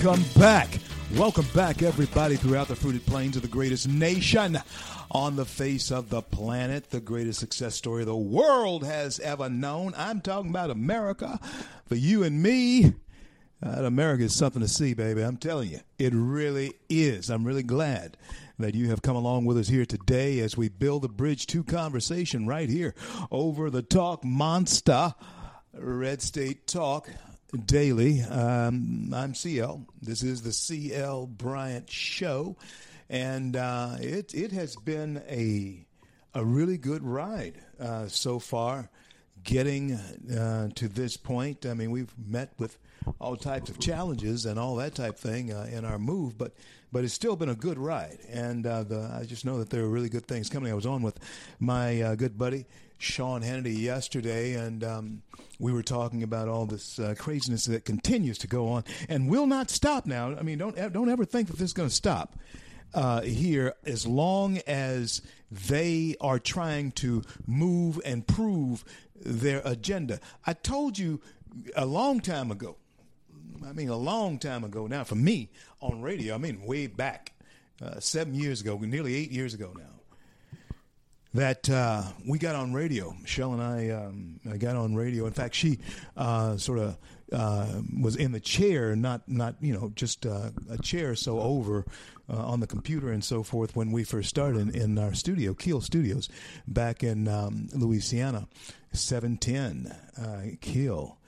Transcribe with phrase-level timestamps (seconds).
[0.00, 0.68] Welcome back.
[1.16, 4.56] Welcome back, everybody, throughout the fruited plains of the greatest nation
[5.10, 9.94] on the face of the planet, the greatest success story the world has ever known.
[9.96, 11.40] I'm talking about America
[11.86, 12.92] for you and me.
[13.60, 15.20] Uh, America is something to see, baby.
[15.20, 17.28] I'm telling you, it really is.
[17.28, 18.16] I'm really glad
[18.60, 21.64] that you have come along with us here today as we build the bridge to
[21.64, 22.94] conversation right here
[23.32, 25.16] over the Talk Monster,
[25.74, 27.08] Red State Talk
[27.56, 28.22] daily.
[28.22, 29.86] Um, I'm CL.
[30.02, 32.56] This is the CL Bryant Show,
[33.08, 35.86] and uh, it it has been a
[36.34, 38.90] a really good ride uh, so far.
[39.44, 42.76] Getting uh, to this point, I mean, we've met with
[43.20, 46.52] all types of challenges and all that type thing uh, in our move, but
[46.92, 49.84] but it's still been a good ride, and uh, the, I just know that there
[49.84, 50.70] are really good things coming.
[50.70, 51.18] I was on with
[51.60, 52.66] my uh, good buddy
[52.98, 55.22] Sean Hannity yesterday, and um,
[55.60, 59.46] we were talking about all this uh, craziness that continues to go on and will
[59.46, 60.36] not stop now.
[60.36, 62.36] I mean, don't don't ever think that this is going to stop
[62.94, 70.18] uh, here as long as they are trying to move and prove their agenda.
[70.44, 71.20] I told you
[71.76, 72.76] a long time ago.
[73.64, 75.04] I mean, a long time ago now.
[75.04, 77.32] For me on radio, I mean, way back,
[77.80, 79.97] uh, seven years ago, nearly eight years ago now
[81.38, 83.14] that uh, we got on radio.
[83.22, 85.26] Michelle and I, um, I got on radio.
[85.26, 85.78] In fact, she
[86.16, 86.98] uh, sort of
[87.32, 91.86] uh, was in the chair, not not you know just uh, a chair so over
[92.28, 95.54] uh, on the computer and so forth when we first started in, in our studio,
[95.54, 96.28] Keel Studios,
[96.66, 98.48] back in um, Louisiana,
[98.92, 101.18] seven ten uh, Keel.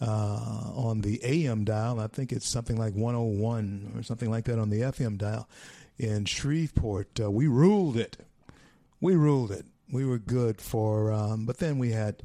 [0.00, 4.70] on the AM dial, I think it's something like 101 or something like that on
[4.70, 5.48] the FM dial
[5.96, 7.20] in Shreveport.
[7.20, 8.16] we ruled it
[9.00, 9.64] we ruled it.
[9.92, 12.22] We were good for, um, but then we had,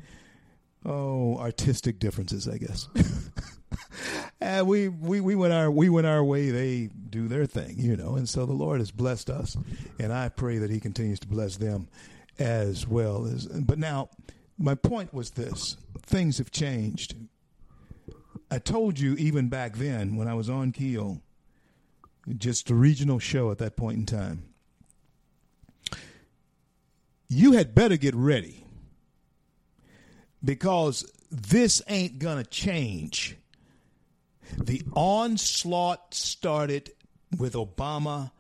[0.86, 2.88] oh, artistic differences, I guess.
[4.42, 6.52] and we, we, we went our we went our way.
[6.52, 8.16] They do their thing, you know.
[8.16, 9.58] And so the Lord has blessed us,
[10.00, 11.88] and I pray that He continues to bless them
[12.38, 13.26] as well.
[13.26, 14.10] As, but now,
[14.60, 17.16] my point was this: things have changed.
[18.52, 21.24] I told you even back then when I was on Keel,
[22.38, 24.44] just a regional show at that point in time
[27.28, 28.66] you had better get ready
[30.44, 33.38] because this ain't going to change.
[34.58, 36.92] The onslaught started
[37.38, 38.32] with Obama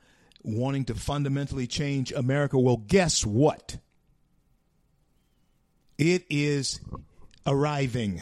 [0.44, 2.59] wanting to fundamentally change America.
[2.59, 3.78] Well, guess what?
[5.97, 6.79] It is
[7.47, 8.22] arriving.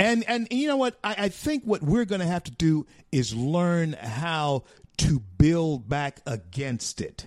[0.00, 0.98] And and you know what?
[1.02, 4.64] I, I think what we're going to have to do is learn how
[4.98, 7.26] to build back against it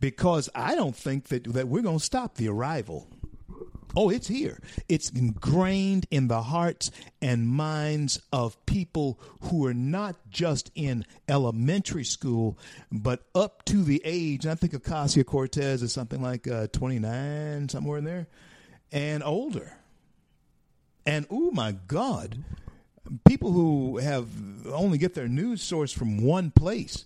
[0.00, 3.08] because I don't think that, that we're going to stop the arrival.
[3.94, 4.58] Oh, it's here.
[4.88, 6.90] It's ingrained in the hearts
[7.20, 12.58] and minds of people who are not just in elementary school,
[12.90, 14.46] but up to the age.
[14.46, 18.28] I think Ocasio Cortez is something like uh, 29, somewhere in there,
[18.90, 19.74] and older.
[21.04, 22.42] And oh my God,
[23.26, 24.28] people who have
[24.72, 27.04] only get their news source from one place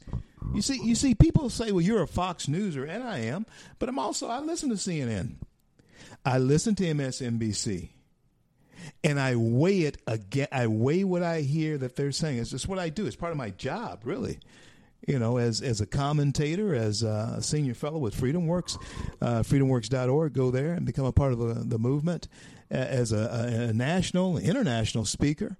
[0.54, 3.46] you see, you see, people say, "Well, you're a Fox Newser," and I am,
[3.78, 5.36] but I'm also I listen to CNN,
[6.24, 7.90] I listen to MSNBC,
[9.02, 10.48] and I weigh it again.
[10.52, 12.38] I weigh what I hear that they're saying.
[12.38, 13.06] It's just what I do.
[13.06, 14.38] It's part of my job, really.
[15.06, 18.78] You know, as as a commentator, as a senior fellow with Freedom FreedomWorks,
[19.20, 20.32] uh, FreedomWorks.org.
[20.32, 22.28] Go there and become a part of the, the movement.
[22.68, 25.56] As a, a national, international speaker,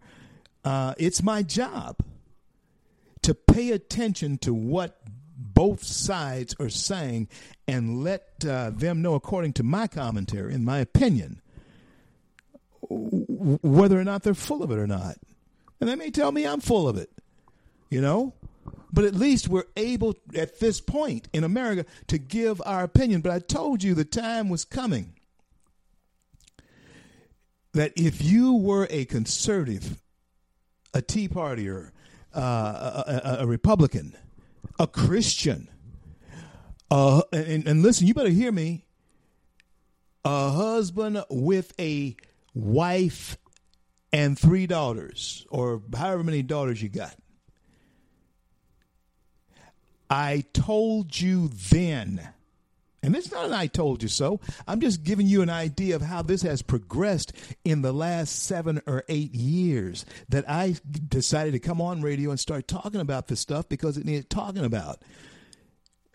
[0.65, 2.03] uh, it's my job
[3.27, 5.01] to pay attention to what
[5.37, 7.29] both sides are saying
[7.67, 11.43] and let uh, them know, according to my commentary, in my opinion,
[12.89, 15.17] whether or not they're full of it or not.
[15.81, 17.11] And they may tell me I'm full of it,
[17.91, 18.33] you know?
[18.93, 23.23] But at least we're able at this point in America to give our opinion.
[23.23, 25.15] But I told you the time was coming
[27.73, 30.01] that if you were a conservative,
[30.95, 31.91] a Tea Partier,
[32.37, 34.17] uh, a, a, Republican,
[34.79, 35.69] a Christian.
[36.91, 38.87] Uh, and, and listen, you better hear me.
[40.25, 42.17] A husband with a
[42.55, 43.39] wife
[44.13, 47.15] and three daughters, or however many daughters you got.
[50.09, 52.29] I told you then
[53.07, 54.41] and it's not an I told you so.
[54.67, 57.33] I'm just giving you an idea of how this has progressed
[57.65, 60.75] in the last seven or eight years that I
[61.09, 64.65] decided to come on radio and start talking about this stuff because it needed talking
[64.65, 65.03] about.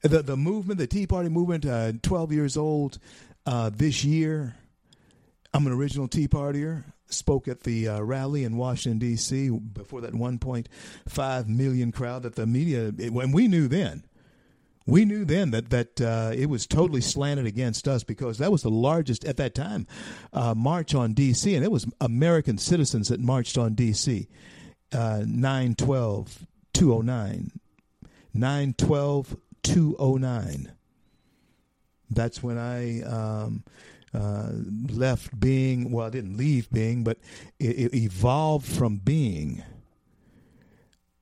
[0.04, 3.00] The, the movement, the Tea Party movement, uh, 12 years old
[3.46, 4.58] uh, this year.
[5.54, 6.84] I'm an original Tea Partier.
[7.06, 9.50] Spoke at the uh, rally in Washington, D.C.
[9.50, 14.04] before that 1.5 million crowd that the media, when we knew then
[14.92, 18.62] we knew then that that uh, it was totally slanted against us because that was
[18.62, 19.88] the largest at that time
[20.34, 21.56] uh, march on D.C.
[21.56, 24.28] and it was American citizens that marched on D.C.
[24.92, 27.52] Uh, 912 209
[28.34, 30.72] 912 209
[32.10, 33.64] that's when I um,
[34.14, 34.50] uh,
[34.90, 37.18] left being well I didn't leave being but
[37.60, 39.64] it, it evolved from being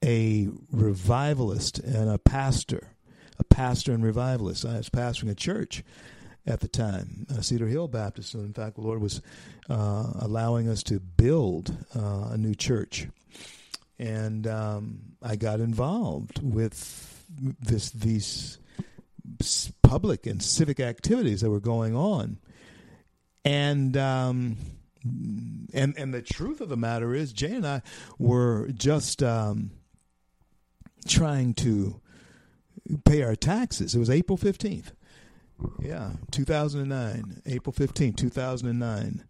[0.03, 2.95] a revivalist and a pastor
[3.39, 4.65] a pastor and revivalist.
[4.65, 5.83] I was pastoring a church
[6.45, 8.33] at the time, uh, Cedar Hill Baptist.
[8.33, 9.21] And in fact, the Lord was
[9.69, 13.07] uh, allowing us to build uh, a new church.
[13.97, 17.23] And um, I got involved with
[17.61, 18.57] this these
[19.83, 22.37] public and civic activities that were going on.
[23.45, 24.57] And um,
[25.03, 27.81] and and the truth of the matter is, Jay and I
[28.17, 29.71] were just um,
[31.07, 32.01] trying to
[33.05, 33.95] pay our taxes.
[33.95, 34.91] It was April 15th.
[35.81, 39.23] Yeah, 2009, April 15th, 2009.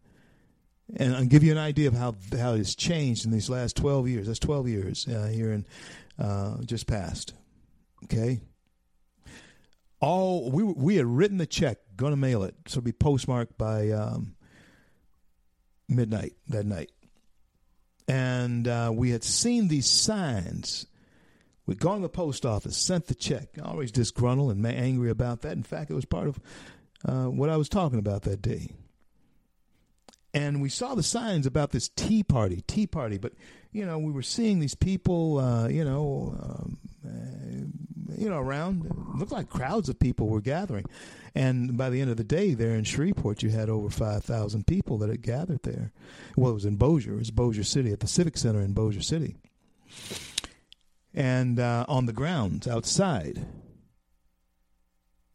[0.96, 4.08] And I'll give you an idea of how how it's changed in these last 12
[4.08, 4.28] years.
[4.28, 5.66] That's 12 years uh, here in
[6.18, 7.34] uh, just past.
[8.06, 8.42] Okay.
[10.02, 13.58] All we we had written the check, going to mail it, so it'll be postmarked
[13.58, 14.36] by um,
[15.90, 16.92] midnight that night,
[18.08, 20.88] and uh, we had seen these signs
[21.70, 25.52] We'd gone to the post office, sent the check, always disgruntled and angry about that.
[25.52, 26.40] In fact, it was part of
[27.06, 28.72] uh, what I was talking about that day.
[30.34, 33.34] And we saw the signs about this tea party, tea party, but
[33.72, 38.88] you know we were seeing these people, uh, you know, um, uh, you know, around.
[38.88, 40.86] It looked like crowds of people were gathering,
[41.36, 44.66] and by the end of the day, there in Shreveport, you had over five thousand
[44.66, 45.92] people that had gathered there.
[46.36, 49.04] Well, it was in Bossier, it was Bossier City at the Civic Center in Bossier
[49.04, 49.36] City
[51.14, 53.46] and uh, on the grounds outside.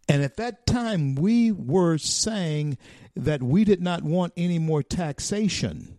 [0.09, 2.79] And at that time, we were saying
[3.17, 5.99] that we did not want any more taxation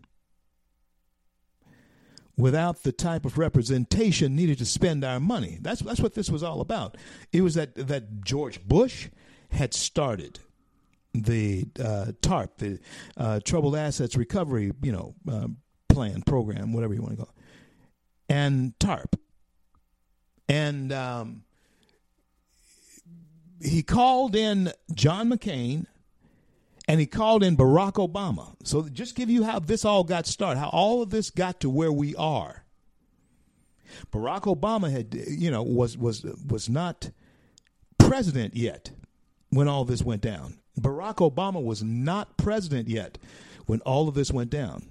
[2.36, 5.58] without the type of representation needed to spend our money.
[5.60, 6.96] That's, that's what this was all about.
[7.32, 9.08] It was that, that George Bush
[9.50, 10.38] had started
[11.14, 12.78] the uh, TARP, the
[13.16, 15.48] uh, Troubled Assets Recovery, you know, uh,
[15.88, 17.42] plan, program, whatever you want to call it,
[18.28, 19.16] and TARP
[20.48, 21.42] and um,
[23.62, 25.86] he called in John McCain
[26.88, 28.54] and he called in Barack Obama.
[28.62, 31.70] So just give you how this all got started, how all of this got to
[31.70, 32.64] where we are.
[34.12, 37.10] Barack Obama had, you know, was was was not
[37.98, 38.90] president yet
[39.50, 40.58] when all this went down.
[40.78, 43.18] Barack Obama was not president yet
[43.66, 44.88] when all of this went down.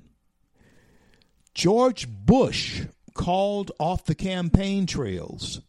[1.54, 2.84] George Bush
[3.16, 5.62] called off the campaign trails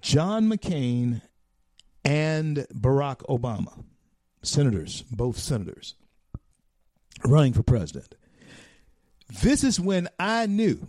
[0.00, 1.22] John McCain
[2.04, 3.84] and Barack Obama,
[4.42, 5.96] senators, both senators,
[7.24, 8.14] running for president.
[9.42, 10.86] This is when I knew,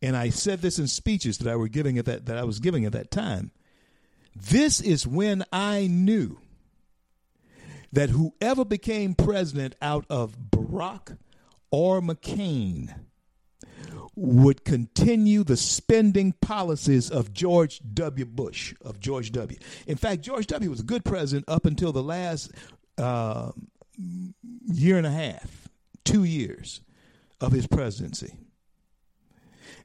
[0.00, 2.60] and I said this in speeches that I were giving at that that I was
[2.60, 3.50] giving at that time.
[4.36, 6.38] This is when I knew
[7.92, 11.16] that whoever became president out of Barack
[11.70, 12.94] or McCain
[14.16, 18.24] would continue the spending policies of George W.
[18.24, 19.58] Bush, of George W.
[19.86, 20.70] In fact, George W.
[20.70, 22.52] was a good president up until the last
[22.98, 23.50] uh,
[24.66, 25.68] year and a half,
[26.04, 26.80] two years
[27.40, 28.34] of his presidency.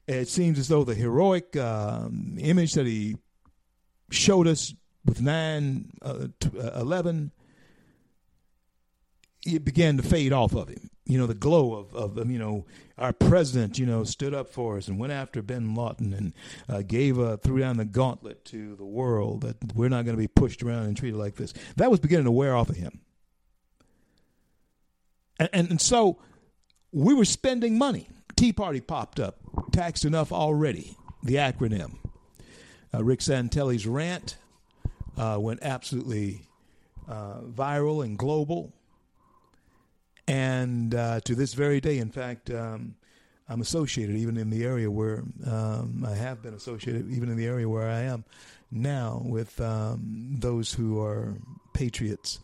[0.07, 3.17] It seems as though the heroic um, image that he
[4.11, 4.73] showed us
[5.05, 6.27] with 9 uh,
[6.75, 7.31] 11
[9.45, 12.65] it began to fade off of him you know, the glow of, of, you know,
[12.99, 16.33] our president, you know, stood up for us and went after Bin Laden and
[16.69, 20.21] uh, gave, uh, threw down the gauntlet to the world that we're not going to
[20.21, 21.51] be pushed around and treated like this.
[21.77, 22.99] That was beginning to wear off of him.
[25.39, 26.19] And, and, and so
[26.91, 28.07] we were spending money.
[28.35, 29.37] Tea Party popped up.
[29.71, 30.95] taxed enough already.
[31.23, 31.95] The acronym.
[32.93, 34.37] Uh, Rick Santelli's rant
[35.17, 36.47] uh, went absolutely
[37.07, 38.73] uh, viral and global.
[40.29, 42.93] And uh, to this very day, in fact, um,
[43.49, 47.47] I'm associated even in the area where um, I have been associated, even in the
[47.47, 48.25] area where I am
[48.69, 51.33] now, with um, those who are
[51.73, 52.41] patriots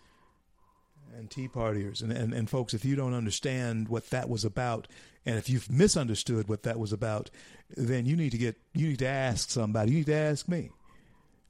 [1.15, 2.01] and Tea Partiers.
[2.01, 4.87] And, and, and folks, if you don't understand what that was about,
[5.23, 7.29] and if you've misunderstood what that was about,
[7.77, 9.91] then you need to get you need to ask somebody.
[9.91, 10.71] You need to ask me.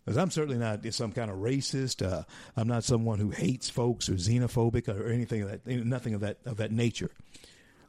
[0.05, 2.05] Because I'm certainly not some kind of racist.
[2.05, 2.23] Uh,
[2.55, 6.37] I'm not someone who hates folks or xenophobic or anything of that, nothing of that
[6.45, 7.09] of that nature.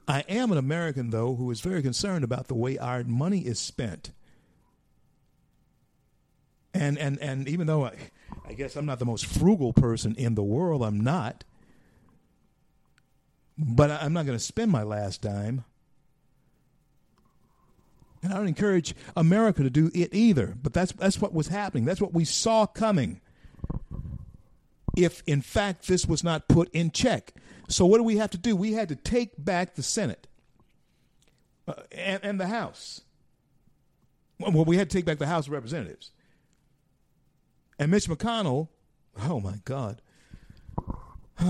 [0.09, 3.59] I am an American, though, who is very concerned about the way our money is
[3.59, 4.13] spent.
[6.73, 7.93] And and and even though I,
[8.49, 11.45] I guess I'm not the most frugal person in the world, I'm not.
[13.59, 15.65] But I'm not going to spend my last dime.
[18.27, 20.57] And I don't encourage America to do it either.
[20.61, 21.85] But that's that's what was happening.
[21.85, 23.21] That's what we saw coming.
[24.97, 27.35] If in fact this was not put in check.
[27.69, 28.57] So what do we have to do?
[28.57, 30.27] We had to take back the Senate
[31.69, 33.03] uh, and, and the House.
[34.41, 36.11] Well, we had to take back the House of Representatives.
[37.79, 38.69] And Mitch McConnell,
[39.23, 40.03] oh my God.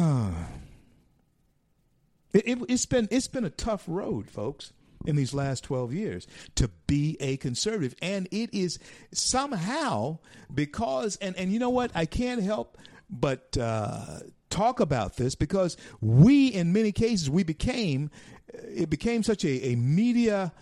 [2.34, 4.74] it, it, it's been it's been a tough road, folks,
[5.06, 8.78] in these last twelve years to be a conservative, and it is
[9.12, 10.18] somehow
[10.52, 11.90] because and and you know what?
[11.94, 14.20] I can't help but uh,
[14.50, 18.10] talk about this because we, in many cases, we became
[18.52, 20.52] it became such a, a media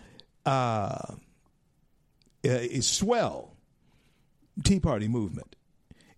[0.45, 1.15] uh,
[2.43, 3.55] a swell
[4.63, 5.55] Tea Party movement.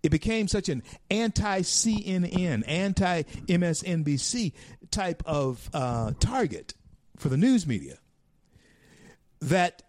[0.04, 4.54] It became such an anti CNN, anti MSNBC
[4.92, 6.74] type of uh, target
[7.18, 7.98] for the news media
[9.42, 9.84] that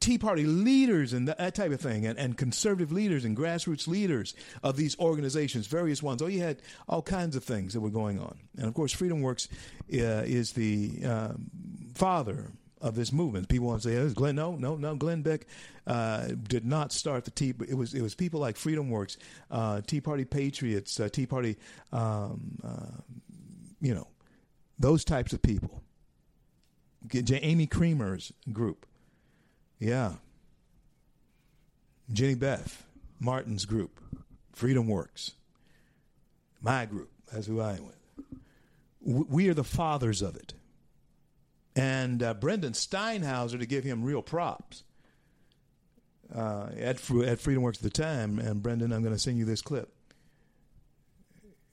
[0.00, 4.34] Tea Party leaders and that type of thing, and, and conservative leaders and grassroots leaders
[4.62, 6.22] of these organizations, various ones.
[6.22, 8.38] Oh, you had all kinds of things that were going on.
[8.56, 9.48] And of course, Freedom Works
[9.92, 11.32] uh, is the uh,
[11.94, 13.48] father of this movement.
[13.48, 14.94] People want to say, oh, Glenn, no, no, no.
[14.94, 15.46] Glenn Beck
[15.86, 17.52] uh, did not start the Tea.
[17.68, 19.18] It was it was people like Freedom Works,
[19.50, 21.56] uh, Tea Party patriots, uh, Tea Party,
[21.92, 23.00] um, uh,
[23.80, 24.06] you know,
[24.78, 25.82] those types of people.
[27.12, 28.86] Amy Kremer's group
[29.78, 30.14] yeah.
[32.12, 32.84] Jenny Beth,
[33.20, 34.00] Martin's group,
[34.52, 35.32] Freedom Works,
[36.60, 39.28] my group, that's who I am with.
[39.28, 40.54] We are the fathers of it.
[41.76, 44.82] And uh, Brendan Steinhauser, to give him real props,
[46.34, 49.44] uh, at, at Freedom Works at the time, and Brendan, I'm going to send you
[49.44, 49.92] this clip.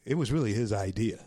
[0.05, 1.25] It was really his idea.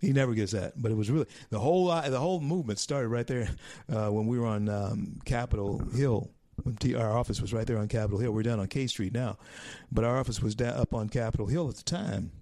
[0.00, 3.08] He never gets that, but it was really the whole uh, the whole movement started
[3.08, 3.48] right there
[3.92, 6.30] uh, when we were on um, Capitol Hill.
[6.62, 8.32] When T- our office was right there on Capitol Hill.
[8.32, 9.38] We're down on K Street now,
[9.92, 12.32] but our office was up on Capitol Hill at the time.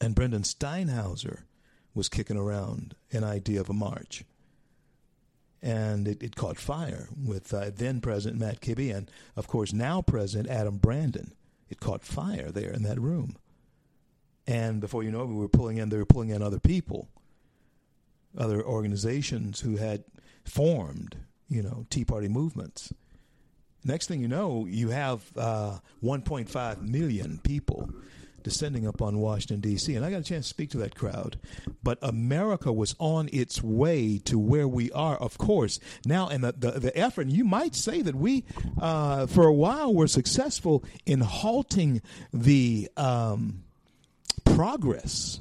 [0.00, 1.42] And Brendan Steinhauser
[1.94, 4.24] was kicking around an idea of a march,
[5.62, 10.02] and it, it caught fire with uh, then President Matt Kibbe and, of course, now
[10.02, 11.32] President Adam Brandon.
[11.68, 13.36] It caught fire there in that room
[14.46, 15.88] and before you know it, we were pulling in.
[15.88, 17.08] They were pulling in other people,
[18.36, 20.04] other organizations who had
[20.44, 21.16] formed,
[21.48, 22.92] you know, Tea Party movements.
[23.84, 27.90] Next thing you know, you have uh, 1.5 million people
[28.42, 29.94] descending upon Washington, D.C.
[29.96, 31.38] And I got a chance to speak to that crowd.
[31.82, 35.80] But America was on its way to where we are, of course.
[36.06, 38.44] Now, and the, the, the effort, you might say that we,
[38.80, 42.88] uh, for a while, were successful in halting the.
[42.96, 43.64] Um,
[44.54, 45.40] progress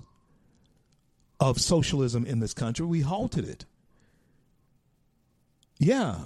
[1.39, 2.85] of socialism in this country.
[2.85, 3.65] We halted it.
[5.77, 6.19] Yeah.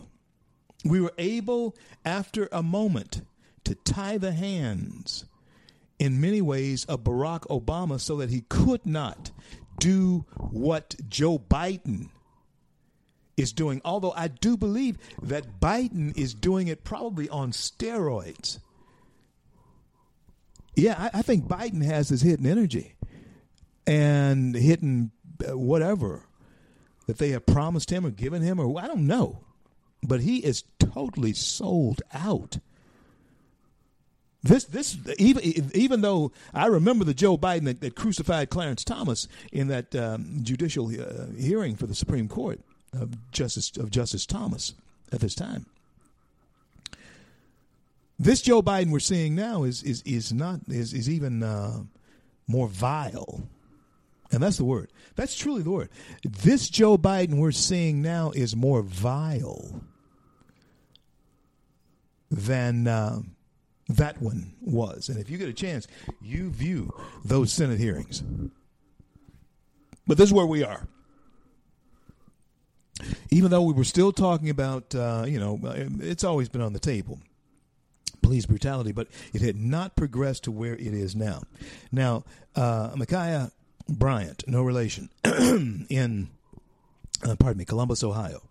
[0.85, 1.75] We were able,
[2.05, 3.21] after a moment,
[3.65, 5.25] to tie the hands
[5.99, 9.31] in many ways of Barack Obama so that he could not
[9.79, 12.09] do what Joe Biden
[13.35, 13.81] is doing.
[13.83, 18.59] Although I do believe that Biden is doing it probably on steroids.
[20.77, 22.95] Yeah, I, I think Biden has this hidden energy
[23.87, 25.11] and hidden
[25.47, 26.23] uh, whatever
[27.07, 29.39] that they have promised him or given him, or I don't know.
[30.03, 32.59] But he is totally sold out.
[34.43, 39.27] This, this, even even though I remember the Joe Biden that, that crucified Clarence Thomas
[39.51, 42.61] in that um, judicial uh, hearing for the Supreme Court
[42.93, 44.75] of Justice of Justice Thomas
[45.11, 45.65] at this time.
[48.19, 51.83] This Joe Biden we're seeing now is is is not is is even uh,
[52.47, 53.43] more vile
[54.31, 54.91] And that's the word.
[55.15, 55.89] That's truly the word.
[56.23, 59.81] This Joe Biden we're seeing now is more vile
[62.29, 63.21] than uh,
[63.89, 65.09] that one was.
[65.09, 65.87] And if you get a chance,
[66.21, 66.93] you view
[67.23, 68.21] those Senate hearings.
[70.05, 70.87] But this is where we are.
[73.29, 75.59] Even though we were still talking about, uh, you know,
[76.01, 77.19] it's always been on the table
[78.27, 81.43] police brutality, but it had not progressed to where it is now.
[81.93, 82.25] Now,
[82.57, 83.51] uh, Ma'Khia
[83.87, 86.27] Bryant, no relation, in,
[87.23, 88.41] uh, pardon me, Columbus, Ohio,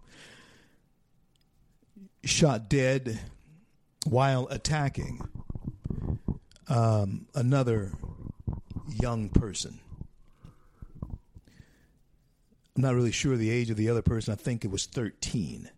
[2.24, 3.20] shot dead
[4.06, 5.28] while attacking
[6.70, 7.92] um, another
[8.88, 9.78] young person.
[12.74, 14.32] I'm not really sure the age of the other person.
[14.32, 15.68] I think it was 13.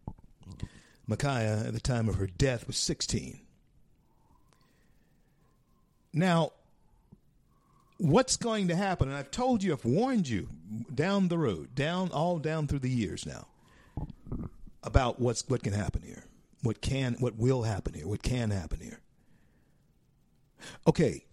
[1.10, 3.40] Ma'Khia, at the time of her death, was 16.
[6.18, 6.50] Now,
[7.98, 10.48] what's going to happen, and I've told you, I've warned you
[10.92, 13.46] down the road, down all down through the years now,
[14.82, 16.24] about what's what can happen here,
[16.60, 18.98] what can, what will happen here, what can happen here.
[20.88, 21.24] Okay.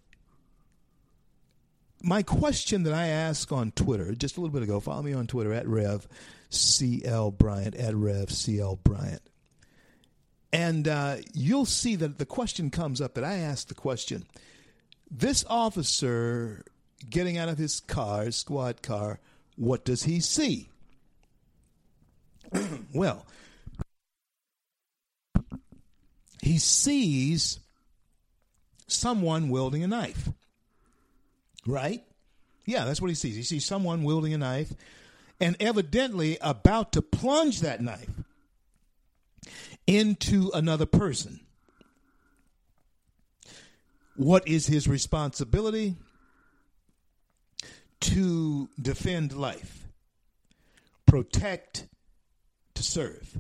[2.04, 5.26] My question that I asked on Twitter just a little bit ago, follow me on
[5.26, 6.08] Twitter at Rev
[6.52, 9.24] CL Bryant, at Rev CL Bryant.
[10.54, 14.26] And uh, you'll see that the question comes up that I asked the question
[15.10, 16.64] this officer
[17.10, 19.20] getting out of his car, his squad car,
[19.56, 20.70] what does he see?
[22.94, 23.26] well,
[26.42, 27.60] he sees
[28.88, 30.30] someone wielding a knife.
[31.66, 32.04] Right?
[32.66, 33.36] Yeah, that's what he sees.
[33.36, 34.74] He sees someone wielding a knife
[35.40, 38.10] and evidently about to plunge that knife
[39.88, 41.40] into another person.
[44.16, 45.96] What is his responsibility?
[48.02, 49.88] To defend life,
[51.06, 51.88] protect,
[52.76, 53.38] to serve.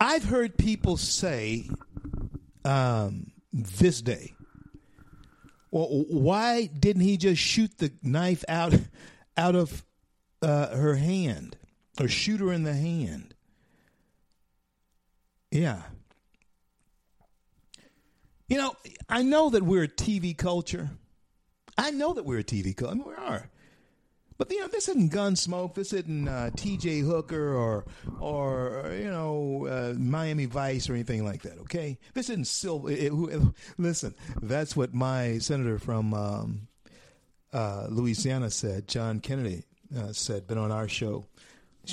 [0.00, 1.68] I've heard people say
[2.64, 4.34] um, this day,
[5.70, 8.74] well, why didn't he just shoot the knife out
[9.36, 9.84] out of
[10.40, 11.56] uh, her hand
[12.00, 13.34] or shoot her in the hand?
[15.50, 15.82] Yeah,
[18.48, 18.74] you know,
[19.08, 20.90] I know that we're a TV culture.
[21.76, 22.92] I know that we're a TV culture.
[22.92, 23.50] I mean, we are.
[24.38, 25.74] But you know, this isn't Gunsmoke.
[25.74, 27.00] This isn't uh, T.J.
[27.00, 27.84] Hooker or
[28.20, 31.58] or you know uh, Miami Vice or anything like that.
[31.62, 32.96] Okay, this isn't Silver.
[33.78, 36.68] Listen, that's what my senator from um,
[37.52, 38.86] uh, Louisiana said.
[38.86, 39.64] John Kennedy
[39.96, 41.26] uh, said, been on our show.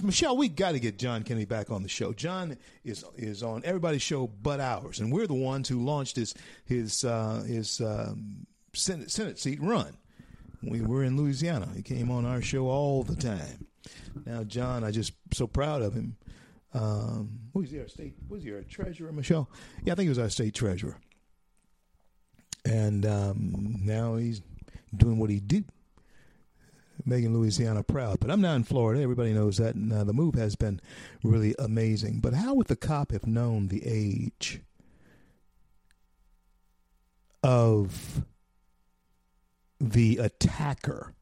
[0.04, 2.14] Michelle, we got to get John Kennedy back on the show.
[2.14, 6.34] John is is on everybody's show but ours, and we're the ones who launched his
[6.66, 9.98] his uh, his um, Senate, Senate seat run.
[10.62, 11.70] We were in Louisiana.
[11.76, 13.68] He came on our show all the time.
[14.26, 16.18] Now, John, I just so proud of him.
[16.74, 18.16] Um, was he our state?
[18.28, 19.50] Was he our treasurer, Michelle?
[19.84, 20.98] Yeah, I think he was our state treasurer.
[22.66, 24.42] And um, now he's
[24.98, 25.64] doing what he do
[27.06, 28.20] making Louisiana proud.
[28.20, 29.02] But I'm now in Florida.
[29.02, 29.76] Everybody knows that.
[29.76, 30.82] And uh, the move has been
[31.24, 32.20] really amazing.
[32.20, 34.62] But how would the cop have known the age
[37.44, 38.24] of
[39.80, 41.14] the attacker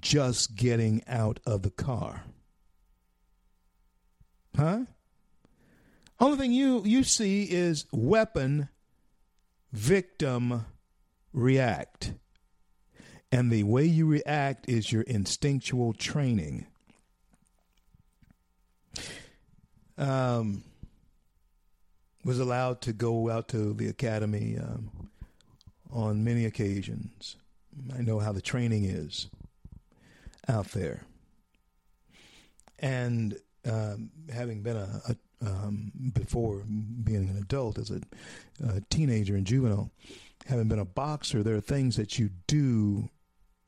[0.00, 2.24] just getting out of the car?
[4.56, 4.80] Huh?
[6.20, 8.68] Only thing you, you see is weapon,
[9.72, 10.66] victim,
[11.32, 12.12] react.
[13.32, 16.66] And the way you react is your instinctual training.
[19.96, 20.64] Um,
[22.24, 25.08] was allowed to go out to the academy um,
[25.90, 27.36] on many occasions.
[27.96, 29.28] I know how the training is
[30.46, 31.02] out there.
[32.78, 36.64] And um, having been a, a um, before
[37.02, 38.00] being an adult as a,
[38.64, 39.90] a, teenager and juvenile,
[40.46, 43.08] having been a boxer, there are things that you do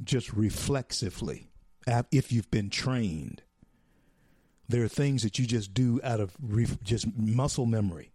[0.02, 1.48] just reflexively
[2.10, 3.42] if you've been trained.
[4.68, 6.34] There are things that you just do out of
[6.82, 8.12] just muscle memory,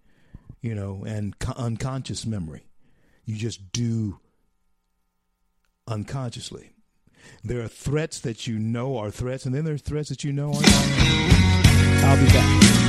[0.62, 2.65] you know, and unconscious memory.
[3.26, 4.20] You just do
[5.88, 6.72] unconsciously.
[7.44, 10.34] There are threats that you know are threats, and then there are threats that you
[10.34, 10.86] know are not.
[12.04, 12.88] I'll be back.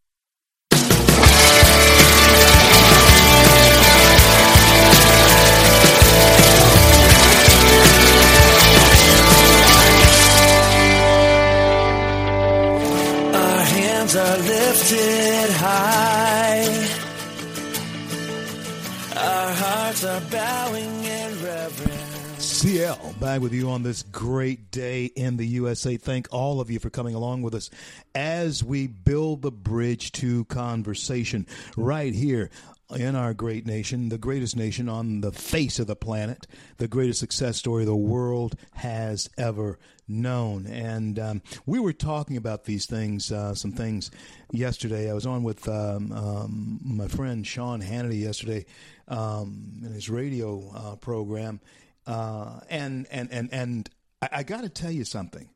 [22.61, 25.97] CL back with you on this great day in the USA.
[25.97, 27.71] Thank all of you for coming along with us
[28.13, 32.51] as we build the bridge to conversation right here
[32.95, 36.45] in our great nation, the greatest nation on the face of the planet,
[36.77, 40.67] the greatest success story the world has ever known.
[40.67, 44.11] And um, we were talking about these things, uh, some things
[44.51, 45.09] yesterday.
[45.09, 48.65] I was on with um, um, my friend Sean Hannity yesterday
[49.07, 51.59] um, in his radio uh, program,
[52.07, 53.89] uh, and and and and
[54.21, 55.49] I, I got to tell you something.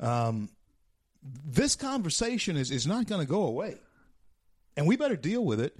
[0.00, 0.50] Um,
[1.22, 3.76] this conversation is is not going to go away,
[4.76, 5.76] and we better deal with it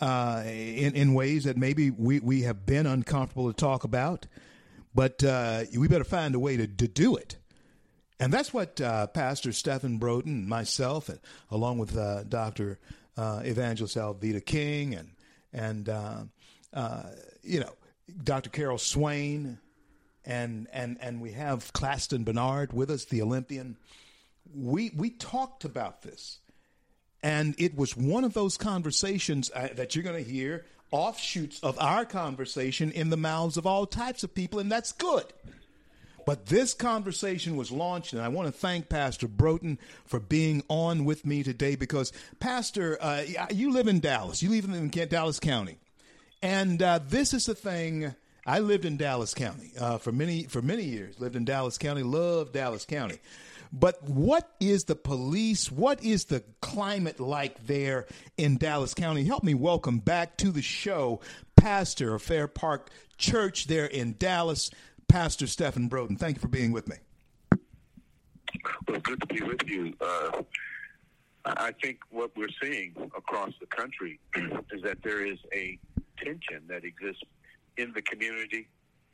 [0.00, 4.26] uh, in in ways that maybe we we have been uncomfortable to talk about.
[4.94, 7.36] But uh, we better find a way to, to do it.
[8.18, 12.78] And that's what uh, Pastor Stephen Broden, myself, and along with uh, Dr.
[13.14, 15.10] Uh, Evangelist Alveda King, and
[15.52, 15.88] and
[17.42, 17.74] you know
[18.22, 18.50] Dr.
[18.50, 19.58] Carol Swain,
[20.24, 23.76] and and and we have Claston Bernard with us, the Olympian.
[24.54, 26.38] We we talked about this,
[27.22, 31.78] and it was one of those conversations uh, that you're going to hear offshoots of
[31.78, 35.24] our conversation in the mouths of all types of people, and that's good.
[36.24, 41.04] But this conversation was launched, and I want to thank Pastor Broden for being on
[41.04, 44.42] with me today because, Pastor, uh, you live in Dallas.
[44.42, 45.78] You live in Dallas County.
[46.42, 48.14] And uh, this is the thing.
[48.46, 51.18] I lived in Dallas County uh, for many for many years.
[51.18, 52.02] Lived in Dallas County.
[52.02, 53.18] Loved Dallas County.
[53.72, 55.70] But what is the police?
[55.72, 59.24] What is the climate like there in Dallas County?
[59.24, 61.20] Help me welcome back to the show,
[61.56, 64.70] Pastor of Fair Park Church there in Dallas,
[65.08, 66.18] Pastor Stephen Broden.
[66.18, 66.96] Thank you for being with me.
[68.86, 69.94] Well, good to be with you.
[70.00, 70.42] Uh,
[71.46, 74.18] I think what we're seeing across the country
[74.72, 75.78] is that there is a
[76.18, 77.22] tension that exists
[77.76, 78.68] in the community,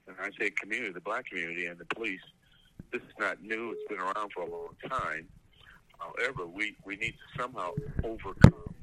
[0.07, 2.21] and I say community, the black community, and the police.
[2.91, 5.29] This is not new; it's been around for a long time.
[5.99, 7.71] However, we, we need to somehow
[8.03, 8.75] overcome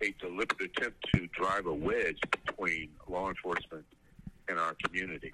[0.00, 3.84] a deliberate attempt to drive a wedge between law enforcement
[4.48, 5.30] and our community.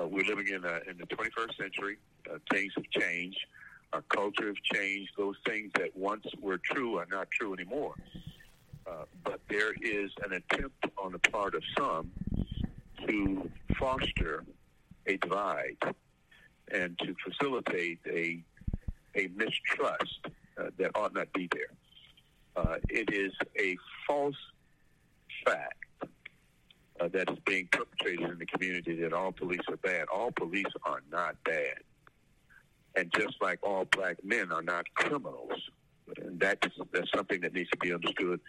[0.00, 1.98] Uh, we're living in, a, in the 21st century.
[2.30, 3.38] Uh, things have changed.
[3.96, 5.12] Our culture has changed.
[5.16, 7.94] Those things that once were true are not true anymore.
[8.86, 12.10] Uh, but there is an attempt on the part of some
[13.06, 14.44] to foster
[15.06, 15.78] a divide
[16.70, 18.44] and to facilitate a
[19.14, 20.26] a mistrust
[20.60, 21.72] uh, that ought not be there.
[22.54, 24.36] Uh, it is a false
[25.42, 25.86] fact
[27.00, 30.04] uh, that is being perpetrated in the community that all police are bad.
[30.14, 31.78] All police are not bad.
[32.96, 35.52] And just like all black men are not criminals,
[36.16, 38.40] and that's, that's something that needs to be understood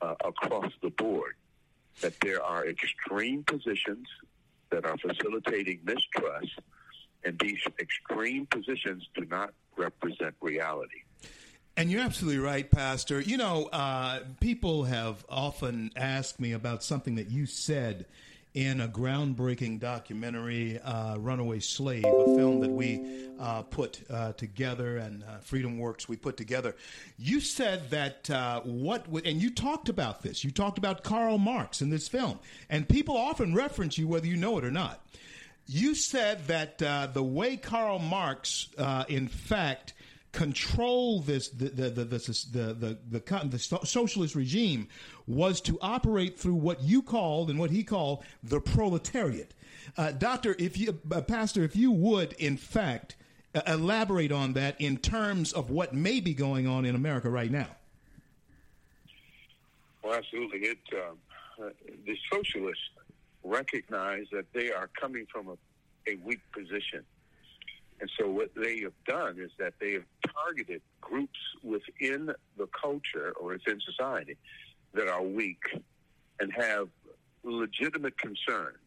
[0.00, 1.34] uh, across the board,
[2.00, 4.06] that there are extreme positions
[4.70, 6.60] that are facilitating mistrust,
[7.24, 11.02] and these extreme positions do not represent reality.
[11.76, 13.20] And you're absolutely right, Pastor.
[13.20, 18.06] You know, uh, people have often asked me about something that you said
[18.54, 23.04] in a groundbreaking documentary, uh, Runaway Slave, a film that we
[23.38, 26.74] uh, put uh, together and uh, Freedom Works we put together.
[27.16, 31.38] You said that uh, what, w- and you talked about this, you talked about Karl
[31.38, 35.00] Marx in this film, and people often reference you whether you know it or not.
[35.66, 38.68] You said that uh, the way Karl Marx,
[39.08, 39.94] in fact,
[40.32, 42.18] control this the the the the
[42.52, 44.88] the, the, the, the socialist regime
[45.26, 49.54] was to operate through what you called and what he called the proletariat.
[49.96, 53.16] Uh, doctor, if you, uh, pastor, if you would, in fact,
[53.54, 57.50] uh, elaborate on that in terms of what may be going on in America right
[57.50, 57.68] now.
[60.02, 60.60] Well, absolutely.
[60.60, 61.18] It um,
[61.60, 61.70] uh,
[62.06, 62.84] the socialists
[63.42, 65.56] recognize that they are coming from a,
[66.10, 67.04] a weak position
[68.00, 73.32] and so what they have done is that they have targeted groups within the culture
[73.38, 74.36] or within society
[74.94, 75.62] that are weak
[76.40, 76.88] and have
[77.42, 78.78] legitimate concerns.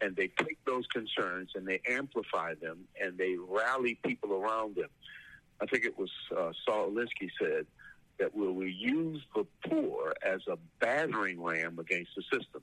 [0.00, 4.88] And they take those concerns and they amplify them and they rally people around them.
[5.60, 7.66] I think it was uh, Saul Alinsky said
[8.18, 12.62] that we will use the poor as a battering ram against the system,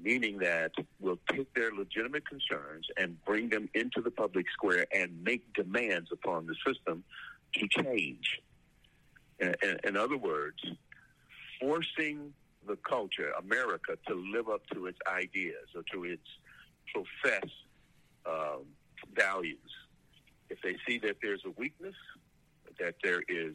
[0.00, 5.22] meaning that we'll take their legitimate concerns and bring them into the public square and
[5.22, 7.04] make demands upon the system
[7.54, 8.40] to change.
[9.38, 9.54] In,
[9.84, 10.58] in, other words,
[11.60, 12.32] forcing
[12.66, 16.26] the culture, America, to live up to its ideas or to its
[16.92, 17.52] professed
[18.26, 18.64] um,
[19.14, 19.58] values.
[20.50, 21.94] If they see that there's a weakness,
[22.78, 23.54] that there is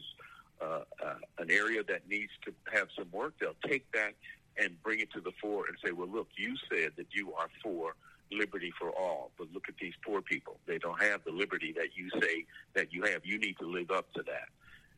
[0.60, 4.14] uh, uh, an area that needs to have some work, they'll take that
[4.60, 7.48] and bring it to the fore and say, well, look, you said that you are
[7.62, 7.94] for
[8.30, 10.58] liberty for all, but look at these poor people.
[10.66, 13.24] They don't have the liberty that you say that you have.
[13.24, 14.48] You need to live up to that.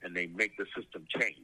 [0.02, 1.36] And they make the system change.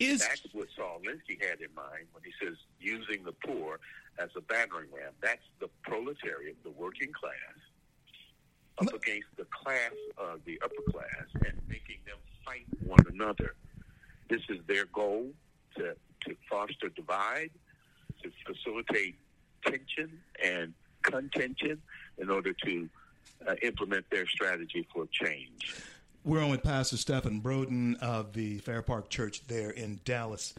[0.00, 3.78] Is That's what Saul Alinsky had in mind when he says using the poor
[4.18, 5.12] as a battering ram.
[5.20, 7.58] That's the proletariat, the working class,
[8.78, 13.54] up against the class of the upper class and making them fight one another.
[14.28, 15.30] This is their goal
[15.76, 15.94] to,
[16.26, 17.50] to foster divide,
[18.22, 19.16] to facilitate
[19.64, 21.80] tension and contention
[22.18, 22.88] in order to
[23.46, 25.74] uh, implement their strategy for change.
[26.24, 30.54] We're on with Pastor Stephen Broden of the Fair Park Church there in Dallas,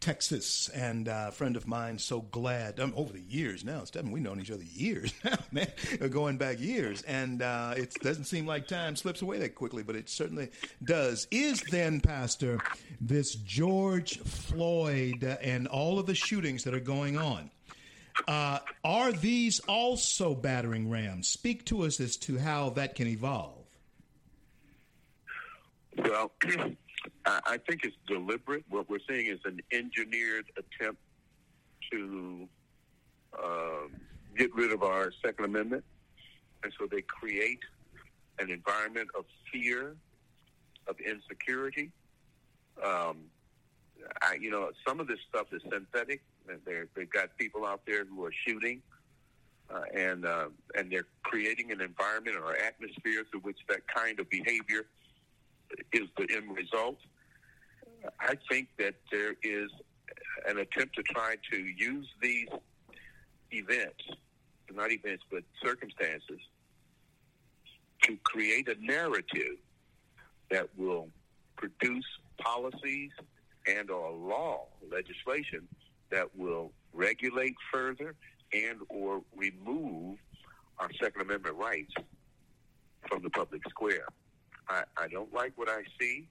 [0.00, 1.98] Texas, and uh, a friend of mine.
[1.98, 4.10] So glad um, over the years now, Stephen.
[4.10, 5.70] We've known each other years now, man,
[6.10, 9.96] going back years, and uh, it doesn't seem like time slips away that quickly, but
[9.96, 10.50] it certainly
[10.82, 11.28] does.
[11.30, 12.58] Is then, Pastor,
[13.00, 17.50] this George Floyd and all of the shootings that are going on?
[18.26, 21.28] Uh, are these also battering rams?
[21.28, 23.56] Speak to us as to how that can evolve.
[25.96, 26.32] Well,
[27.26, 28.64] I I think it's deliberate.
[28.68, 31.00] What we're seeing is an engineered attempt
[31.92, 32.48] to
[33.42, 33.92] um,
[34.36, 35.84] get rid of our Second Amendment.
[36.62, 37.60] And so they create
[38.38, 39.96] an environment of fear,
[40.86, 41.90] of insecurity.
[42.84, 43.18] Um,
[44.22, 46.22] I, you know, some of this stuff is synthetic.
[46.64, 48.82] They're, they've got people out there who are shooting,
[49.72, 54.28] uh, and uh, and they're creating an environment or atmosphere through which that kind of
[54.30, 54.86] behavior
[55.92, 56.98] is the end result.
[58.18, 59.70] I think that there is
[60.46, 62.48] an attempt to try to use these
[63.50, 64.02] events,
[64.72, 66.40] not events, but circumstances,
[68.02, 69.58] to create a narrative
[70.50, 71.08] that will
[71.56, 72.06] produce
[72.38, 73.10] policies
[73.66, 75.68] and or law legislation
[76.10, 78.14] that will regulate further
[78.52, 80.18] and or remove
[80.78, 81.92] our Second Amendment rights
[83.08, 84.06] from the public square.
[84.70, 86.26] I, I don't like what I see.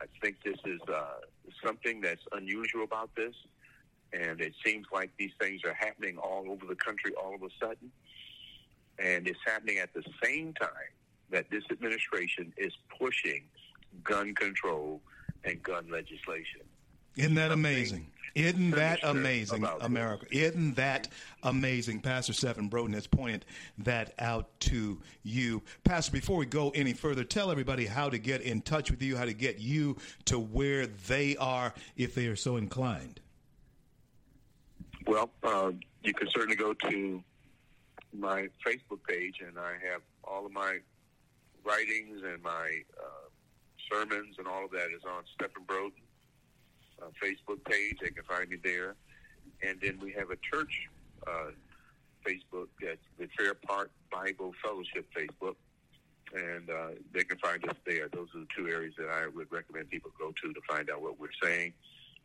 [0.00, 1.04] I think this is uh,
[1.64, 3.34] something that's unusual about this,
[4.12, 7.48] and it seems like these things are happening all over the country all of a
[7.60, 7.90] sudden,
[8.98, 10.92] and it's happening at the same time
[11.30, 13.44] that this administration is pushing
[14.02, 15.00] gun control
[15.44, 16.62] and gun legislation.
[17.16, 18.06] Isn't that amazing?
[18.34, 20.26] Isn't that amazing, America?
[20.30, 21.08] Isn't that
[21.42, 22.00] amazing?
[22.00, 23.44] Pastor Stephen Broden has pointed
[23.78, 25.62] that out to you.
[25.84, 29.16] Pastor, before we go any further, tell everybody how to get in touch with you,
[29.16, 33.20] how to get you to where they are if they are so inclined.
[35.06, 35.72] Well, uh,
[36.02, 37.22] you can certainly go to
[38.16, 40.78] my Facebook page, and I have all of my
[41.64, 43.28] writings and my uh,
[43.90, 46.01] sermons and all of that is on Stephen Broden
[47.02, 47.98] uh, Facebook page.
[48.00, 48.94] They can find me there.
[49.62, 50.88] And then we have a church
[51.26, 51.50] uh,
[52.26, 55.56] Facebook that's the Fair Park Bible Fellowship Facebook.
[56.34, 58.08] And uh, they can find us there.
[58.08, 61.02] Those are the two areas that I would recommend people go to to find out
[61.02, 61.74] what we're saying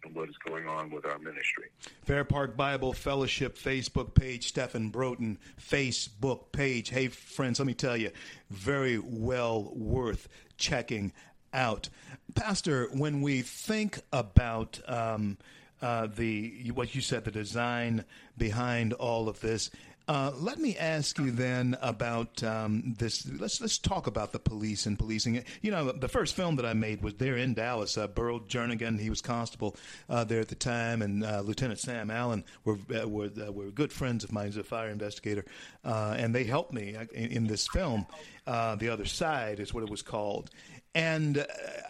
[0.04, 1.66] and what is going on with our ministry.
[2.04, 6.90] Fair Park Bible Fellowship Facebook page, Stephen Broden Facebook page.
[6.90, 8.12] Hey, friends, let me tell you,
[8.50, 11.12] very well worth checking
[11.58, 11.90] out.
[12.36, 15.38] Pastor, when we think about um,
[15.82, 18.06] uh, the what you said, the design
[18.38, 19.72] behind all of this,
[20.08, 23.28] uh, let me ask you then about um, this.
[23.28, 25.44] Let's let's talk about the police and policing.
[25.62, 27.98] You know, the first film that I made was there in Dallas.
[27.98, 29.76] Uh, Burl Jernigan, he was constable
[30.10, 33.66] uh, there at the time, and uh, Lieutenant Sam Allen were uh, were uh, were
[33.66, 34.46] good friends of mine.
[34.46, 35.44] He's a fire investigator,
[35.84, 38.06] and they helped me in, in this film.
[38.46, 40.52] The other side is what it was called,
[40.96, 41.46] and uh,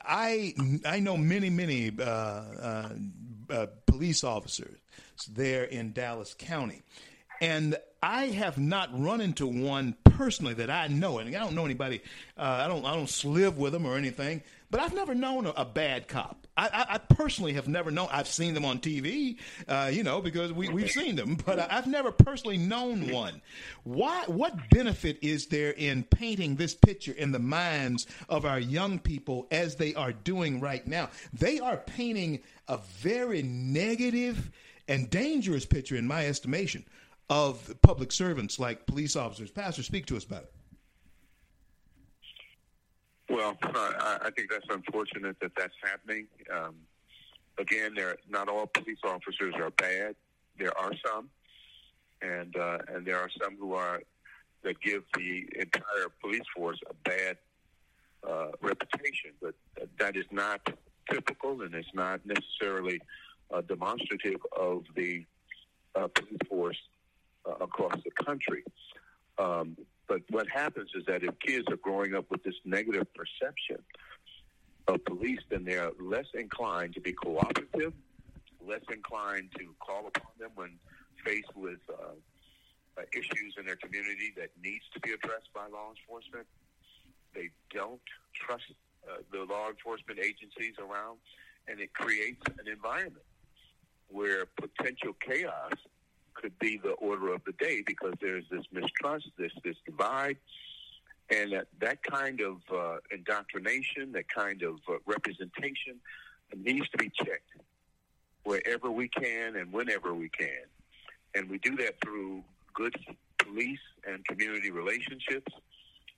[0.06, 0.54] I
[0.86, 2.90] I know many many uh, uh,
[3.50, 4.78] uh, police officers
[5.32, 6.82] there in Dallas County,
[7.42, 11.66] and I have not run into one personally that I know, and I don't know
[11.66, 12.02] anybody.
[12.38, 15.52] Uh, I don't I don't live with them or anything, but I've never known a,
[15.52, 16.47] a bad cop.
[16.58, 18.08] I, I, personally have never known.
[18.12, 21.68] I've seen them on TV, uh, you know, because we, we've seen them, but I,
[21.70, 23.42] I've never personally known one.
[23.84, 24.24] Why?
[24.26, 29.48] What benefit is there in painting this picture in the minds of our young people
[29.52, 31.10] as they are doing right now?
[31.32, 34.52] They are painting a very negative
[34.88, 36.86] and dangerous picture, in my estimation,
[37.30, 39.52] of public servants like police officers.
[39.52, 40.54] Pastor, speak to us about it.
[43.30, 46.28] Well, I, I think that's unfortunate that that's happening.
[46.54, 46.76] Um,
[47.58, 50.16] again, there not all police officers are bad.
[50.58, 51.30] There are some,
[52.22, 54.02] and uh, and there are some who are
[54.64, 57.38] that give the entire police force a bad
[58.28, 59.32] uh, reputation.
[59.42, 59.56] But
[60.00, 60.62] that is not
[61.12, 63.02] typical, and it's not necessarily
[63.54, 65.26] uh, demonstrative of the
[65.96, 66.78] uh, police force
[67.46, 68.64] uh, across the country.
[69.38, 73.78] Um, but what happens is that if kids are growing up with this negative perception
[74.88, 77.94] of police, then they're less inclined to be cooperative,
[78.66, 80.80] less inclined to call upon them when
[81.26, 82.14] faced with uh,
[82.98, 86.48] uh, issues in their community that needs to be addressed by law enforcement.
[87.34, 88.02] They don't
[88.34, 88.64] trust
[89.08, 91.20] uh, the law enforcement agencies around,
[91.68, 93.26] and it creates an environment
[94.10, 95.74] where potential chaos
[96.42, 100.38] could be the order of the day because there's this mistrust, this this divide,
[101.30, 106.00] and that, that kind of uh, indoctrination, that kind of uh, representation
[106.56, 107.52] needs to be checked
[108.44, 110.64] wherever we can and whenever we can.
[111.36, 112.96] And we do that through good
[113.40, 115.52] police and community relationships.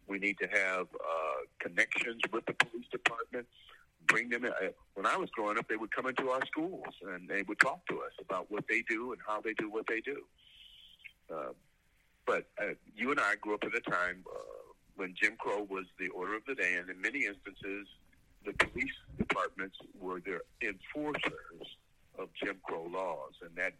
[0.07, 3.47] We need to have uh, connections with the police department
[4.09, 4.51] bring them in.
[4.95, 7.85] When I was growing up, they would come into our schools and they would talk
[7.87, 10.17] to us about what they do and how they do what they do.
[11.33, 11.53] Uh,
[12.25, 14.39] but uh, you and I grew up at a time uh,
[14.97, 17.87] when Jim Crow was the order of the day, and in many instances,
[18.45, 21.77] the police departments were the enforcers
[22.17, 23.73] of Jim Crow laws, and that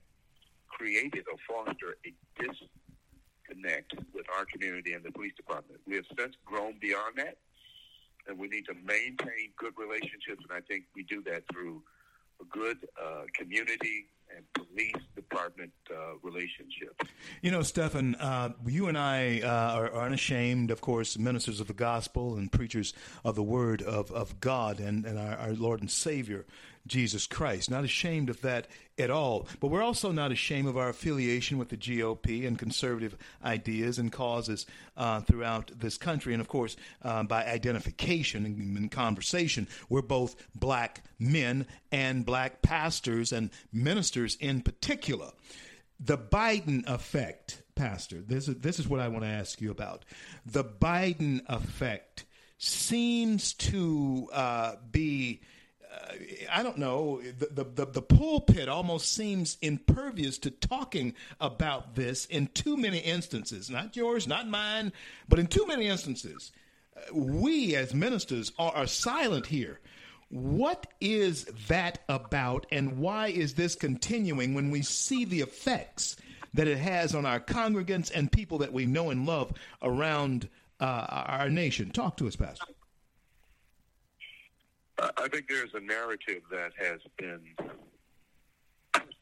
[0.67, 5.81] created or fostered a disconnect with our community and the police department.
[5.87, 7.37] We have since grown beyond that
[8.29, 10.43] and we need to maintain good relationships.
[10.47, 11.81] And I think we do that through
[12.39, 17.01] a good uh, community and police department uh, relationship.
[17.41, 21.67] You know, Stephen, uh, you and I uh, are, are, unashamed, of course, ministers of
[21.67, 22.93] the gospel and preachers
[23.25, 26.45] of the word of, of God and, and our, our Lord and Savior.
[26.87, 27.69] Jesus Christ.
[27.69, 29.47] Not ashamed of that at all.
[29.59, 34.11] But we're also not ashamed of our affiliation with the GOP and conservative ideas and
[34.11, 34.65] causes
[34.97, 36.33] uh, throughout this country.
[36.33, 43.31] And of course, uh, by identification and, conversation, we're both black men and black pastors
[43.31, 45.31] and ministers in particular.
[45.99, 50.05] The Biden effect, Pastor, this is, this is what I want to ask you about.
[50.45, 52.25] The Biden effect
[52.57, 55.41] seems to uh, be
[56.52, 62.47] I don't know, the, the, the, pulpit almost seems impervious to talking about this in
[62.47, 63.69] too many instances.
[63.69, 64.93] Not yours, not mine,
[65.28, 66.52] but in too many instances.
[66.95, 69.80] Uh, we as ministers are, are silent here.
[70.30, 76.17] What is that about, and why is this continuing when we see the effects
[76.54, 80.49] that it has on our congregants and people that we know and love around
[80.80, 81.89] uh, our nation?
[81.89, 82.65] Talk to us, Pastor.
[85.01, 87.41] I think there's a narrative that has been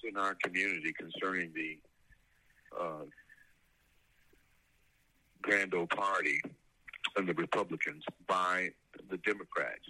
[0.03, 1.77] in our community concerning the
[2.79, 3.05] uh,
[5.41, 6.41] Grand Old Party
[7.15, 8.69] and the Republicans by
[9.09, 9.85] the Democrats.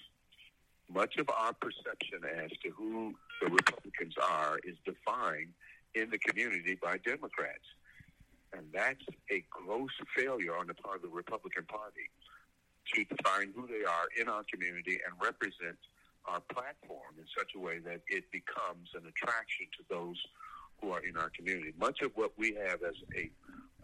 [0.89, 5.53] Much of our perception as to who the Republicans are is defined
[5.95, 7.65] in the community by Democrats.
[8.53, 12.09] And that's a gross failure on the part of the Republican Party
[12.93, 15.77] to define who they are in our community and represent
[16.25, 20.17] our platform in such a way that it becomes an attraction to those
[20.81, 21.73] who are in our community.
[21.79, 23.29] Much of what we have as a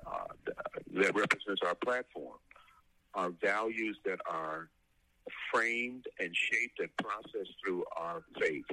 [0.06, 0.52] uh,
[0.94, 2.38] that represents our platform
[3.14, 4.70] are values that are
[5.52, 8.66] framed and shaped and processed through our faith.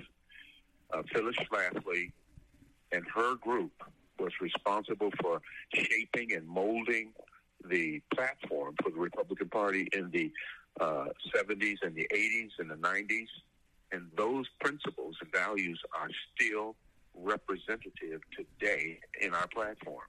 [0.92, 2.10] Uh, Phyllis Schlafly
[2.90, 3.72] and her group
[4.18, 5.40] was responsible for
[5.72, 7.12] shaping and molding
[7.68, 10.32] the platform for the Republican Party in the
[10.80, 13.26] uh, 70s and the 80s and the 90s.
[13.92, 16.76] And those principles and values are still
[17.14, 20.06] representative today in our platform.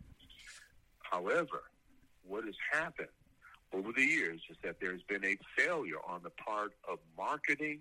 [1.00, 1.64] However,
[2.28, 3.10] what has happened
[3.74, 7.80] over the years is that there's been a failure on the part of marketing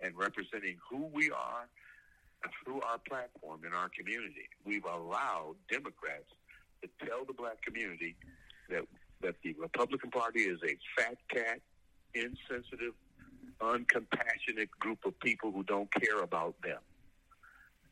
[0.00, 1.68] and representing who we are
[2.64, 4.48] through our platform in our community.
[4.64, 6.30] We've allowed Democrats
[6.82, 8.16] to tell the black community
[8.68, 8.84] that
[9.22, 11.60] that the Republican Party is a fat cat,
[12.14, 12.94] insensitive,
[13.60, 16.80] uncompassionate group of people who don't care about them,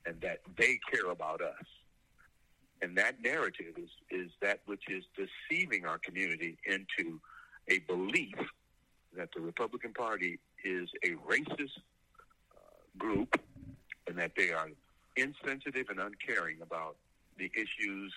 [0.07, 1.65] and that they care about us.
[2.83, 7.21] And that narrative is, is that which is deceiving our community into
[7.69, 8.35] a belief
[9.17, 11.77] that the Republican Party is a racist
[12.57, 13.39] uh, group
[14.07, 14.69] and that they are
[15.17, 16.97] insensitive and uncaring about
[17.39, 18.13] the issues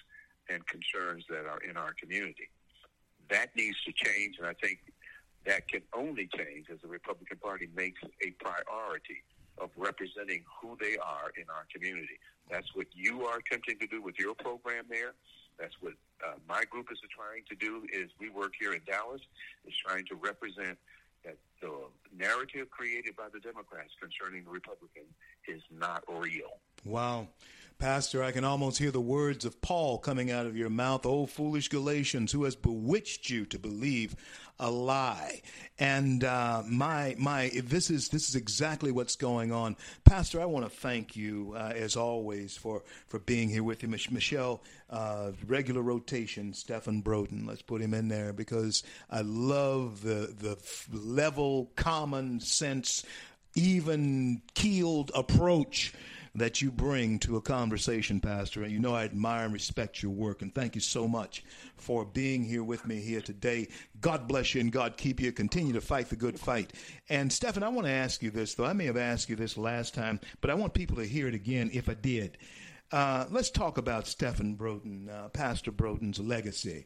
[0.50, 2.50] and concerns that are in our community.
[3.34, 4.78] That needs to change, and I think
[5.46, 9.26] that can only change as the Republican Party makes a priority
[9.58, 12.22] of representing who they are in our community.
[12.52, 15.14] That's what you are attempting to do with your program there.
[15.58, 17.88] That's what uh, my group is trying to do.
[17.92, 19.22] Is we work here in Dallas
[19.66, 20.78] is trying to represent
[21.26, 21.74] that the
[22.16, 25.10] narrative created by the Democrats concerning the Republicans
[25.48, 26.62] is not real.
[26.86, 27.28] Wow.
[27.80, 31.06] Pastor, I can almost hear the words of Paul coming out of your mouth.
[31.06, 34.16] Oh, foolish Galatians, who has bewitched you to believe
[34.60, 35.42] a lie?
[35.80, 39.76] And uh, my my, this is this is exactly what's going on,
[40.06, 40.40] Pastor.
[40.40, 44.12] I want to thank you uh, as always for for being here with you, Mich-
[44.12, 44.62] Michelle.
[44.90, 47.46] Uh, regular rotation, Stephen Broden.
[47.46, 50.58] Let's put him in there because I love the the
[50.98, 53.04] level, common sense,
[53.56, 55.94] even keeled approach
[56.36, 58.64] that you bring to a conversation, Pastor.
[58.64, 60.42] And you know I admire and respect your work.
[60.42, 61.44] And thank you so much
[61.78, 63.68] for being here with me here today.
[64.02, 65.32] God bless you and God keep you.
[65.32, 66.74] Continue to fight the good fight.
[67.10, 69.58] And Stephen, I want to ask you this, though I may have asked you this
[69.58, 72.38] last time, but I want people to hear it again if I did.
[72.92, 76.86] Uh, let's talk about Stephen Broden, uh, Pastor Broden's legacy.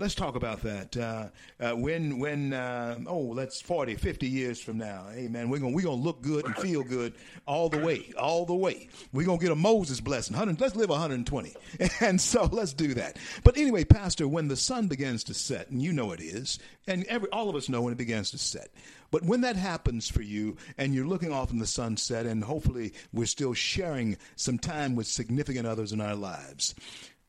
[0.00, 0.96] Let's talk about that.
[0.96, 1.26] Uh,
[1.58, 5.06] uh, when, when, uh, oh, that's 40, 50 years from now.
[5.12, 7.14] Hey, man, we're going we're gonna look good and feel good
[7.48, 8.88] all the way, all the way.
[9.12, 10.36] We're going to get a Moses blessing.
[10.36, 11.52] 100, let's live 120.
[12.00, 13.16] And so let's do that.
[13.42, 17.04] But anyway, Pastor, when the sun begins to set, and you know it is, and
[17.06, 18.68] every, all of us know when it begins to set,
[19.10, 22.92] but when that happens for you and you're looking off in the sunset, and hopefully
[23.12, 26.76] we're still sharing some time with significant others in our lives,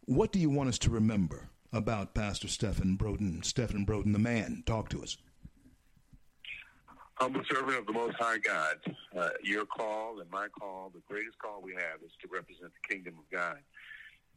[0.05, 1.49] what do you want us to remember?
[1.71, 3.43] About Pastor Stephen Broden.
[3.43, 4.63] Stephen Broden, the man.
[4.65, 5.17] Talk to us.
[7.15, 8.77] Humble servant of the Most High God,
[9.17, 12.93] uh, your call and my call, the greatest call we have is to represent the
[12.93, 13.57] kingdom of God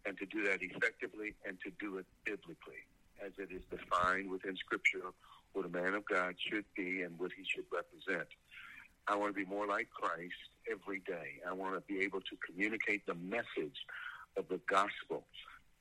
[0.05, 2.83] and to do that effectively and to do it biblically
[3.24, 5.14] as it is defined within Scripture
[5.53, 8.28] what a man of God should be and what he should represent.
[9.07, 10.35] I want to be more like Christ
[10.70, 11.39] every day.
[11.49, 13.78] I want to be able to communicate the message
[14.37, 15.24] of the gospel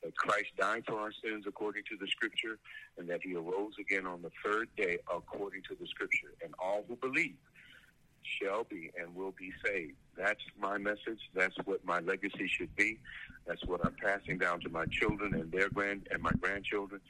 [0.03, 2.57] that Christ died for our sins according to the scripture,
[2.97, 6.33] and that he arose again on the third day according to the scripture.
[6.43, 7.35] And all who believe
[8.23, 9.95] shall be and will be saved.
[10.15, 11.19] That's my message.
[11.33, 12.99] That's what my legacy should be.
[13.47, 17.01] That's what I'm passing down to my children and their grand and my grandchildren.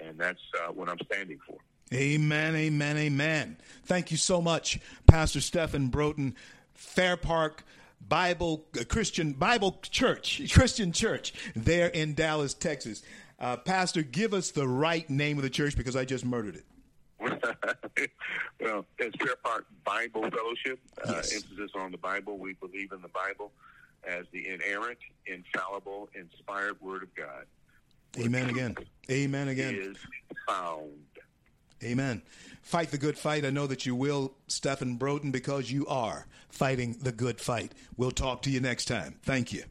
[0.00, 1.58] And that's uh, what I'm standing for.
[1.94, 3.56] Amen, amen, amen.
[3.84, 6.34] Thank you so much, Pastor Stephen Broden,
[6.74, 7.64] Fair Park
[8.00, 13.02] Bible uh, Christian Bible Church, Christian Church there in Dallas, Texas.
[13.38, 16.64] Uh, Pastor, give us the right name of the church because I just murdered it.
[18.60, 20.78] well, it's Fair Park Bible Fellowship.
[21.06, 21.34] Uh, yes.
[21.34, 22.38] Emphasis on the Bible.
[22.38, 23.52] We believe in the Bible
[24.06, 27.46] as the inerrant, infallible, inspired Word of God.
[28.18, 28.76] Amen again.
[29.10, 29.74] Amen again.
[29.74, 29.96] Is
[30.46, 30.92] found.
[31.82, 32.22] Amen.
[32.62, 33.44] Fight the good fight.
[33.44, 37.72] I know that you will, Stephen Broden, because you are fighting the good fight.
[37.96, 39.16] We'll talk to you next time.
[39.22, 39.64] Thank you.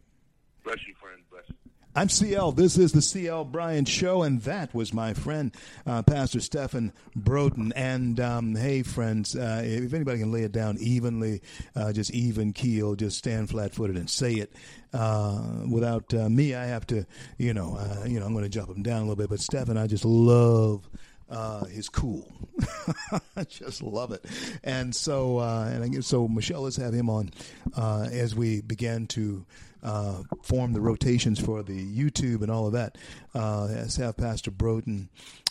[0.64, 1.22] Bless you, friend.
[1.30, 1.56] Bless you.
[1.98, 2.52] I'm CL.
[2.52, 7.72] This is the CL Bryant Show, and that was my friend, uh, Pastor Stephen Broden.
[7.74, 11.42] And um, hey, friends, uh, if anybody can lay it down evenly,
[11.74, 14.52] uh, just even keel, just stand flat footed and say it.
[14.94, 17.06] Uh, without uh, me, I have to,
[17.38, 19.30] you know, uh, you know, I'm going to jump him down a little bit.
[19.30, 20.90] But Stephen, I just love
[21.30, 22.32] uh, is cool.
[23.36, 24.26] I just love it.
[24.64, 27.32] And so, uh, and so Michelle, let's have him on
[27.76, 29.46] uh, as we begin to
[29.84, 32.98] uh, form the rotations for the YouTube and all of that.
[33.34, 35.08] Uh, let's have Pastor Broden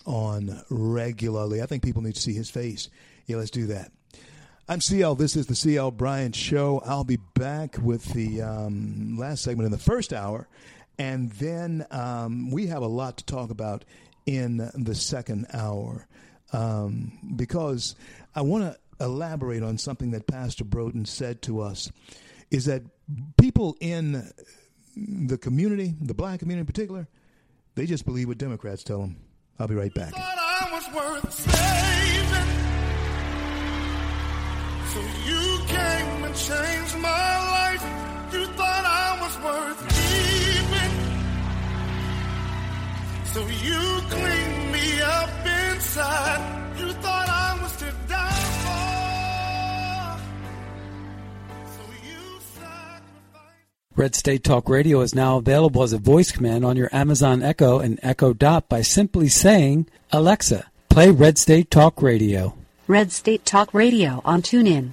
[0.07, 1.63] on regularly.
[1.63, 2.89] I think people need to see his face.
[3.27, 3.91] Yeah, let's do that.
[4.67, 5.17] I'm CL.
[5.17, 6.83] This is the CL Bryant Show.
[6.87, 10.49] I'll be back with the um, last segment in the first hour.
[10.99, 13.85] And then um, we have a lot to talk about
[14.27, 16.07] in the second hour
[16.53, 17.95] um, because
[18.35, 21.91] I want to elaborate on something that Pastor Broden said to us
[22.51, 22.83] is that
[23.39, 24.31] people in
[24.97, 27.09] the community, the black community in particular,
[27.75, 29.17] they just believe what Democrats tell them.
[29.59, 30.13] I'll be right back.
[30.13, 30.19] So
[35.27, 37.83] you came and changed my life.
[38.33, 39.94] You thought I was worth
[43.35, 46.79] So you clean me up inside.
[46.79, 48.31] You thought I was to die
[51.43, 51.67] for.
[51.67, 52.23] So you.
[53.97, 57.81] Red State Talk Radio is now available as a voice command on your Amazon Echo
[57.81, 62.55] and Echo Dot by simply saying, Alexa, play Red State Talk Radio.
[62.87, 64.93] Red State Talk Radio on TuneIn.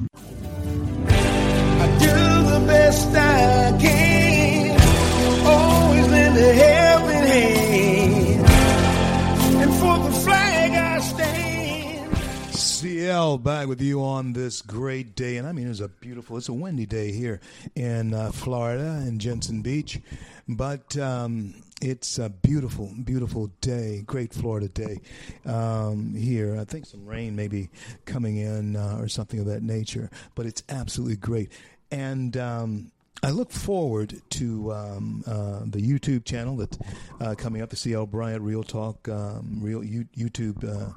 [2.67, 4.79] Best I can.
[5.45, 6.07] Always
[7.31, 8.45] hand.
[9.61, 12.17] And for the flag I stand.
[12.53, 16.49] CL back with you on this great day, and I mean it's a beautiful, it's
[16.49, 17.39] a windy day here
[17.75, 19.99] in uh, Florida in Jensen Beach,
[20.47, 25.01] but um, it's a beautiful, beautiful day, great Florida day
[25.45, 26.57] um, here.
[26.59, 27.69] I think some rain may be
[28.05, 31.51] coming in uh, or something of that nature, but it's absolutely great,
[31.91, 32.35] and.
[32.37, 32.91] Um,
[33.23, 36.79] I look forward to um, uh, the YouTube channel that's
[37.19, 40.91] uh, coming up, the CL Bryant Real Talk um, Real U- YouTube uh,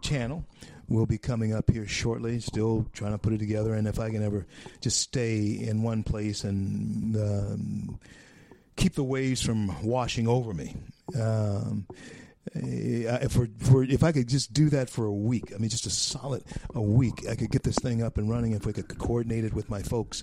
[0.00, 0.44] channel
[0.88, 2.40] will be coming up here shortly.
[2.40, 4.44] Still trying to put it together, and if I can ever
[4.80, 8.00] just stay in one place and um,
[8.74, 10.74] keep the waves from washing over me.
[11.18, 11.86] Um,
[12.54, 15.86] uh, for, for if I could just do that for a week, I mean, just
[15.86, 16.44] a solid
[16.74, 18.52] a week, I could get this thing up and running.
[18.52, 20.22] If we could coordinate it with my folks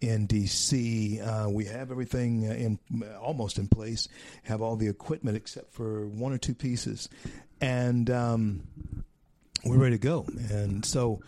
[0.00, 2.78] in D.C., uh, we have everything uh, in
[3.20, 4.08] almost in place,
[4.44, 7.08] have all the equipment except for one or two pieces,
[7.60, 8.62] and um,
[9.64, 10.26] we're ready to go.
[10.50, 11.20] And so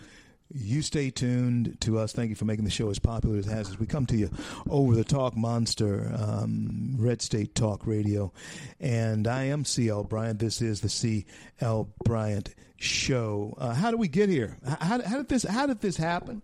[0.53, 2.13] you stay tuned to us.
[2.13, 3.69] Thank you for making the show as popular as it has.
[3.69, 4.31] As we come to you
[4.69, 8.33] over the Talk Monster, um, Red State Talk Radio,
[8.81, 10.39] and I am CL Bryant.
[10.39, 13.57] This is the CL Bryant Show.
[13.59, 14.57] Uh, how did we get here?
[14.67, 15.43] How, how, did this?
[15.43, 16.43] How did this happen?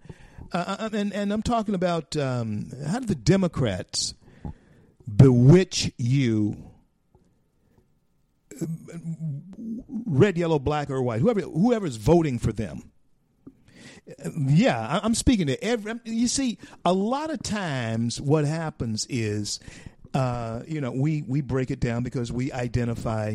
[0.52, 4.14] Uh, and and I'm talking about um, how did the Democrats
[5.08, 6.56] bewitch you?
[9.88, 12.92] Red, yellow, black, or white, whoever whoever's voting for them
[14.36, 15.94] yeah, I'm speaking to every.
[16.04, 19.60] You see, a lot of times what happens is.
[20.12, 23.34] Uh, you know, we, we break it down because we identify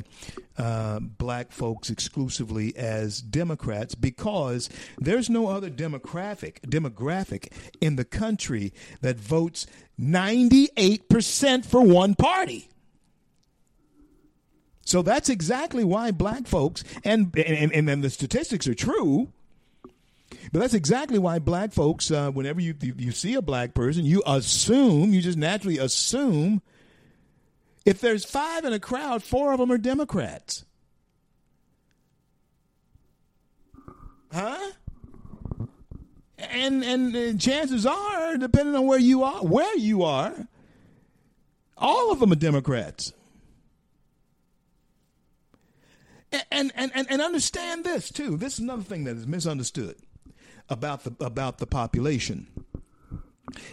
[0.58, 7.52] uh, black folks exclusively as Democrats because there's no other demographic demographic
[7.82, 9.68] in the country that votes
[10.00, 12.70] 98% for one party.
[14.86, 19.34] So that's exactly why black folks and and, and, and the statistics are true
[20.52, 24.06] but that's exactly why black folks, uh, whenever you, you, you see a black person,
[24.06, 26.62] you assume, you just naturally assume,
[27.86, 30.66] if there's five in a crowd, four of them are Democrats.
[34.32, 34.72] Huh?
[36.38, 40.48] And and chances are, depending on where you are, where you are,
[41.78, 43.12] all of them are Democrats.
[46.52, 48.38] And and and, and understand this too.
[48.38, 49.98] This is another thing that is misunderstood
[50.70, 52.48] about the about the population.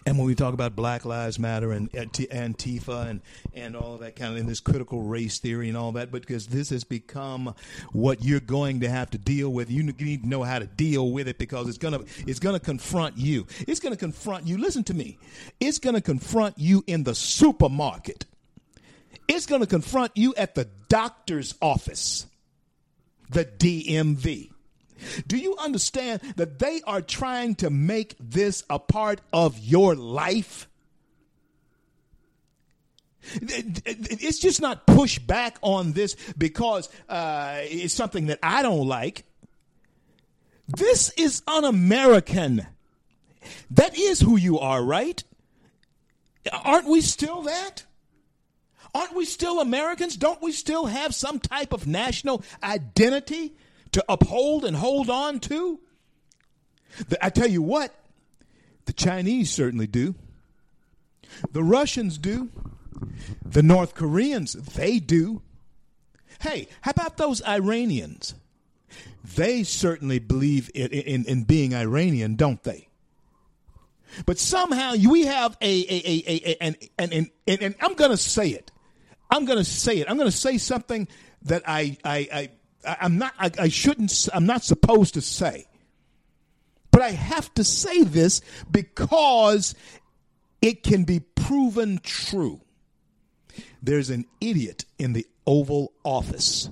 [0.04, 3.20] And when we talk about Black Lives Matter and Antifa and,
[3.54, 6.46] and all of that kind of, in this critical race theory and all that, because
[6.46, 7.54] this has become
[7.92, 11.10] what you're going to have to deal with, you need to know how to deal
[11.10, 13.46] with it because it's gonna it's gonna confront you.
[13.66, 14.58] It's gonna confront you.
[14.58, 15.18] Listen to me.
[15.60, 18.24] It's gonna confront you in the supermarket.
[19.28, 22.26] It's gonna confront you at the doctor's office,
[23.30, 24.50] the DMV.
[25.26, 30.68] Do you understand that they are trying to make this a part of your life?
[33.34, 39.24] It's just not push back on this because uh, it's something that I don't like.
[40.68, 42.66] This is un American.
[43.70, 45.22] That is who you are, right?
[46.64, 47.84] Aren't we still that?
[48.94, 50.16] Aren't we still Americans?
[50.16, 53.54] Don't we still have some type of national identity?
[53.92, 55.80] To uphold and hold on to?
[57.20, 57.94] I tell you what,
[58.86, 60.14] the Chinese certainly do.
[61.50, 62.50] The Russians do.
[63.44, 65.42] The North Koreans, they do.
[66.40, 68.34] Hey, how about those Iranians?
[69.34, 72.88] They certainly believe in, in, in being Iranian, don't they?
[74.24, 78.12] But somehow we have a, a, a, a, an, an, an, and, and I'm going
[78.12, 78.70] to say it.
[79.30, 80.08] I'm going to say it.
[80.08, 81.08] I'm going to say something
[81.42, 82.50] that I, I, I
[82.86, 85.66] I, am not, I, I shouldn't, I'm not supposed to say.
[86.90, 89.74] But I have to say this because
[90.62, 92.60] it can be proven true.
[93.82, 96.70] There's an idiot in the Oval Office.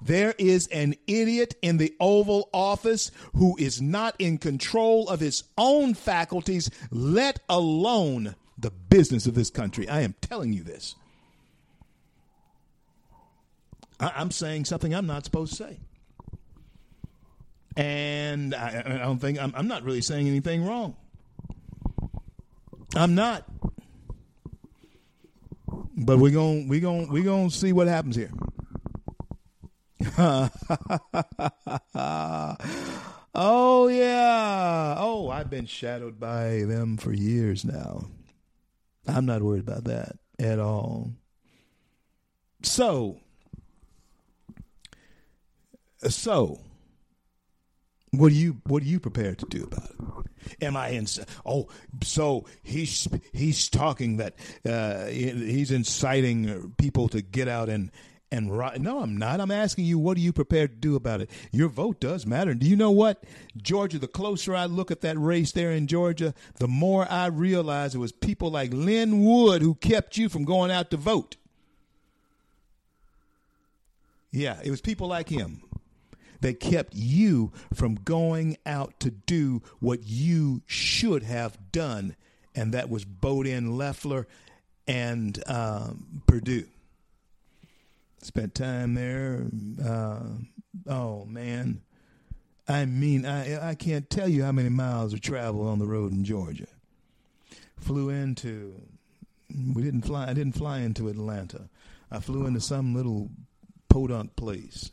[0.00, 5.44] There is an idiot in the Oval Office who is not in control of his
[5.58, 9.88] own faculties, let alone the business of this country.
[9.88, 10.94] I am telling you this.
[14.00, 15.78] I- am saying something I'm not supposed to say.
[17.76, 20.96] And I, I don't think I'm, I'm not really saying anything wrong.
[22.94, 23.44] I'm not.
[25.98, 28.30] But we're going we're going we're going to see what happens here.
[33.34, 34.94] oh yeah.
[34.98, 38.06] Oh, I've been shadowed by them for years now.
[39.06, 41.12] I'm not worried about that at all.
[42.62, 43.20] So,
[46.14, 46.60] so
[48.10, 50.64] what are you what are you prepared to do about it?
[50.64, 51.06] Am I in?
[51.44, 51.68] Oh,
[52.02, 54.34] so he's he's talking that
[54.64, 57.90] uh, he's inciting people to get out and
[58.30, 58.80] and right.
[58.80, 59.40] No, I'm not.
[59.40, 61.30] I'm asking you, what are you prepared to do about it?
[61.52, 62.54] Your vote does matter.
[62.54, 63.22] Do you know what,
[63.56, 63.98] Georgia?
[63.98, 67.98] The closer I look at that race there in Georgia, the more I realize it
[67.98, 71.36] was people like Lin Wood who kept you from going out to vote.
[74.30, 75.65] Yeah, it was people like him
[76.40, 82.16] that kept you from going out to do what you should have done,
[82.54, 84.26] and that was vote in Loeffler
[84.86, 86.68] and um, Perdue.
[88.22, 89.46] Spent time there.
[89.84, 90.20] Uh,
[90.88, 91.82] oh man,
[92.66, 96.12] I mean, I I can't tell you how many miles of travel on the road
[96.12, 96.66] in Georgia.
[97.78, 98.80] Flew into,
[99.74, 100.28] we didn't fly.
[100.28, 101.68] I didn't fly into Atlanta.
[102.10, 103.30] I flew into some little
[103.88, 104.90] podunk place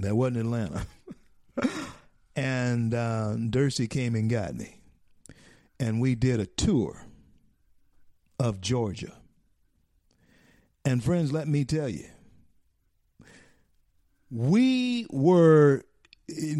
[0.00, 0.86] that wasn't Atlanta.
[2.36, 4.80] and uh, Dursey came and got me.
[5.78, 7.06] And we did a tour
[8.38, 9.12] of Georgia.
[10.84, 12.06] And friends, let me tell you,
[14.30, 15.84] we were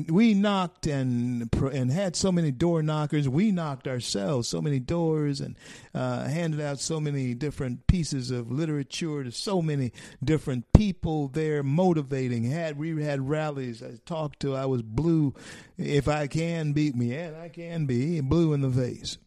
[0.09, 3.29] we knocked and and had so many door knockers.
[3.29, 5.57] We knocked ourselves so many doors and
[5.95, 9.93] uh, handed out so many different pieces of literature to so many
[10.23, 12.45] different people there, motivating.
[12.45, 13.83] Had we had rallies?
[13.83, 14.55] I talked to.
[14.55, 15.35] I was blue.
[15.77, 19.19] If I can beat me, and I can be blue in the face.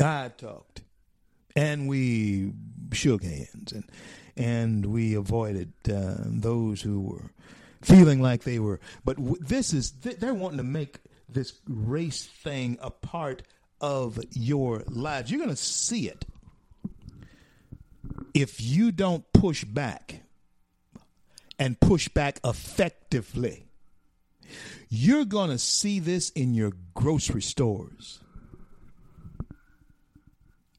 [0.00, 0.82] I talked,
[1.54, 2.52] and we
[2.92, 3.84] shook hands, and
[4.36, 7.30] and we avoided uh, those who were
[7.82, 8.80] feeling like they were.
[9.04, 13.42] But w- this is they're wanting to make this race thing a part
[13.80, 15.30] of your lives.
[15.30, 16.24] You're going to see it
[18.34, 20.22] if you don't push back
[21.58, 23.66] and push back effectively.
[24.88, 28.20] You're going to see this in your grocery stores.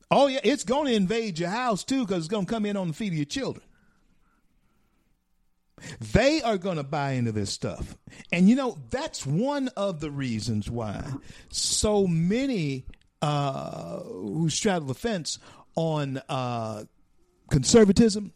[0.09, 2.75] Oh, yeah, it's going to invade your house too because it's going to come in
[2.75, 3.65] on the feet of your children.
[5.99, 7.95] They are going to buy into this stuff.
[8.31, 11.03] And you know, that's one of the reasons why
[11.49, 12.85] so many
[13.21, 15.39] uh, who straddle the fence
[15.75, 16.83] on uh,
[17.49, 18.33] conservatism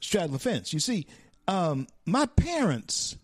[0.00, 0.72] straddle the fence.
[0.72, 1.06] You see,
[1.48, 3.16] um, my parents,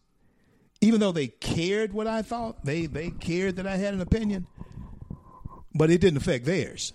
[0.80, 4.46] even though they cared what I thought, they, they cared that I had an opinion,
[5.74, 6.92] but it didn't affect theirs.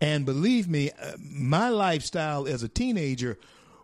[0.00, 3.38] And believe me, uh, my lifestyle as a teenager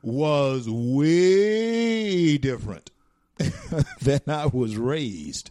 [0.05, 2.91] was way different
[4.01, 5.51] than I was raised.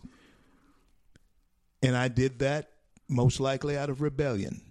[1.82, 2.70] And I did that
[3.10, 4.62] most likely out of rebellion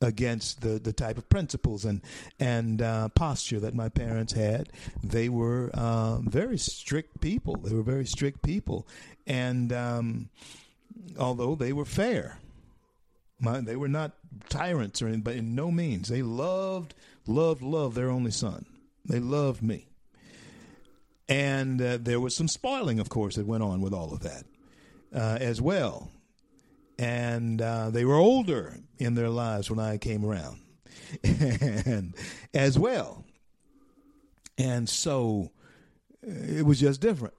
[0.00, 2.02] against the, the type of principles and
[2.38, 4.68] and uh, posture that my parents had.
[5.02, 7.56] They were uh, very strict people.
[7.56, 8.86] They were very strict people,
[9.26, 10.28] and um,
[11.18, 12.38] although they were fair,
[13.40, 14.12] my, they were not
[14.48, 16.94] tyrants or anything, but in no means they loved
[17.28, 18.66] loved, loved their only son.
[19.04, 19.88] They loved me.
[21.28, 24.44] And uh, there was some spoiling, of course, that went on with all of that
[25.14, 26.10] uh, as well.
[26.98, 30.60] And uh, they were older in their lives when I came around,
[31.24, 32.14] and
[32.54, 33.24] as well.
[34.56, 35.50] And so
[36.22, 37.34] it was just different.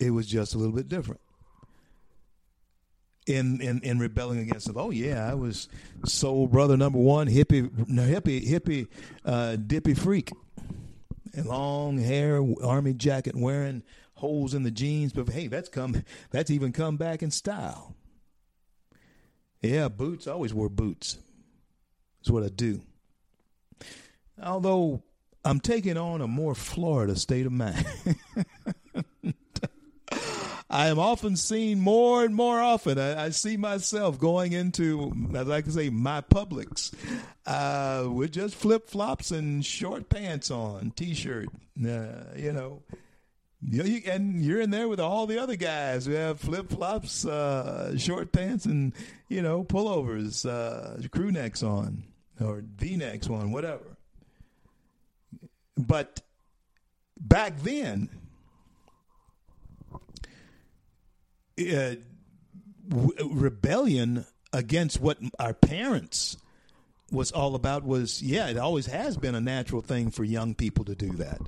[0.00, 1.20] It was just a little bit different
[3.26, 4.76] in, in, in rebelling against it.
[4.76, 5.68] Oh yeah, I was
[6.04, 8.88] soul brother number one, hippie hippie hippie
[9.24, 10.32] uh, dippy freak,
[11.34, 13.82] and long hair, army jacket, wearing
[14.14, 15.12] holes in the jeans.
[15.12, 17.94] But hey, that's come that's even come back in style.
[19.62, 20.26] Yeah, boots.
[20.26, 21.18] I always wore boots.
[22.20, 22.82] That's what I do.
[24.42, 25.02] Although
[25.44, 27.84] I'm taking on a more Florida state of mind.
[30.74, 32.98] I am often seen more and more often.
[32.98, 36.92] I, I see myself going into, as I to say, my Publix
[37.46, 41.48] uh, with just flip flops and short pants on, t shirt,
[41.78, 42.82] uh, you know.
[43.62, 47.96] You, and you're in there with all the other guys who have flip flops, uh,
[47.96, 48.92] short pants, and
[49.28, 52.02] you know pullovers, uh, crew necks on
[52.40, 53.96] or V necks on, whatever.
[55.76, 56.20] But
[57.16, 58.10] back then,
[61.58, 61.94] uh,
[62.90, 66.36] rebellion against what our parents
[67.10, 70.84] was all about was yeah it always has been a natural thing for young people
[70.84, 71.38] to do that.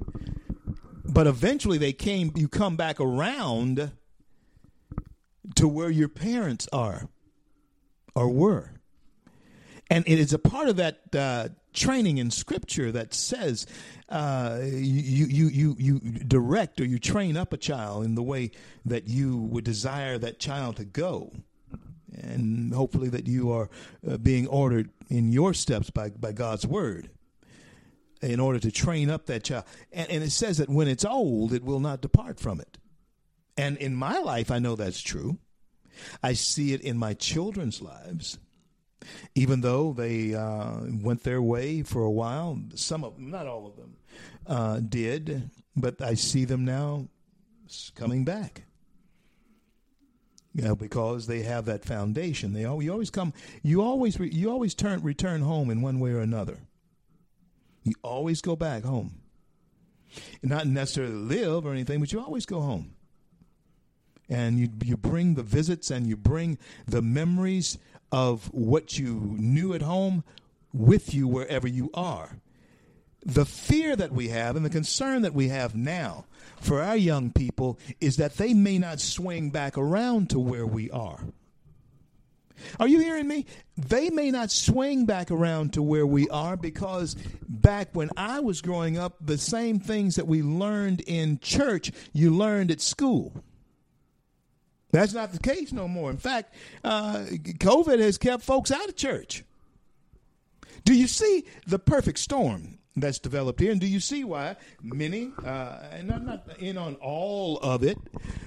[1.04, 3.92] But eventually they came you come back around
[5.56, 7.08] to where your parents are
[8.14, 8.72] or were.
[9.88, 13.66] And it is a part of that uh, training in scripture that says
[14.08, 18.50] uh, you, you, you, you direct or you train up a child in the way
[18.84, 21.32] that you would desire that child to go.
[22.12, 23.68] And hopefully that you are
[24.08, 27.10] uh, being ordered in your steps by, by God's word
[28.22, 29.64] in order to train up that child.
[29.92, 32.78] And, and it says that when it's old, it will not depart from it.
[33.58, 35.38] And in my life, I know that's true.
[36.22, 38.38] I see it in my children's lives
[39.34, 42.58] even though they uh, went their way for a while.
[42.74, 43.96] Some of them, not all of them,
[44.46, 47.08] uh, did, but I see them now
[47.94, 48.62] coming back.
[50.54, 52.54] You know, because they have that foundation.
[52.54, 53.34] They you always come.
[53.62, 56.60] You always re, you always turn return home in one way or another.
[57.84, 59.20] You always go back home.
[60.42, 62.96] Not necessarily live or anything, but you always go home
[64.28, 67.78] and you you bring the visits and you bring the memories
[68.12, 70.24] of what you knew at home
[70.72, 72.38] with you wherever you are.
[73.24, 76.26] The fear that we have and the concern that we have now
[76.60, 80.90] for our young people is that they may not swing back around to where we
[80.90, 81.20] are.
[82.80, 83.46] Are you hearing me?
[83.76, 87.16] They may not swing back around to where we are because
[87.48, 92.34] back when I was growing up, the same things that we learned in church, you
[92.34, 93.32] learned at school.
[94.96, 96.10] That's not the case no more.
[96.10, 99.44] In fact, uh, COVID has kept folks out of church.
[100.84, 103.72] Do you see the perfect storm that's developed here?
[103.72, 107.98] And do you see why many, uh, and I'm not in on all of it,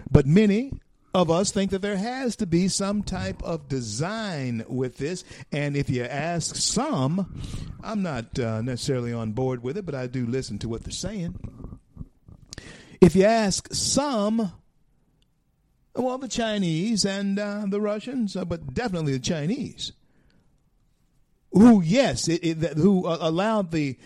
[0.09, 0.73] but many
[1.13, 5.23] of us think that there has to be some type of design with this.
[5.51, 7.41] And if you ask some,
[7.83, 10.91] I'm not uh, necessarily on board with it, but I do listen to what they're
[10.91, 11.37] saying.
[13.01, 14.51] If you ask some,
[16.01, 19.91] well, the Chinese and uh, the Russians, uh, but definitely the Chinese,
[21.51, 23.97] who, yes, it, it, who uh, allowed the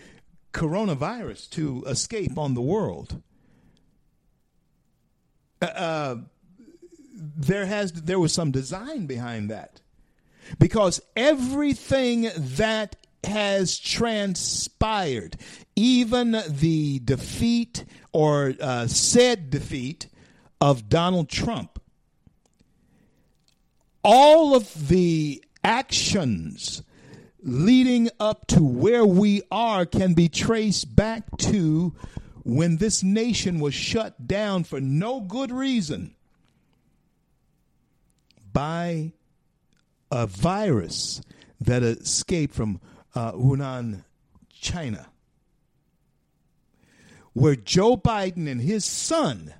[0.52, 3.20] coronavirus to escape on the world.
[5.60, 6.16] Uh, uh,
[7.16, 9.80] there has there was some design behind that,
[10.58, 15.36] because everything that has transpired,
[15.76, 20.08] even the defeat or uh, said defeat
[20.60, 21.80] of Donald Trump,
[24.04, 26.82] all of the actions
[27.42, 31.94] leading up to where we are can be traced back to
[32.42, 36.14] when this nation was shut down for no good reason
[38.52, 39.12] by
[40.10, 41.22] a virus
[41.60, 42.80] that escaped from
[43.14, 44.04] uh, Wuhan,
[44.50, 45.08] China,
[47.32, 49.54] where Joe Biden and his son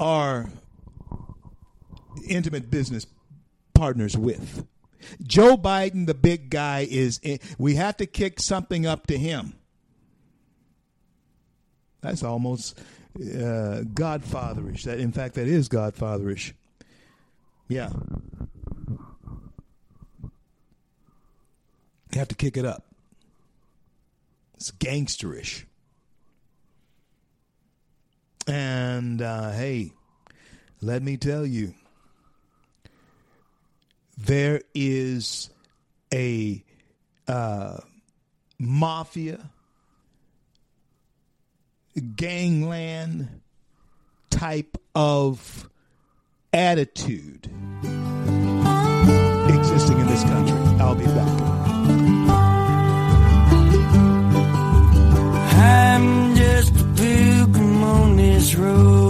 [0.00, 0.48] are
[2.26, 3.06] intimate business
[3.74, 4.66] partners with.
[5.22, 7.20] Joe Biden, the big guy, is.
[7.58, 9.54] we have to kick something up to him.
[12.00, 12.78] That's almost
[13.16, 14.84] uh, Godfatherish.
[14.84, 16.52] That, in fact, that is Godfatherish.
[17.68, 17.90] Yeah.
[22.12, 22.84] You have to kick it up.
[24.54, 25.64] It's gangsterish.
[28.50, 29.92] And uh, hey,
[30.82, 31.72] let me tell you,
[34.18, 35.50] there is
[36.12, 36.64] a
[37.28, 37.76] uh,
[38.58, 39.38] mafia,
[42.16, 43.28] gangland
[44.30, 45.70] type of
[46.52, 47.48] attitude
[49.46, 50.58] existing in this country.
[50.80, 51.69] I'll be back.
[58.40, 59.09] Road,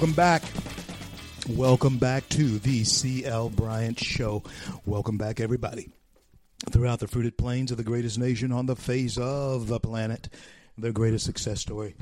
[0.00, 0.42] Welcome back.
[1.46, 4.42] Welcome back to the CL Bryant Show.
[4.86, 5.90] Welcome back, everybody.
[6.70, 10.30] Throughout the fruited plains of the greatest nation on the face of the planet,
[10.78, 11.96] the greatest success story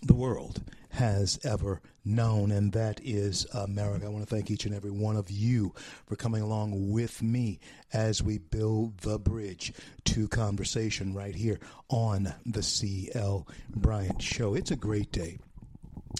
[0.00, 4.06] the world has ever known, and that is America.
[4.06, 5.74] I want to thank each and every one of you
[6.06, 7.58] for coming along with me
[7.92, 9.72] as we build the bridge
[10.04, 14.54] to conversation right here on the CL Bryant Show.
[14.54, 15.40] It's a great day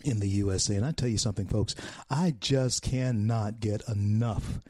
[0.05, 0.77] in the USA.
[0.77, 1.75] And I tell you something, folks,
[2.11, 4.61] I just cannot get enough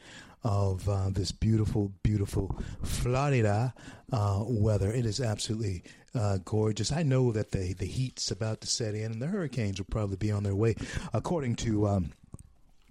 [0.44, 3.72] of uh, this beautiful, beautiful Florida
[4.12, 4.92] uh, weather.
[4.92, 6.92] It is absolutely uh, gorgeous.
[6.92, 10.16] I know that the the heat's about to set in, and the hurricanes will probably
[10.16, 10.74] be on their way,
[11.12, 12.12] according to um,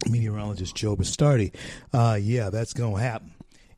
[0.10, 1.54] meteorologist Joe Bastardi.
[1.94, 3.32] Uh, yeah, that's going to happen.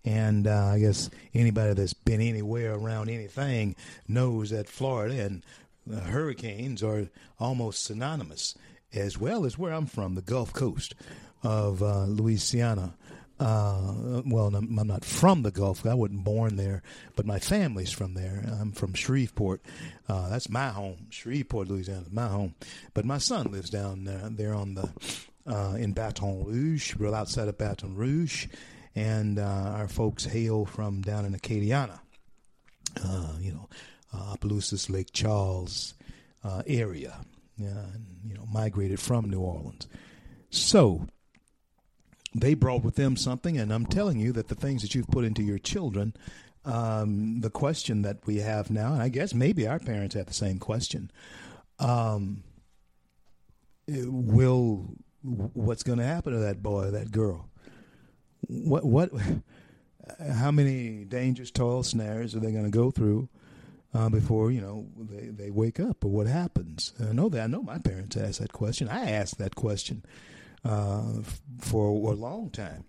[0.06, 3.76] And uh, I guess anybody that's been anywhere around anything
[4.08, 5.46] knows that Florida and
[5.92, 7.10] uh, hurricanes are
[7.40, 8.56] almost synonymous,
[8.94, 10.96] as well as where I'm from, the Gulf Coast
[11.44, 12.96] of uh, Louisiana.
[13.40, 15.86] Uh, well, I'm, not from the Gulf.
[15.86, 16.82] I wasn't born there,
[17.16, 18.44] but my family's from there.
[18.60, 19.62] I'm from Shreveport.
[20.08, 21.08] Uh, that's my home.
[21.10, 22.56] Shreveport, Louisiana, is my home.
[22.94, 24.90] But my son lives down there, there on the
[25.46, 28.48] uh, in Baton Rouge, real outside of Baton Rouge,
[28.96, 32.00] and uh, our folks hail from down in Acadiana.
[33.04, 33.68] Uh, you know,
[34.14, 35.94] uh, Opelousas, Lake Charles
[36.44, 37.26] uh, area,
[37.58, 37.68] you
[38.34, 39.88] know, migrated from New Orleans.
[40.50, 41.08] So
[42.36, 45.26] they brought with them something, and I'm telling you that the things that you've put
[45.26, 46.14] into your children,
[46.66, 50.34] um, the question that we have now, and I guess maybe our parents had the
[50.34, 51.12] same question.
[51.80, 52.44] Um,
[53.88, 57.50] will what's going to happen to that boy, that girl?
[58.48, 59.12] What what?
[60.34, 63.30] How many dangerous toil snares are they going to go through?
[63.94, 66.94] Uh, before you know they, they wake up or what happens.
[67.00, 68.90] I know that I know my parents asked that question.
[68.90, 70.04] I asked that question
[70.66, 71.22] uh,
[71.60, 72.86] for a long time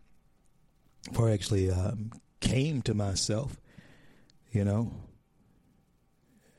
[1.08, 3.60] before I actually um, came to myself.
[4.52, 4.92] You know,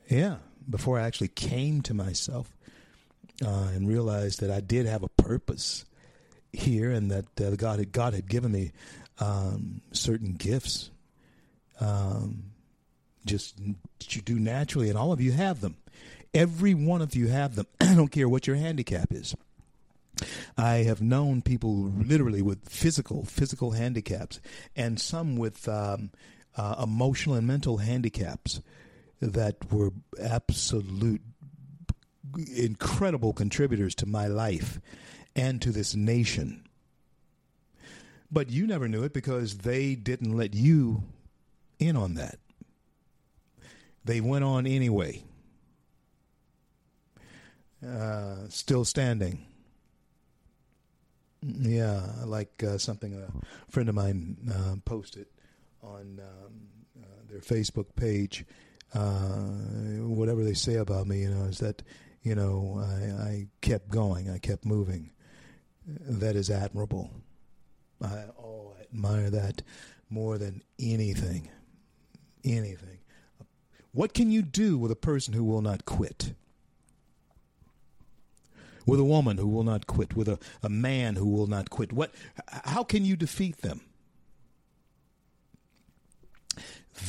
[0.08, 0.36] yeah,
[0.68, 2.54] before I actually came to myself
[3.44, 5.84] uh, and realized that I did have a purpose
[6.52, 8.72] here, and that uh, God had God had given me
[9.18, 10.90] um, certain gifts.
[11.80, 12.52] Um,
[13.26, 13.58] just
[14.08, 15.76] you do naturally, and all of you have them.
[16.32, 17.66] Every one of you have them.
[17.80, 19.34] I don't care what your handicap is.
[20.56, 24.40] I have known people literally with physical physical handicaps,
[24.74, 26.10] and some with um,
[26.56, 28.60] uh, emotional and mental handicaps
[29.20, 31.22] that were absolute
[32.54, 34.80] incredible contributors to my life
[35.34, 36.66] and to this nation.
[38.30, 41.04] But you never knew it because they didn't let you
[41.78, 42.38] in on that.
[44.06, 45.24] They went on anyway.
[47.84, 49.44] Uh, still standing.
[51.42, 55.26] Yeah, like uh, something a friend of mine uh, posted
[55.82, 58.46] on um, uh, their Facebook page.
[58.94, 59.42] Uh,
[60.06, 61.82] whatever they say about me, you know, is that
[62.22, 65.10] you know I, I kept going, I kept moving.
[65.84, 67.10] That is admirable.
[68.00, 69.62] I oh, I admire that
[70.08, 71.50] more than anything.
[72.44, 72.95] Anything.
[73.96, 76.34] What can you do with a person who will not quit?
[78.84, 81.94] With a woman who will not quit, with a, a man who will not quit.
[81.94, 82.12] What
[82.46, 83.80] how can you defeat them?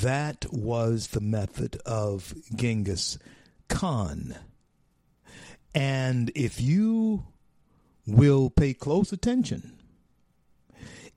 [0.01, 3.19] That was the method of Genghis
[3.67, 4.37] Khan.
[5.75, 7.25] And if you
[8.05, 9.77] will pay close attention,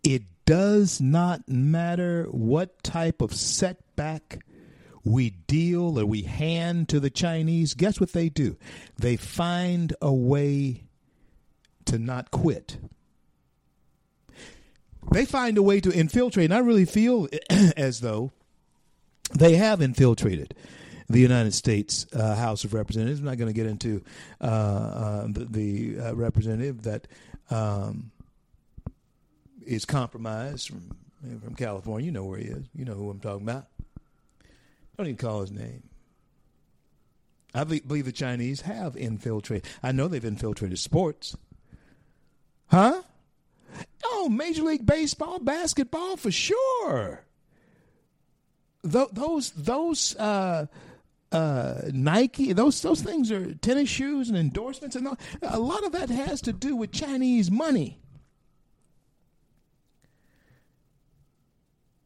[0.02, 4.40] it does not matter what type of setback
[5.04, 8.56] we deal or we hand to the Chinese, guess what they do?
[8.98, 10.84] They find a way
[11.86, 12.78] to not quit.
[15.12, 16.46] They find a way to infiltrate.
[16.46, 17.28] And I really feel
[17.76, 18.32] as though
[19.34, 20.54] they have infiltrated
[21.08, 23.20] the United States uh, House of Representatives.
[23.20, 24.02] I'm not going to get into
[24.40, 27.08] uh, uh, the, the uh, representative that
[27.50, 28.12] um,
[29.66, 30.96] is compromised from
[31.42, 32.06] from California.
[32.06, 32.64] You know where he is.
[32.74, 33.66] You know who I'm talking about.
[35.00, 35.82] Don't even call his name.
[37.54, 39.66] I believe the Chinese have infiltrated.
[39.82, 41.34] I know they've infiltrated sports.
[42.66, 43.00] Huh?
[44.04, 47.24] Oh, Major League Baseball, basketball, for sure.
[48.82, 50.66] Th- those those uh,
[51.32, 55.92] uh, Nike, those those things are tennis shoes and endorsements, and all, a lot of
[55.92, 57.99] that has to do with Chinese money.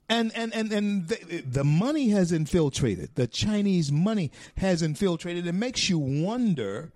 [0.08, 3.14] And and and and the, the money has infiltrated.
[3.14, 5.46] The Chinese money has infiltrated.
[5.46, 6.92] It makes you wonder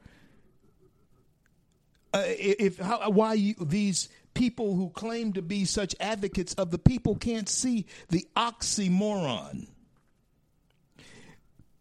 [2.13, 6.79] uh, if how, why you, these people who claim to be such advocates of the
[6.79, 9.69] people can't see the oxymoron,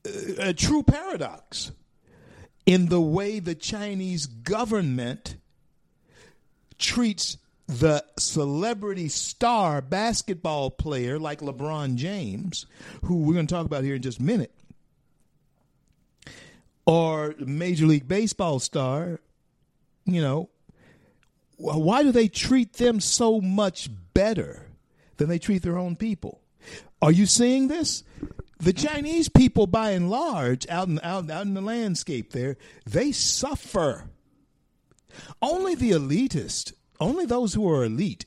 [0.05, 0.09] uh,
[0.39, 1.71] a true paradox
[2.65, 5.37] in the way the Chinese government
[6.77, 7.37] treats
[7.67, 12.65] the celebrity star basketball player like LeBron James,
[13.03, 14.53] who we're going to talk about here in just a minute,
[16.85, 19.19] or Major League Baseball star
[20.07, 20.49] you know,
[21.57, 24.67] why do they treat them so much better
[25.17, 26.41] than they treat their own people?
[27.01, 28.03] Are you seeing this?
[28.59, 33.11] The Chinese people, by and large, out in, out, out in the landscape there, they
[33.11, 34.05] suffer.
[35.41, 38.25] Only the elitist, only those who are elite.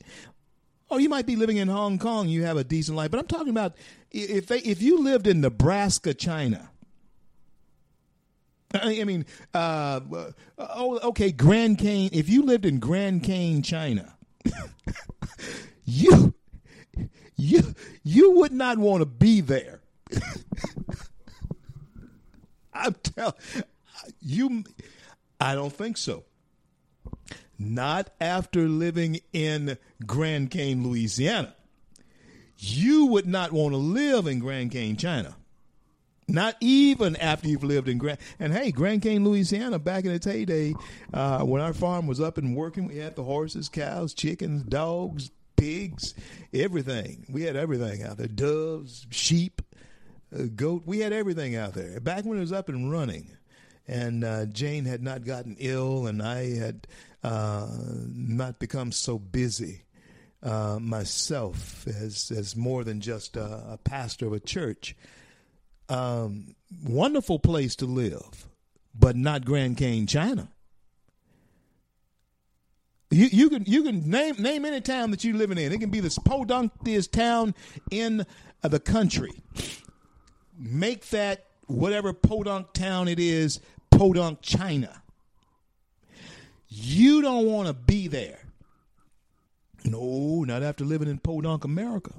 [0.89, 3.27] Oh, you might be living in Hong Kong, you have a decent life, but I'm
[3.27, 3.75] talking about
[4.11, 6.69] if they if you lived in Nebraska, China,
[8.73, 9.99] I mean, uh,
[10.57, 12.09] oh, okay, Grand Cane.
[12.13, 14.15] If you lived in Grand Cane, China,
[15.85, 16.33] you
[17.35, 19.81] you you would not want to be there.
[22.73, 23.33] I'm telling
[24.21, 24.63] you,
[25.39, 26.23] I don't think so.
[27.61, 31.53] Not after living in Grand Cane, Louisiana.
[32.57, 35.35] You would not want to live in Grand Cane, China.
[36.27, 38.17] Not even after you've lived in Grand.
[38.39, 40.73] And hey, Grand Cane, Louisiana, back in its heyday,
[41.13, 45.29] uh, when our farm was up and working, we had the horses, cows, chickens, dogs,
[45.55, 46.15] pigs,
[46.53, 47.25] everything.
[47.29, 49.61] We had everything out there doves, sheep,
[50.35, 50.83] uh, goat.
[50.85, 51.99] We had everything out there.
[51.99, 53.37] Back when it was up and running.
[53.87, 56.87] And uh, Jane had not gotten ill, and I had
[57.23, 59.83] not become so busy.
[60.43, 64.95] Uh, myself as as more than just a pastor of a church.
[65.87, 68.47] Um, wonderful place to live,
[68.97, 70.49] but not Grand Cane, China.
[73.11, 75.71] You, you can you can name name any town that you're living in.
[75.73, 77.53] It can be the podunkest town
[77.91, 78.25] in
[78.63, 79.31] uh, the country.
[80.57, 83.59] Make that whatever podunk town it is,
[83.91, 85.03] podunk China.
[86.73, 88.39] You don't want to be there.
[89.83, 92.13] No, not after living in podunk America.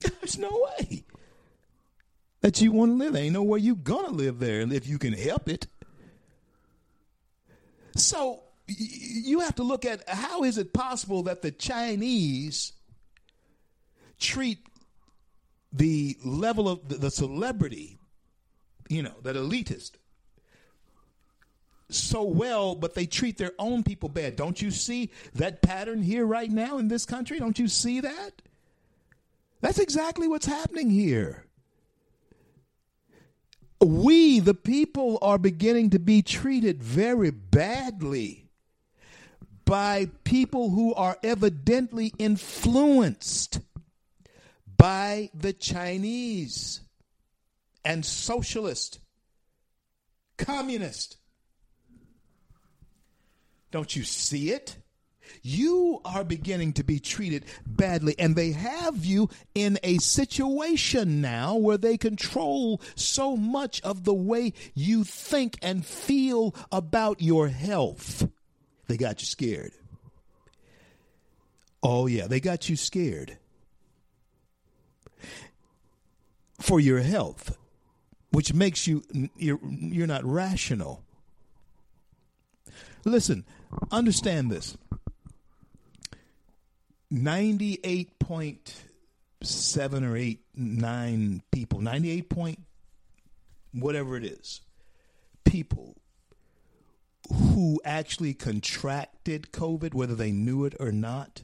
[0.00, 1.04] There's no way
[2.40, 3.12] that you want to live.
[3.12, 5.66] There ain't nowhere you gonna live there if you can help it.
[7.96, 12.72] So you have to look at how is it possible that the Chinese
[14.18, 14.58] treat
[15.70, 17.98] the level of the celebrity,
[18.88, 19.92] you know, that elitist,
[21.90, 24.36] so well, but they treat their own people bad.
[24.36, 27.38] Don't you see that pattern here right now in this country?
[27.38, 28.42] Don't you see that?
[29.60, 31.44] That's exactly what's happening here
[33.80, 38.48] we, the people, are beginning to be treated very badly
[39.64, 43.60] by people who are evidently influenced
[44.76, 46.80] by the Chinese
[47.84, 48.98] and socialist,
[50.36, 51.17] communist.
[53.70, 54.76] Don't you see it?
[55.42, 58.14] you are beginning to be treated badly.
[58.18, 64.14] And they have you in a situation now where they control so much of the
[64.14, 68.28] way you think and feel about your health.
[68.86, 69.72] They got you scared.
[71.82, 73.38] Oh, yeah, they got you scared
[76.60, 77.56] for your health,
[78.30, 79.04] which makes you,
[79.36, 81.04] you're, you're not rational.
[83.04, 83.44] Listen,
[83.90, 84.76] understand this.
[87.12, 92.60] 98.7 or 8, 9 people, 98 point
[93.72, 94.60] whatever it is,
[95.44, 95.96] people
[97.30, 101.42] who actually contracted COVID, whether they knew it or not,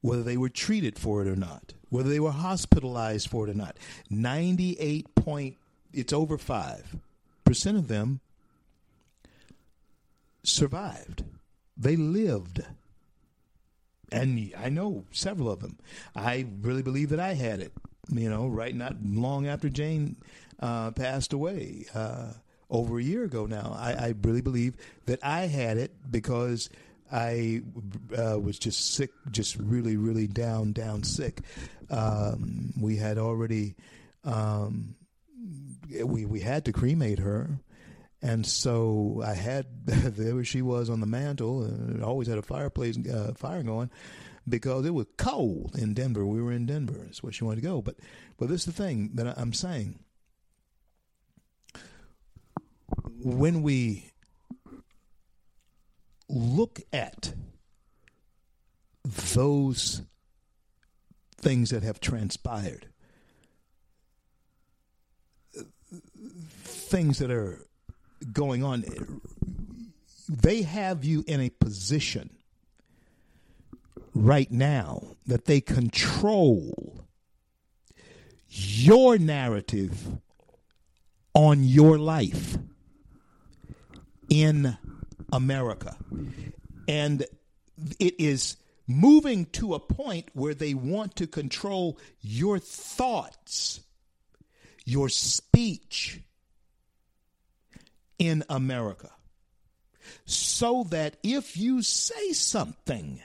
[0.00, 3.54] whether they were treated for it or not, whether they were hospitalized for it or
[3.54, 3.76] not.
[4.10, 5.56] 98 point
[5.92, 8.20] it's over 5% of them
[10.46, 11.24] survived.
[11.76, 12.62] They lived.
[14.12, 15.78] And I know several of them.
[16.14, 17.72] I really believe that I had it,
[18.10, 20.16] you know, right not long after Jane
[20.60, 22.32] uh, passed away uh,
[22.70, 23.74] over a year ago now.
[23.76, 24.74] I, I, really believe
[25.04, 26.70] that I had it because
[27.12, 27.62] I
[28.16, 31.40] uh, was just sick, just really, really down, down sick.
[31.90, 33.74] Um, we had already,
[34.24, 34.94] um,
[35.90, 37.60] we, we had to cremate her
[38.22, 42.98] and so I had there she was on the mantle, and always had a fireplace
[43.08, 43.90] uh, fire going
[44.48, 46.24] because it was cold in Denver.
[46.24, 47.00] We were in Denver.
[47.04, 47.82] That's where she wanted to go.
[47.82, 47.96] But
[48.38, 49.98] but this is the thing that I'm saying.
[53.18, 54.12] When we
[56.28, 57.34] look at
[59.34, 60.02] those
[61.36, 62.86] things that have transpired,
[66.64, 67.65] things that are
[68.32, 68.84] going on.
[70.28, 72.30] They have you in a position
[74.14, 77.06] right now that they control
[78.48, 80.06] your narrative
[81.34, 82.56] on your life
[84.28, 84.76] in
[85.32, 85.96] America.
[86.88, 87.26] And
[87.98, 88.56] it is
[88.86, 93.80] moving to a point where they want to control your thoughts,
[94.84, 96.20] your speech,
[98.18, 99.10] in America.
[100.24, 103.20] So that if you say something,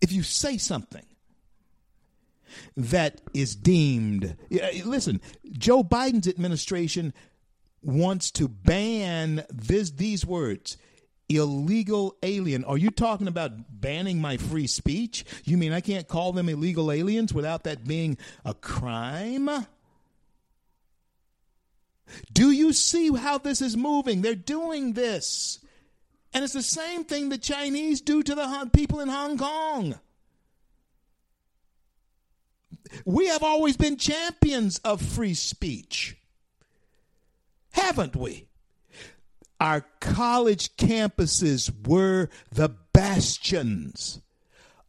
[0.00, 1.06] if you say something
[2.76, 4.36] that is deemed,
[4.84, 5.20] listen,
[5.52, 7.12] Joe Biden's administration
[7.82, 10.76] wants to ban this, these words
[11.28, 12.64] illegal alien.
[12.64, 15.24] Are you talking about banning my free speech?
[15.44, 19.48] You mean I can't call them illegal aliens without that being a crime?
[22.32, 24.22] Do you see how this is moving?
[24.22, 25.60] They're doing this.
[26.32, 29.98] And it's the same thing the Chinese do to the people in Hong Kong.
[33.04, 36.16] We have always been champions of free speech,
[37.72, 38.48] haven't we?
[39.60, 44.20] Our college campuses were the bastions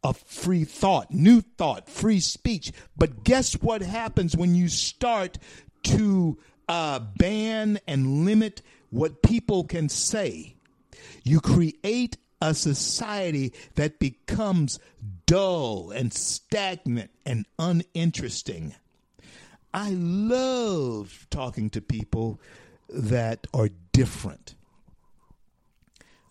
[0.02, 2.72] of free thought, new thought, free speech.
[2.96, 5.38] But guess what happens when you start
[5.84, 6.38] to
[6.68, 10.56] uh, ban and limit what people can say,
[11.22, 14.78] you create a society that becomes
[15.26, 18.74] dull and stagnant and uninteresting.
[19.72, 22.40] I love talking to people
[22.88, 24.54] that are different.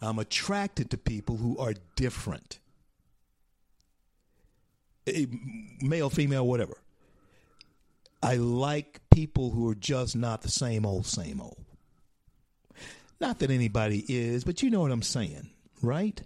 [0.02, 2.60] I'm attracted to people who are different.
[5.82, 6.78] Male, female, whatever.
[8.22, 11.64] I like people who are just not the same old, same old.
[13.22, 15.50] Not that anybody is, but you know what I'm saying,
[15.82, 16.22] right?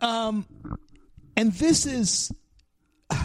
[0.00, 0.44] Um,
[1.36, 2.32] and this is.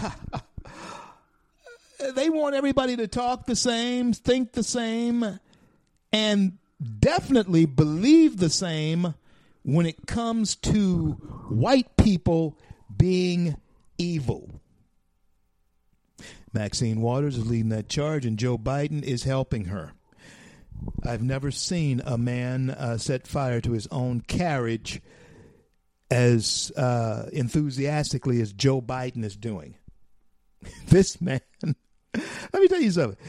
[2.13, 5.39] they want everybody to talk the same, think the same,
[6.13, 6.59] and
[6.99, 9.15] definitely believe the same
[9.63, 11.13] when it comes to
[11.49, 12.55] white people
[12.95, 13.57] being
[13.97, 14.61] evil.
[16.57, 19.93] Maxine Waters is leading that charge, and Joe Biden is helping her.
[21.05, 24.99] I've never seen a man uh, set fire to his own carriage
[26.09, 29.75] as uh, enthusiastically as Joe Biden is doing.
[30.87, 31.75] this man, let
[32.55, 33.19] me tell you something.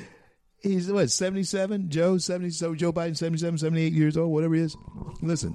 [0.63, 1.91] He's what, 77?
[1.91, 4.77] Joe, 70, so Joe Biden, 77, 78 years old, whatever he is.
[5.21, 5.55] Listen,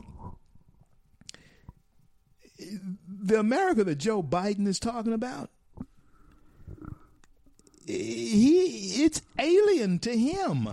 [3.08, 5.50] the America that Joe Biden is talking about
[7.86, 10.70] he it's alien to him.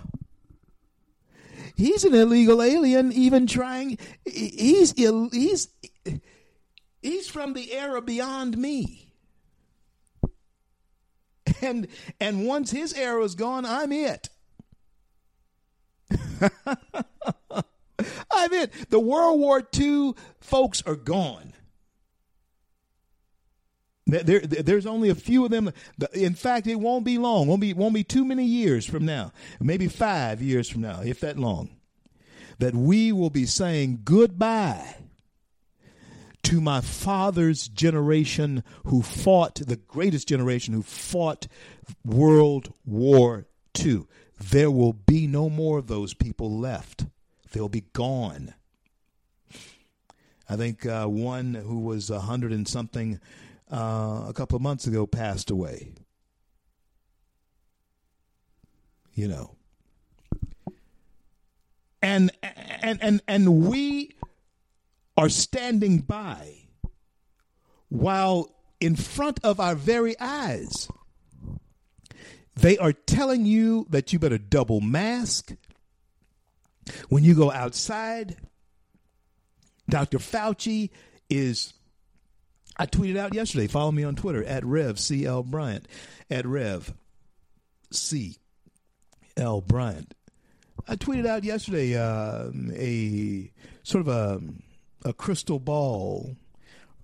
[1.77, 3.99] He's an illegal alien, even trying.
[4.25, 5.69] He's he's
[7.03, 9.07] he's from the era beyond me.
[11.63, 11.89] And
[12.21, 14.31] and once his era is gone, I'm it.
[18.31, 18.91] I'm it.
[18.91, 21.53] The World War II folks are gone.
[24.11, 25.73] There, there's only a few of them.
[26.13, 27.47] In fact, it won't be long.
[27.47, 29.33] Won't be won't be too many years from now.
[29.61, 31.71] Maybe five years from now, if that long,
[32.59, 34.97] that we will be saying goodbye
[36.43, 41.47] to my father's generation who fought the greatest generation who fought
[42.05, 43.47] World War
[43.79, 44.07] II.
[44.39, 47.07] There will be no more of those people left.
[47.53, 48.55] They'll be gone.
[50.49, 53.21] I think uh, one who was a hundred and something
[53.73, 55.93] uh, a couple of months ago passed away.
[59.21, 59.57] you know.
[62.03, 64.17] And and and and we
[65.17, 66.55] are standing by
[67.91, 70.89] while in front of our very eyes
[72.57, 75.53] they are telling you that you better double mask
[77.11, 78.37] when you go outside.
[79.89, 80.19] Dr.
[80.19, 80.91] Fauci
[81.29, 81.75] is
[82.81, 83.67] I tweeted out yesterday.
[83.67, 85.87] Follow me on Twitter at Rev C L Bryant
[86.31, 86.95] at Rev
[87.91, 88.39] C
[89.37, 90.15] L Bryant.
[90.89, 93.53] I tweeted out yesterday uh, a
[93.83, 94.41] sort of a
[95.07, 96.37] a crystal ball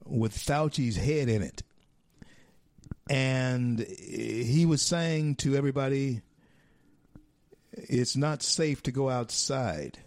[0.06, 1.62] with Fauci's head in it,
[3.10, 6.22] and he was saying to everybody,
[7.72, 9.98] "It's not safe to go outside."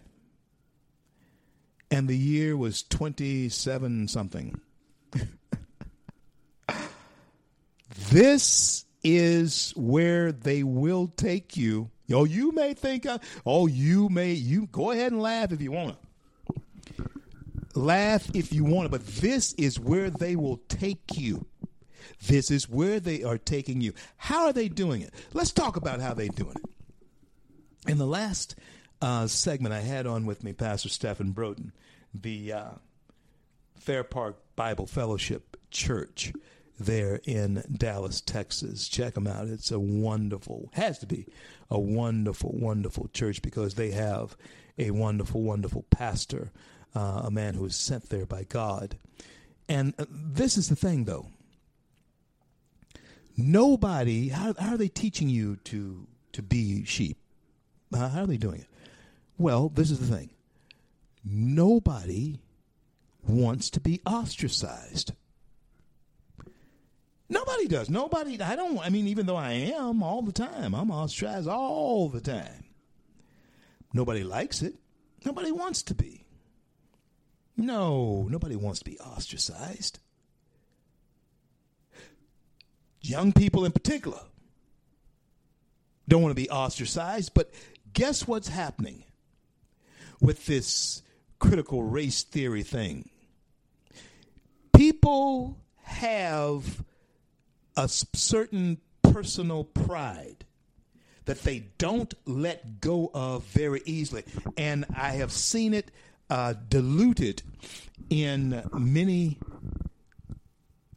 [1.92, 4.60] And the year was twenty seven something.
[8.08, 11.92] This is where they will take you.
[12.12, 15.72] Oh, you may think, uh, oh, you may, you go ahead and laugh if you
[15.72, 16.60] want to.
[17.76, 21.46] Laugh if you want to, but this is where they will take you.
[22.26, 23.94] This is where they are taking you.
[24.18, 25.14] How are they doing it?
[25.34, 27.90] Let's talk about how they're doing it.
[27.90, 28.56] In the last
[29.02, 31.72] uh, segment, I had on with me Pastor Stephen Broden,
[32.14, 32.70] the uh,
[33.80, 36.34] Fair Park Bible Fellowship Church
[36.80, 38.88] there in Dallas, Texas.
[38.88, 39.48] Check them out.
[39.48, 41.28] It's a wonderful, has to be
[41.70, 44.36] a wonderful, wonderful church because they have
[44.78, 46.52] a wonderful, wonderful pastor,
[46.96, 48.98] uh, a man who is sent there by God.
[49.68, 51.28] And uh, this is the thing, though.
[53.38, 57.18] Nobody, how, how are they teaching you to to be sheep?
[57.94, 58.68] Uh, how are they doing it?
[59.38, 60.30] Well, this is the thing.
[61.24, 62.40] Nobody
[63.28, 65.14] wants to be ostracized.
[67.30, 67.90] Nobody does.
[67.90, 68.42] Nobody.
[68.42, 68.80] I don't.
[68.80, 72.66] I mean, even though I am all the time, I'm ostracized all the time.
[73.94, 74.76] Nobody likes it.
[75.26, 76.26] Nobody wants to be.
[77.56, 80.00] No, nobody wants to be ostracized.
[83.02, 84.20] Young people in particular
[86.08, 87.52] don't want to be ostracized, but
[87.94, 89.04] guess what's happening
[90.20, 91.02] with this
[91.38, 93.10] critical race theory thing?
[94.74, 96.84] People have
[97.80, 100.46] a certain personal pride
[101.24, 104.26] that they don't let go of very easily.
[104.58, 105.90] And I have seen it
[106.30, 107.42] uh, diluted
[108.10, 109.38] in many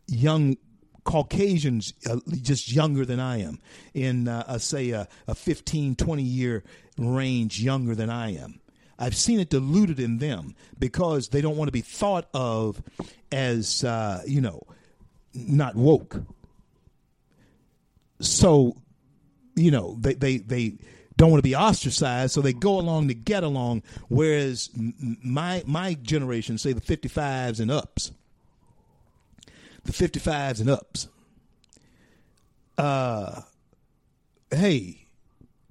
[0.09, 0.57] young
[1.05, 3.61] Caucasians, uh, just younger than I am,
[3.95, 6.65] in, uh, say, a, a 15, 20 year
[6.99, 8.61] range younger than I am.
[8.99, 12.83] I've seen it diluted in them because they don't want to be thought of
[13.31, 14.63] as, uh, you know,
[15.35, 16.17] not woke
[18.23, 18.77] so
[19.55, 20.79] you know they they they
[21.17, 23.83] don't want to be ostracized, so they go along to get along.
[24.09, 24.71] Whereas
[25.23, 28.13] my my generation, say the 55s and ups,
[29.85, 31.09] the 55s and ups,
[32.79, 33.43] uh,
[34.51, 35.07] hey,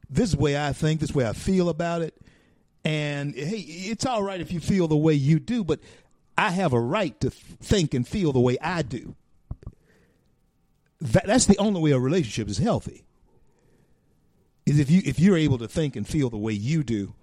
[0.09, 2.15] this is the way I think, this is the way I feel about it,
[2.85, 5.79] and hey, it's all right if you feel the way you do, but
[6.37, 9.15] I have a right to think and feel the way I do.
[11.01, 13.03] That, that's the only way a relationship is healthy.
[14.65, 17.15] Is if you if you're able to think and feel the way you do,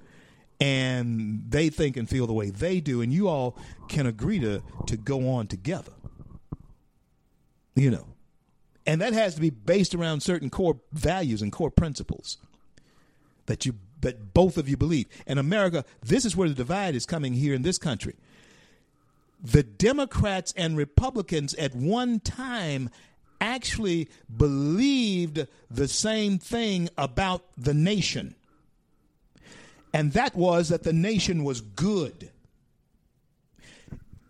[0.61, 3.57] and they think and feel the way they do, and you all
[3.89, 5.93] can agree to to go on together.
[7.77, 8.07] You know,
[8.85, 12.39] and that has to be based around certain core values and core principles
[13.47, 15.07] that you that both of you believe.
[15.27, 18.17] And America, this is where the divide is coming here in this country.
[19.41, 22.91] The Democrats and Republicans at one time
[23.41, 28.35] actually believed the same thing about the nation.
[29.93, 32.31] And that was that the nation was good.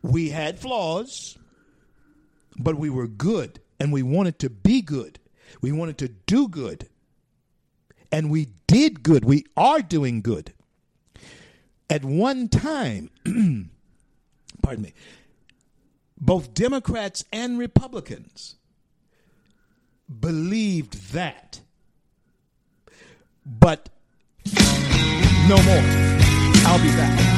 [0.02, 1.36] We had flaws,
[2.58, 5.18] but we were good and we wanted to be good.
[5.60, 6.88] We wanted to do good.
[8.10, 9.24] And we did good.
[9.24, 10.52] We are doing good.
[11.90, 13.10] At one time,
[14.62, 14.94] pardon me,
[16.20, 18.56] both Democrats and Republicans
[20.08, 21.60] believed that.
[23.44, 23.88] But
[25.48, 25.84] no more.
[26.66, 27.37] I'll be back.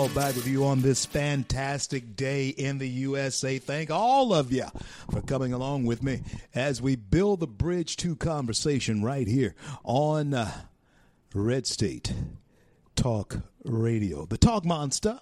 [0.00, 3.58] CL back with you on this fantastic day in the USA.
[3.58, 4.64] Thank all of you
[5.10, 6.22] for coming along with me
[6.54, 9.54] as we build the bridge to conversation right here
[9.84, 10.50] on uh,
[11.34, 12.14] Red State
[12.96, 15.20] Talk Radio, the Talk Monster,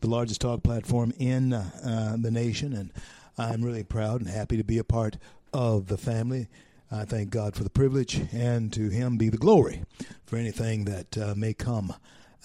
[0.00, 2.72] the largest talk platform in uh, uh, the nation.
[2.72, 2.92] And
[3.36, 5.18] I'm really proud and happy to be a part
[5.52, 6.48] of the family.
[6.90, 9.82] I thank God for the privilege, and to Him be the glory
[10.24, 11.92] for anything that uh, may come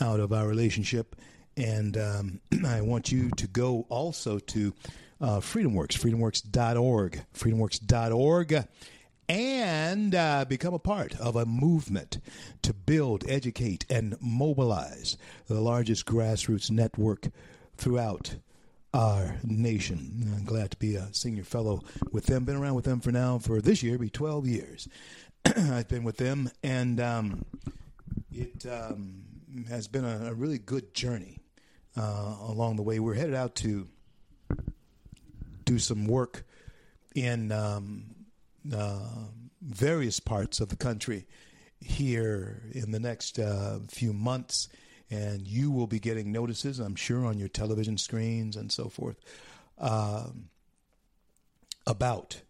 [0.01, 1.15] out of our relationship.
[1.59, 4.73] And um, I want you to go also to
[5.21, 8.65] uh, FreedomWorks, freedomworks.org, freedomworks.org,
[9.27, 12.19] and uh, become a part of a movement
[12.61, 15.17] to build, educate, and mobilize
[15.47, 17.27] the largest grassroots network
[17.75, 18.37] throughout
[18.93, 20.33] our nation.
[20.35, 21.81] I'm glad to be a senior fellow
[22.11, 22.45] with them.
[22.45, 24.87] Been around with them for now, for this year, be 12 years.
[25.45, 27.45] I've been with them, and um,
[28.31, 29.23] it um,
[29.67, 31.38] has been a, a really good journey
[31.99, 32.99] uh, along the way.
[32.99, 33.87] We're headed out to
[35.65, 36.45] do some work
[37.13, 38.15] in um,
[38.73, 38.99] uh,
[39.61, 41.27] various parts of the country
[41.81, 44.69] here in the next uh, few months.
[45.11, 49.17] And you will be getting notices, I'm sure, on your television screens and so forth
[49.79, 50.49] um,
[51.85, 52.41] about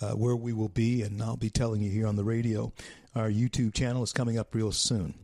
[0.00, 1.02] uh, where we will be.
[1.02, 2.72] And I'll be telling you here on the radio.
[3.14, 5.14] Our YouTube channel is coming up real soon.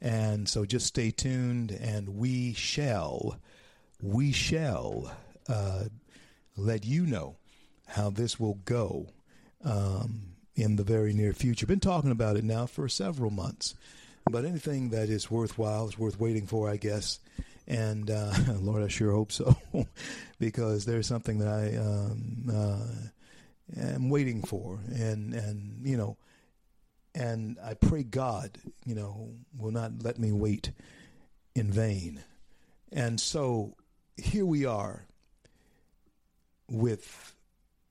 [0.00, 3.38] And so just stay tuned, and we shall,
[4.00, 5.12] we shall
[5.48, 5.84] uh,
[6.56, 7.36] let you know
[7.88, 9.08] how this will go
[9.64, 11.66] um, in the very near future.
[11.66, 13.74] Been talking about it now for several months,
[14.30, 17.18] but anything that is worthwhile is worth waiting for, I guess.
[17.66, 19.56] And uh, Lord, I sure hope so,
[20.38, 26.16] because there's something that I um, uh, am waiting for, and and you know,
[27.18, 30.70] and I pray God, you know, will not let me wait
[31.56, 32.22] in vain.
[32.92, 33.74] And so
[34.16, 35.04] here we are
[36.70, 37.34] with,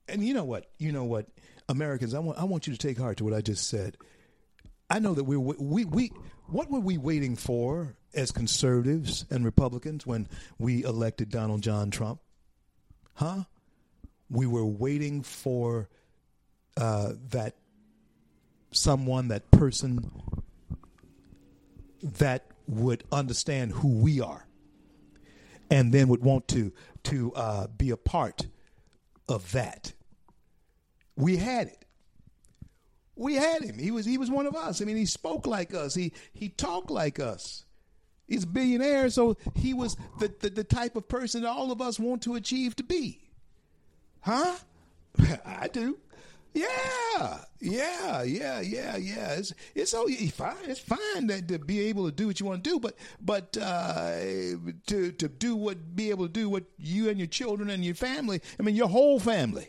[0.08, 1.26] and you know what, you know what,
[1.68, 3.98] Americans, I want I want you to take heart to what I just said.
[4.88, 6.10] I know that we're we we
[6.46, 10.26] what were we waiting for as conservatives and Republicans when
[10.58, 12.20] we elected Donald John Trump?
[13.12, 13.44] Huh?
[14.30, 15.90] We were waiting for
[16.78, 17.56] uh, that
[18.70, 20.10] someone, that person
[22.02, 24.46] that would understand who we are,
[25.70, 26.72] and then would want to
[27.04, 28.46] to uh, be a part
[29.28, 29.92] of that.
[31.16, 31.84] We had it.
[33.16, 33.78] We had him.
[33.78, 34.80] He was he was one of us.
[34.80, 35.94] I mean, he spoke like us.
[35.94, 37.64] He he talked like us.
[38.28, 41.80] He's a billionaire, so he was the, the, the type of person that all of
[41.80, 43.30] us want to achieve to be.
[44.20, 44.56] Huh?
[45.46, 45.98] I do.
[46.54, 49.32] Yeah, yeah, yeah, yeah, yeah.
[49.34, 50.56] It's it's so fine.
[50.64, 53.56] It's fine that to be able to do what you want to do, but but
[53.60, 54.16] uh,
[54.86, 57.94] to to do what be able to do what you and your children and your
[57.94, 58.40] family.
[58.58, 59.68] I mean, your whole family.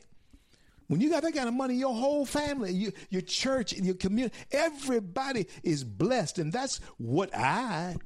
[0.88, 3.94] When you got that kind of money, your whole family, you, your church, and your
[3.94, 7.98] community, everybody is blessed, and that's what I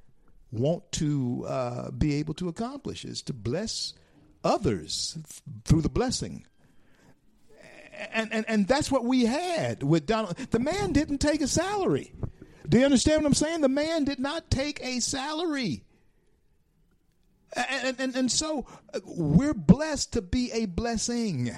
[0.52, 3.94] want to uh, be able to accomplish: is to bless
[4.44, 5.18] others
[5.64, 6.45] through the blessing
[8.12, 10.36] and, and, and that's what we had with Donald.
[10.38, 12.14] The man didn't take a salary.
[12.68, 13.62] Do you understand what I'm saying?
[13.62, 15.84] The man did not take a salary.
[17.56, 21.56] And, and, and so uh, we're blessed to be a blessing.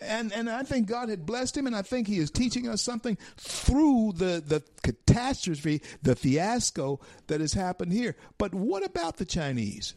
[0.00, 2.80] And, and I think God had blessed him, and I think he is teaching us
[2.80, 8.16] something through the, the catastrophe, the fiasco that has happened here.
[8.38, 9.94] But what about the Chinese?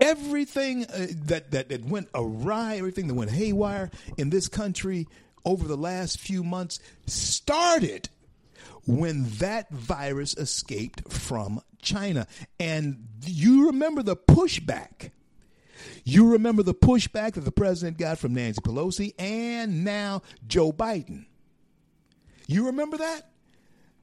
[0.00, 5.08] Everything uh, that, that that went awry, everything that went haywire in this country
[5.44, 8.08] over the last few months started
[8.86, 12.26] when that virus escaped from China.
[12.58, 15.10] And you remember the pushback
[16.04, 21.26] You remember the pushback that the president got from Nancy Pelosi and now Joe Biden.
[22.46, 23.30] You remember that?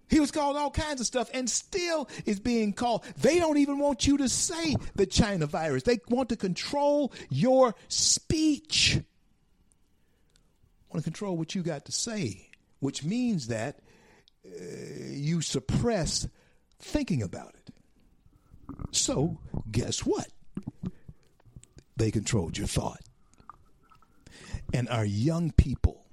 [0.09, 3.03] He was called all kinds of stuff and still is being called.
[3.21, 5.83] They don't even want you to say the China virus.
[5.83, 8.99] They want to control your speech.
[10.91, 13.79] Want to control what you got to say, which means that
[14.45, 14.49] uh,
[15.09, 16.27] you suppress
[16.79, 17.73] thinking about it.
[18.91, 19.39] So,
[19.69, 20.27] guess what?
[21.97, 23.01] They controlled your thought.
[24.73, 26.05] And our young people,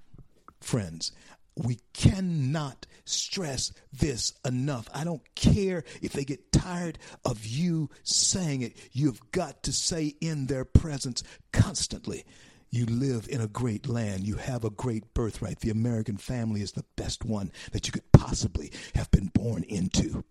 [0.60, 1.12] friends,
[1.56, 4.88] we cannot stress this enough.
[4.94, 8.76] I don't care if they get tired of you saying it.
[8.92, 11.22] You've got to say in their presence
[11.52, 12.24] constantly.
[12.70, 14.26] You live in a great land.
[14.26, 15.60] You have a great birthright.
[15.60, 20.24] The American family is the best one that you could possibly have been born into.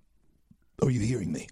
[0.81, 1.47] Are you hearing me?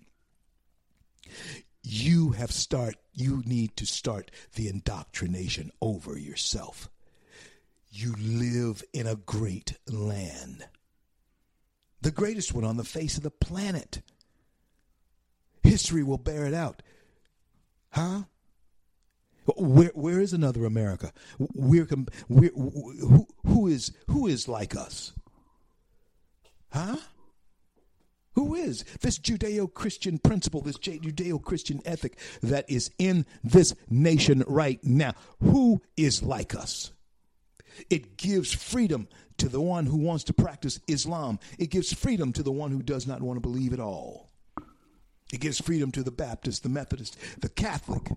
[1.83, 6.89] You have start you need to start the indoctrination over yourself.
[7.89, 10.65] You live in a great land.
[12.01, 14.01] The greatest one on the face of the planet.
[15.63, 16.81] History will bear it out.
[17.91, 18.23] Huh?
[19.57, 21.11] Where where is another America?
[21.37, 21.87] We're,
[22.29, 25.13] we're who, who is who is like us?
[26.71, 26.97] Huh?
[28.33, 34.43] Who is this Judeo Christian principle, this Judeo Christian ethic that is in this nation
[34.47, 35.13] right now?
[35.41, 36.93] Who is like us?
[37.89, 39.07] It gives freedom
[39.41, 42.81] to the one who wants to practice Islam, it gives freedom to the one who
[42.81, 44.29] does not want to believe at all.
[45.33, 48.09] It gives freedom to the Baptist, the Methodist, the Catholic.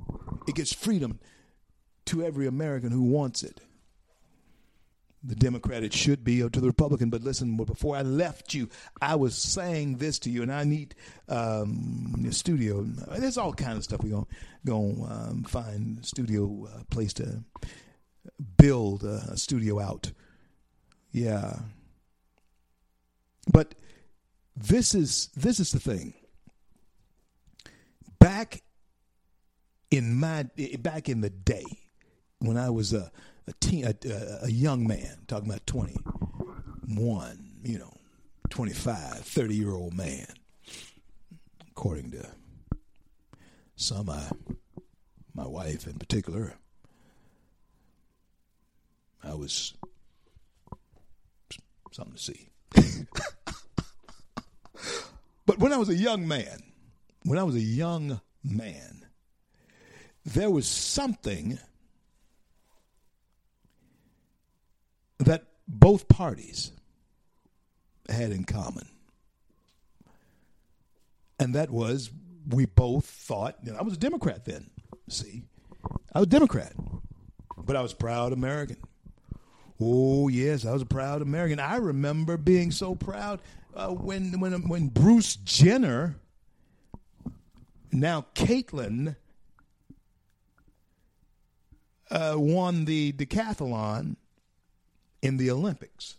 [0.47, 1.19] It gives freedom
[2.07, 3.61] to every American who wants it
[5.27, 7.09] the Democrat it should be or to the Republican.
[7.09, 8.69] But listen, before I left you,
[9.01, 10.95] I was saying this to you, and I need
[11.29, 12.83] um, a studio.
[12.83, 14.25] There's all kind of stuff we're
[14.67, 17.43] going to um, find studio uh, place to
[18.59, 20.13] build a studio out.
[21.15, 21.61] Yeah.
[23.51, 23.77] But
[24.57, 26.13] this is this is the thing.
[28.19, 28.63] Back
[29.93, 30.49] in my
[30.81, 31.65] back in the day
[32.41, 33.13] when I was a
[33.47, 33.95] a teen, a,
[34.43, 37.93] a, young man, talking about 21, you know,
[38.49, 40.27] 25, 30 year old man,
[41.71, 42.27] according to
[43.77, 44.31] some, I,
[45.35, 46.55] my wife in particular,
[49.23, 49.75] I was
[51.95, 52.49] something to see.
[55.47, 56.63] but when I was a young man,
[57.23, 59.07] when I was a young man,
[60.25, 61.59] there was something
[65.19, 66.73] that both parties
[68.09, 68.89] had in common.
[71.39, 72.11] And that was
[72.49, 74.69] we both thought, I was a Democrat then,
[75.09, 75.45] see.
[76.13, 76.73] I was a Democrat,
[77.57, 78.79] but I was proud American.
[79.81, 81.59] Oh yes, I was a proud American.
[81.59, 83.41] I remember being so proud
[83.75, 86.17] uh, when when when Bruce Jenner,
[87.91, 89.17] now Caitlyn,
[92.11, 94.17] uh, won the decathlon
[95.23, 96.19] in the Olympics.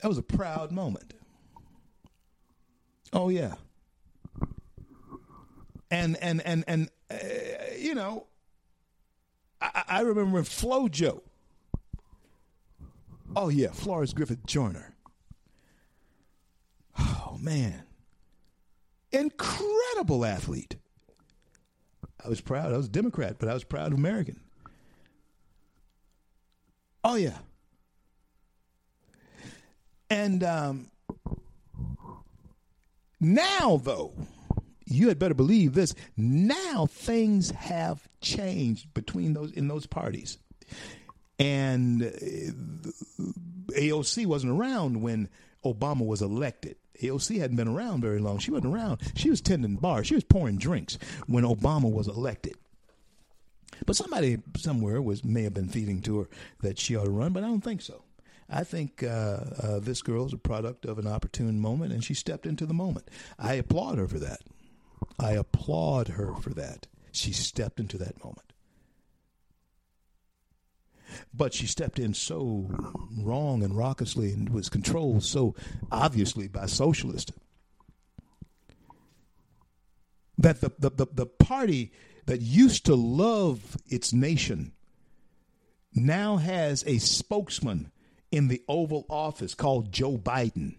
[0.00, 1.12] That was a proud moment.
[3.12, 3.54] Oh yeah.
[5.90, 7.16] And and and and uh,
[7.78, 8.26] you know,
[9.60, 11.22] I, I remember when FloJo.
[13.36, 14.94] Oh yeah, Florence Griffith Joyner.
[16.98, 17.82] Oh man,
[19.12, 20.76] incredible athlete.
[22.24, 22.72] I was proud.
[22.72, 24.40] I was a Democrat, but I was proud American.
[27.04, 27.38] Oh yeah.
[30.10, 30.90] And um,
[33.20, 34.14] now, though,
[34.86, 35.94] you had better believe this.
[36.16, 40.38] Now things have changed between those in those parties,
[41.38, 43.22] and uh,
[43.72, 45.28] AOC wasn't around when
[45.64, 46.76] Obama was elected.
[47.02, 48.38] AOC hadn't been around very long.
[48.38, 49.00] She wasn't around.
[49.14, 50.08] She was tending bars.
[50.08, 52.56] She was pouring drinks when Obama was elected.
[53.86, 56.28] But somebody somewhere was may have been feeding to her
[56.62, 58.02] that she ought to run, but I don't think so.
[58.50, 62.14] I think uh, uh, this girl is a product of an opportune moment, and she
[62.14, 63.08] stepped into the moment.
[63.38, 64.40] I applaud her for that.
[65.18, 66.86] I applaud her for that.
[67.12, 68.52] She stepped into that moment.
[71.32, 72.70] But she stepped in so
[73.16, 75.54] wrong and raucously and was controlled so
[75.90, 77.32] obviously by socialists
[80.38, 81.92] that the, the, the, the party
[82.26, 84.72] that used to love its nation
[85.92, 87.90] now has a spokesman
[88.30, 90.76] in the Oval Office called Joe Biden,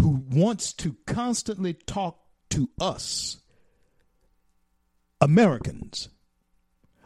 [0.00, 2.18] who wants to constantly talk
[2.50, 3.38] to us
[5.20, 6.08] Americans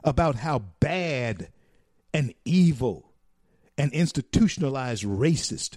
[0.03, 1.51] about how bad
[2.17, 3.13] and evil
[3.77, 5.77] an institutionalized racist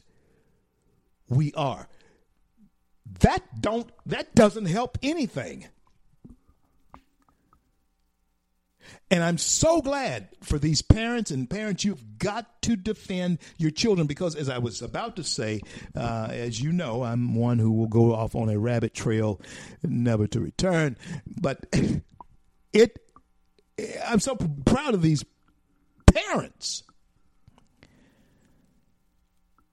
[1.27, 1.89] we are.
[3.19, 5.67] That don't that doesn't help anything.
[9.11, 14.07] And I'm so glad for these parents and parents, you've got to defend your children
[14.07, 15.59] because, as I was about to say,
[15.93, 19.41] uh, as you know, I'm one who will go off on a rabbit trail,
[19.83, 20.95] never to return.
[21.27, 21.65] But
[22.73, 22.99] it,
[24.05, 25.23] I'm so proud of these
[26.27, 26.83] parents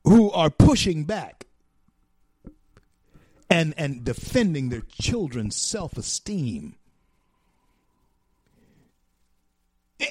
[0.05, 1.47] who are pushing back
[3.51, 6.77] and and defending their children's self-esteem.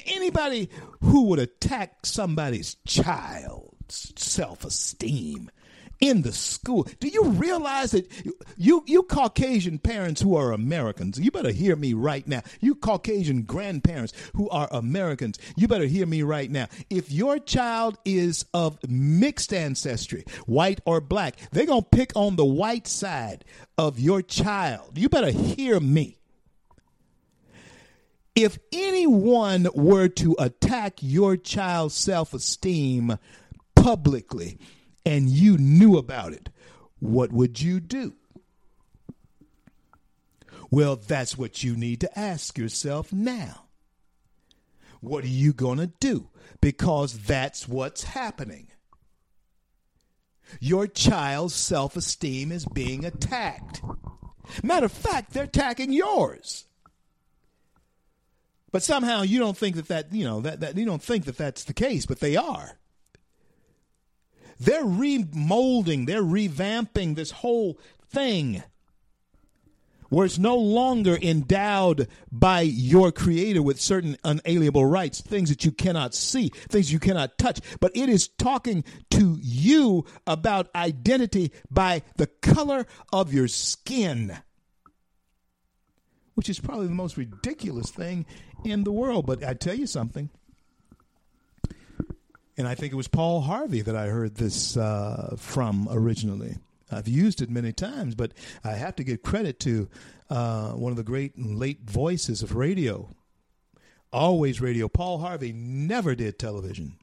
[0.06, 0.68] Anybody
[1.00, 5.50] who would attack somebody's child's self-esteem
[6.00, 6.86] in the school.
[7.00, 8.10] Do you realize that
[8.56, 12.42] you you Caucasian parents who are Americans, you better hear me right now.
[12.60, 16.66] You Caucasian grandparents who are Americans, you better hear me right now.
[16.90, 22.36] If your child is of mixed ancestry, white or black, they're going to pick on
[22.36, 23.44] the white side
[23.78, 24.98] of your child.
[24.98, 26.18] You better hear me.
[28.34, 33.18] If anyone were to attack your child's self esteem
[33.74, 34.58] publicly
[35.06, 36.50] and you knew about it,
[36.98, 38.14] what would you do?
[40.68, 43.66] Well, that's what you need to ask yourself now.
[45.00, 46.28] What are you going to do?
[46.60, 48.66] Because that's what's happening.
[50.58, 53.82] Your child's self esteem is being attacked.
[54.62, 56.64] Matter of fact, they're attacking yours.
[58.72, 61.36] But somehow you don't think that that you know that, that you don't think that
[61.36, 62.78] that's the case, but they are.
[64.58, 67.78] They're remolding, they're revamping this whole
[68.08, 68.62] thing
[70.08, 75.72] where it's no longer endowed by your creator with certain unalienable rights, things that you
[75.72, 82.02] cannot see, things you cannot touch, but it is talking to you about identity by
[82.16, 84.38] the color of your skin
[86.36, 88.26] which is probably the most ridiculous thing
[88.62, 89.26] in the world.
[89.26, 90.30] But I tell you something,
[92.56, 96.56] and I think it was Paul Harvey that I heard this uh, from originally.
[96.90, 98.32] I've used it many times, but
[98.64, 99.88] I have to give credit to
[100.30, 103.08] uh, one of the great late voices of radio,
[104.12, 104.88] always radio.
[104.88, 106.96] Paul Harvey never did television.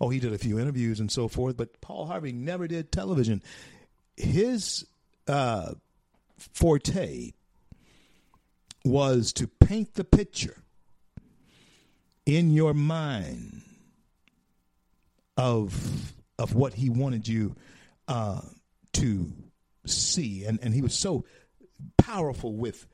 [0.00, 3.42] Oh, he did a few interviews and so forth, but Paul Harvey never did television.
[4.16, 4.86] His
[5.26, 5.72] uh,
[6.36, 7.32] forte
[8.84, 10.58] was to paint the picture
[12.26, 13.62] in your mind
[15.40, 17.56] of of what he wanted you
[18.08, 18.42] uh,
[18.92, 19.32] to
[19.86, 21.24] see, and and he was so
[21.96, 22.86] powerful with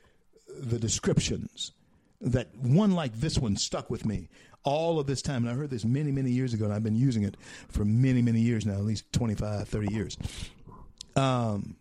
[0.49, 1.73] the descriptions
[2.21, 4.29] that one like this one stuck with me
[4.63, 6.97] all of this time and i heard this many many years ago and i've been
[6.97, 7.37] using it
[7.69, 10.17] for many many years now at least 25 30 years
[11.15, 11.77] um,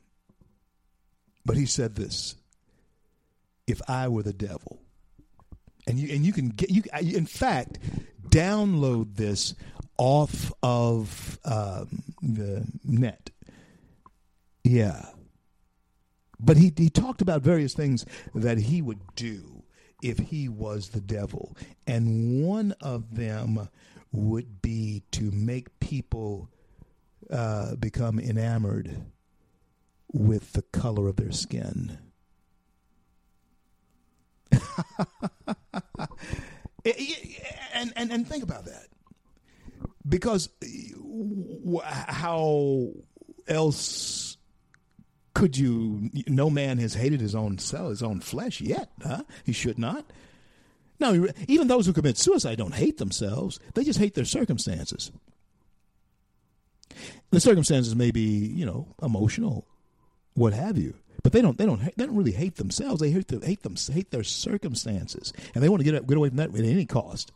[1.46, 2.36] but he said this
[3.68, 4.82] if I were the devil.
[5.88, 7.80] And you and you can get you in fact
[8.30, 9.56] download this
[9.98, 13.30] off of um, the net.
[14.64, 15.06] Yeah.
[16.40, 19.64] But he he talked about various things that he would do
[20.02, 21.56] if he was the devil.
[21.88, 23.70] And one of them
[24.12, 26.50] would be to make people
[27.30, 29.06] uh, become enamored
[30.12, 31.98] with the color of their skin.
[36.86, 38.86] Eh, eh, eh, and, and and think about that,
[40.08, 40.50] because
[41.74, 42.92] how
[43.48, 44.38] else
[45.34, 46.12] could you?
[46.28, 49.24] No man has hated his own cell, his own flesh yet, huh?
[49.44, 50.06] He should not.
[51.00, 55.12] No, even those who commit suicide don't hate themselves; they just hate their circumstances.
[57.32, 59.68] The circumstances may be, you know, emotional,
[60.36, 60.94] what have you.
[61.26, 63.02] But they don't they don't they don't really hate themselves.
[63.02, 66.38] They hate, hate them hate their circumstances, and they want to get get away from
[66.38, 67.32] that at any cost.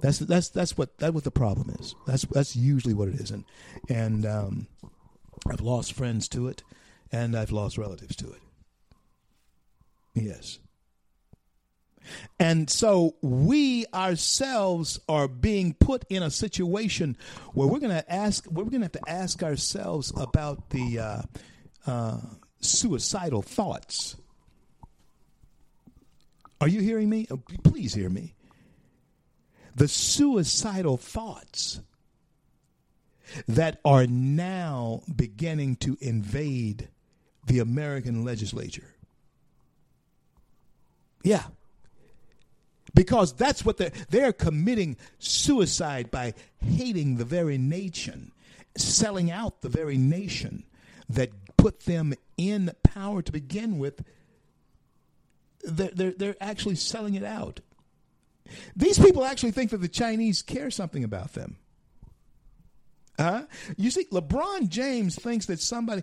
[0.00, 1.94] That's that's that's what that what the problem is.
[2.04, 3.44] That's that's usually what it is, and
[3.88, 4.66] and um,
[5.48, 6.64] I've lost friends to it,
[7.12, 8.40] and I've lost relatives to it.
[10.14, 10.58] Yes.
[12.40, 17.16] And so we ourselves are being put in a situation
[17.54, 21.22] where we're going to ask, we're going to have to ask ourselves about the uh,
[21.86, 22.20] uh,
[22.60, 24.16] suicidal thoughts.
[26.60, 27.26] Are you hearing me?
[27.30, 28.34] Oh, please hear me.
[29.74, 31.80] The suicidal thoughts
[33.46, 36.88] that are now beginning to invade
[37.46, 38.94] the American legislature.
[41.22, 41.44] Yeah,
[42.94, 48.32] because that's what they're they're committing suicide by hating the very nation
[48.76, 50.64] selling out the very nation
[51.08, 54.02] that put them in power to begin with
[55.62, 57.60] they're, they're, they're actually selling it out.
[58.76, 61.58] These people actually think that the chinese care something about them.
[63.18, 63.42] Huh?
[63.76, 66.02] You see lebron james thinks that somebody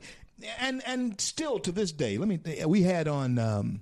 [0.59, 3.81] and and still to this day let me we had on um,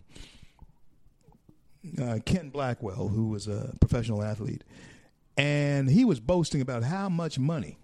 [2.01, 4.63] uh, Ken Blackwell, who was a professional athlete,
[5.35, 7.77] and he was boasting about how much money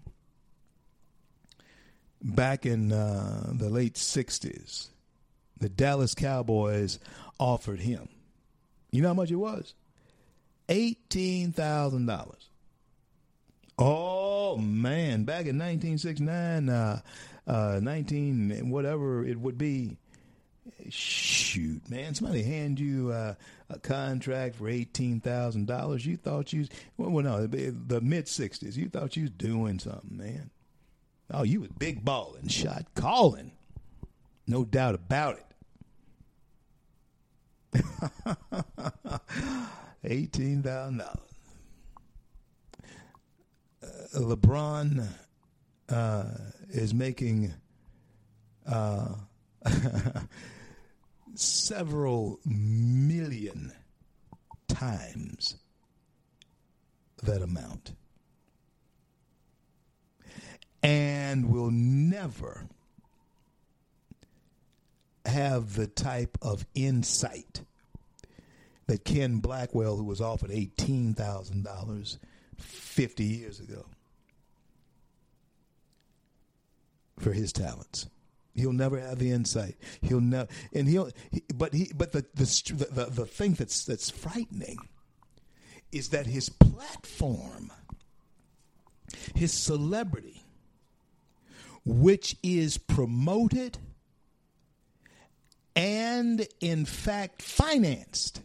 [2.22, 4.88] back in uh, the late 60s
[5.60, 6.98] the Dallas Cowboys
[7.38, 8.08] offered him.
[8.90, 9.74] You know how much it was?
[10.68, 12.34] $18,000.
[13.78, 15.24] Oh, man.
[15.24, 17.00] Back in 1969, uh,
[17.46, 19.96] uh, 19, whatever it would be,
[20.88, 23.34] shoot, man, somebody hand you uh,
[23.68, 26.06] a contract for eighteen thousand dollars.
[26.06, 26.66] You thought you
[26.96, 28.76] well, well no, the, the mid sixties.
[28.76, 30.50] You thought you was doing something, man.
[31.32, 33.52] Oh, you was big balling, shot calling,
[34.46, 35.38] no doubt about
[37.72, 37.82] it.
[40.04, 41.18] eighteen thousand dollars.
[43.82, 45.06] Uh, LeBron
[45.88, 46.24] uh,
[46.70, 47.54] is making.
[48.66, 49.14] Uh,
[51.34, 53.72] several million
[54.68, 55.56] times
[57.22, 57.92] that amount
[60.82, 62.66] and will never
[65.26, 67.62] have the type of insight
[68.86, 72.18] that Ken Blackwell, who was offered $18,000
[72.56, 73.86] 50 years ago,
[77.18, 78.08] for his talents.
[78.54, 79.76] He'll never have the insight.
[80.02, 81.10] He'll never, and he'll.
[81.30, 84.76] He, but he, but the, the the the thing that's that's frightening
[85.92, 87.70] is that his platform,
[89.34, 90.39] his celebrity,
[91.84, 93.78] which is promoted
[95.74, 98.42] and in fact financed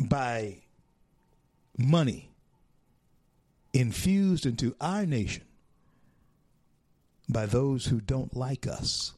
[0.00, 0.58] by
[1.78, 2.30] money
[3.72, 5.44] infused into our nation
[7.28, 9.12] by those who don't like us.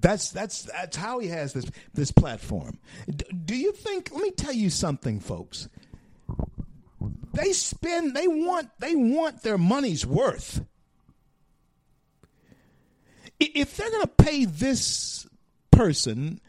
[0.00, 2.78] That's that's that's how he has this this platform.
[3.44, 4.10] Do you think?
[4.12, 5.68] Let me tell you something, folks.
[7.32, 8.14] They spend.
[8.14, 8.70] They want.
[8.78, 10.64] They want their money's worth.
[13.40, 15.26] If they're going to pay this
[15.70, 16.40] person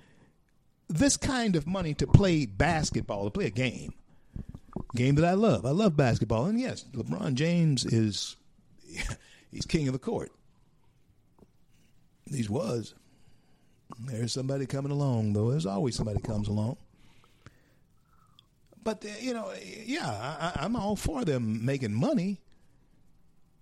[0.90, 3.94] this kind of money to play basketball, to play a game,
[4.96, 5.66] game that I love.
[5.66, 8.36] I love basketball, and yes, LeBron James is
[9.52, 10.32] he's king of the court.
[12.26, 12.94] He was.
[14.06, 15.52] There's somebody coming along, though.
[15.52, 16.78] There's always somebody comes along.
[18.84, 19.52] But uh, you know,
[19.86, 22.42] yeah, I, I'm all for them making money.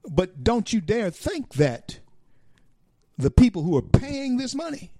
[0.09, 1.99] But don't you dare think that
[3.17, 4.91] the people who are paying this money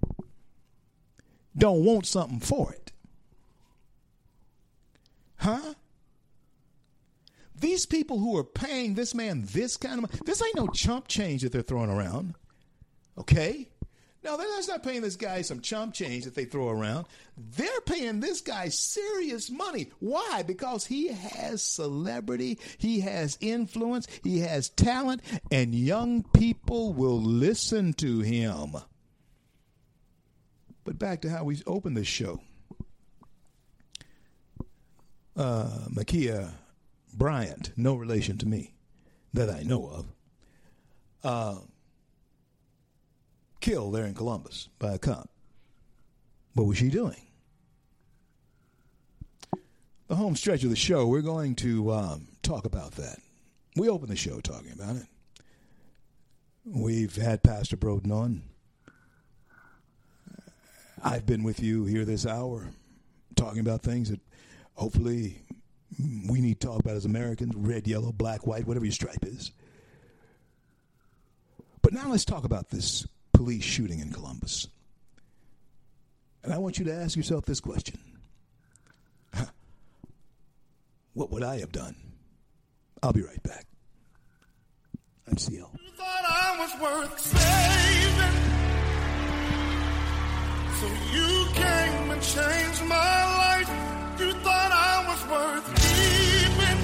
[1.57, 2.91] don't want something for it.
[5.37, 5.73] Huh?
[7.59, 11.07] These people who are paying this man this kind of money, this ain't no chump
[11.07, 12.35] change that they're throwing around.
[13.17, 13.69] Okay?
[14.27, 17.05] No, they're not paying this guy some chump change that they throw around.
[17.37, 19.89] They're paying this guy serious money.
[20.01, 20.43] Why?
[20.45, 27.93] Because he has celebrity, he has influence, he has talent, and young people will listen
[27.93, 28.75] to him.
[30.83, 32.41] But back to how we opened this show.
[35.37, 36.49] Uh, Ma'Khia
[37.13, 38.73] Bryant, no relation to me
[39.33, 40.05] that I know of,
[41.23, 41.61] uh,
[43.67, 45.29] killed there in Columbus by a cop.
[46.53, 47.21] What was she doing?
[50.07, 53.19] The home stretch of the show, we're going to um, talk about that.
[53.75, 55.05] We opened the show talking about it.
[56.63, 58.43] We've had Pastor Broden on.
[61.03, 62.69] I've been with you here this hour
[63.35, 64.21] talking about things that
[64.75, 65.41] hopefully
[65.99, 69.51] we need to talk about as Americans red, yellow, black, white, whatever your stripe is.
[71.81, 73.05] But now let's talk about this
[73.37, 74.67] police shooting in Columbus.
[76.43, 77.99] And I want you to ask yourself this question
[81.13, 81.95] What would I have done?
[83.03, 83.65] I'll be right back.
[85.27, 85.69] I'm CL.
[85.83, 88.37] You thought I was worth saving.
[90.79, 93.69] So you came and changed my life.
[94.19, 96.81] You thought I was worth keeping.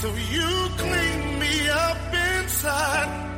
[0.00, 3.37] So you cleaned me up inside.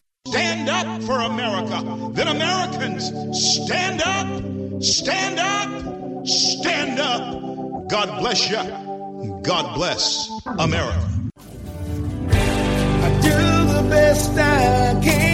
[0.61, 2.11] Stand up for America.
[2.13, 7.87] Then Americans, stand up, stand up, stand up.
[7.89, 8.61] God bless you.
[9.41, 10.29] God bless
[10.59, 11.09] America.
[12.29, 15.30] I do the best I can.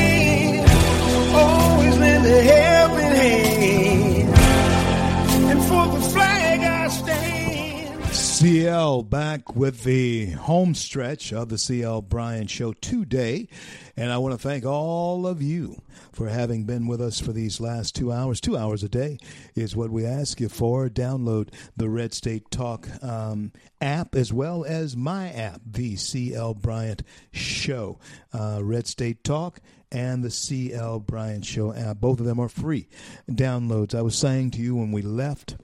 [8.47, 13.49] CL back with the home stretch of the CL Bryant Show today.
[13.97, 15.81] And I want to thank all of you
[16.13, 18.39] for having been with us for these last two hours.
[18.39, 19.17] Two hours a day
[19.53, 20.87] is what we ask you for.
[20.87, 23.51] Download the Red State Talk um,
[23.81, 27.03] app as well as my app, the CL Bryant
[27.33, 27.99] Show.
[28.31, 29.59] Uh, Red State Talk
[29.91, 31.97] and the CL Bryant Show app.
[31.97, 32.87] Both of them are free
[33.29, 33.93] downloads.
[33.93, 35.57] I was saying to you when we left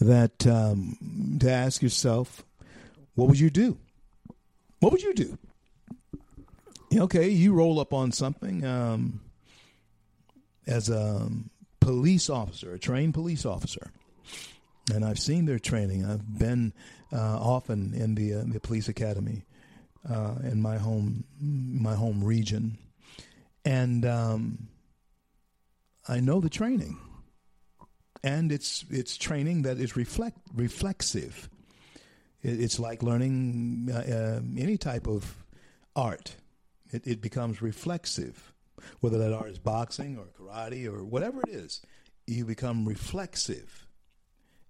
[0.00, 2.44] that um, to ask yourself,
[3.14, 3.78] what would you do?
[4.80, 5.38] What would you do?
[6.94, 9.20] Okay, you roll up on something um,
[10.66, 11.28] as a
[11.80, 13.92] police officer, a trained police officer,
[14.92, 16.04] and I've seen their training.
[16.04, 16.72] I've been
[17.12, 19.44] uh, often in the uh, the police academy
[20.08, 22.78] uh, in my home my home region,
[23.64, 24.68] and um,
[26.08, 26.98] I know the training
[28.22, 31.48] and it's it's training that is reflect reflexive.
[32.42, 35.44] It's like learning uh, uh, any type of
[35.94, 36.36] art.
[36.90, 38.54] It, it becomes reflexive,
[39.00, 41.82] whether that art is boxing or karate or whatever it is.
[42.26, 43.86] You become reflexive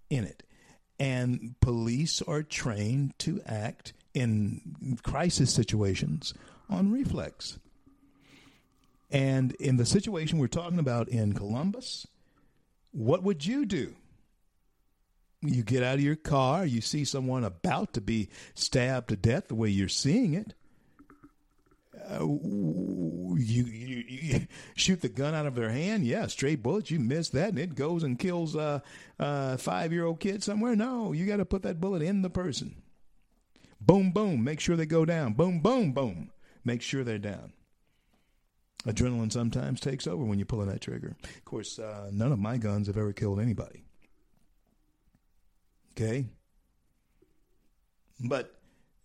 [0.09, 0.43] in it,
[0.99, 6.35] and police are trained to act in crisis situations
[6.69, 7.59] on reflex.
[9.11, 12.07] And in the situation we're talking about in Columbus,
[12.93, 13.95] what would you do?
[15.43, 19.49] You get out of your car, you see someone about to be stabbed to death
[19.49, 20.55] the way you're seeing it.
[22.11, 26.05] Uh, you, you, you, shoot the gun out of their hand.
[26.05, 26.91] Yeah, straight bullets.
[26.91, 28.83] You miss that, and it goes and kills a,
[29.19, 30.77] a five year old kid somewhere.
[30.77, 32.83] No, you got to put that bullet in the person.
[33.81, 34.45] Boom, boom.
[34.45, 35.33] Make sure they go down.
[35.35, 36.31] Boom, boom, boom.
[36.65, 37.53] Make sure they're down.
[38.87, 41.17] Adrenaline sometimes takes over when you're pulling that trigger.
[41.23, 43.85] Of course, uh, none of my guns have ever killed anybody.
[45.93, 46.27] Okay?
[48.21, 48.55] But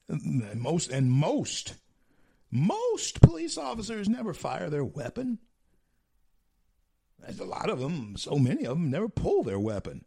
[0.07, 1.73] most, and most,
[2.51, 5.39] most police officers never fire their weapon.
[7.19, 10.05] There's a lot of them, so many of them never pull their weapon.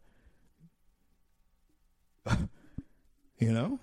[3.37, 3.79] you know?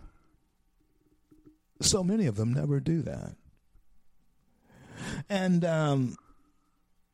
[1.80, 3.36] So many of them never do that.
[5.28, 6.16] And um,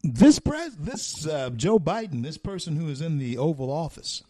[0.02, 4.22] this pres- this uh, Joe Biden, this person who is in the Oval Office,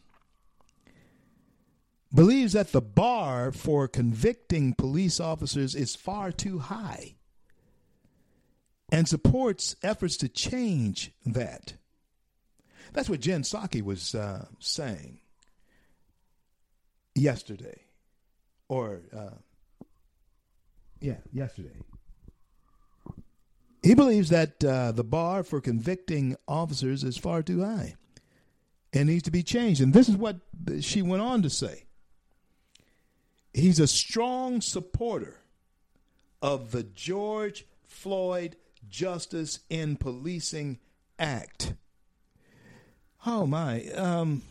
[2.14, 7.14] believes that the bar for convicting police officers is far too high
[8.90, 11.74] and supports efforts to change that.
[12.92, 15.20] That's what Jen Psaki was uh, saying
[17.14, 17.86] yesterday,
[18.68, 19.36] or uh,
[21.00, 21.76] yeah, yesterday.
[23.82, 27.96] He believes that uh, the bar for convicting officers is far too high
[28.92, 29.80] and needs to be changed.
[29.80, 30.36] And this is what
[30.80, 31.84] she went on to say.
[33.52, 35.40] He's a strong supporter
[36.40, 38.56] of the George Floyd
[38.88, 40.78] Justice in Policing
[41.18, 41.74] Act.
[43.26, 43.84] Oh my.
[43.88, 44.42] Um,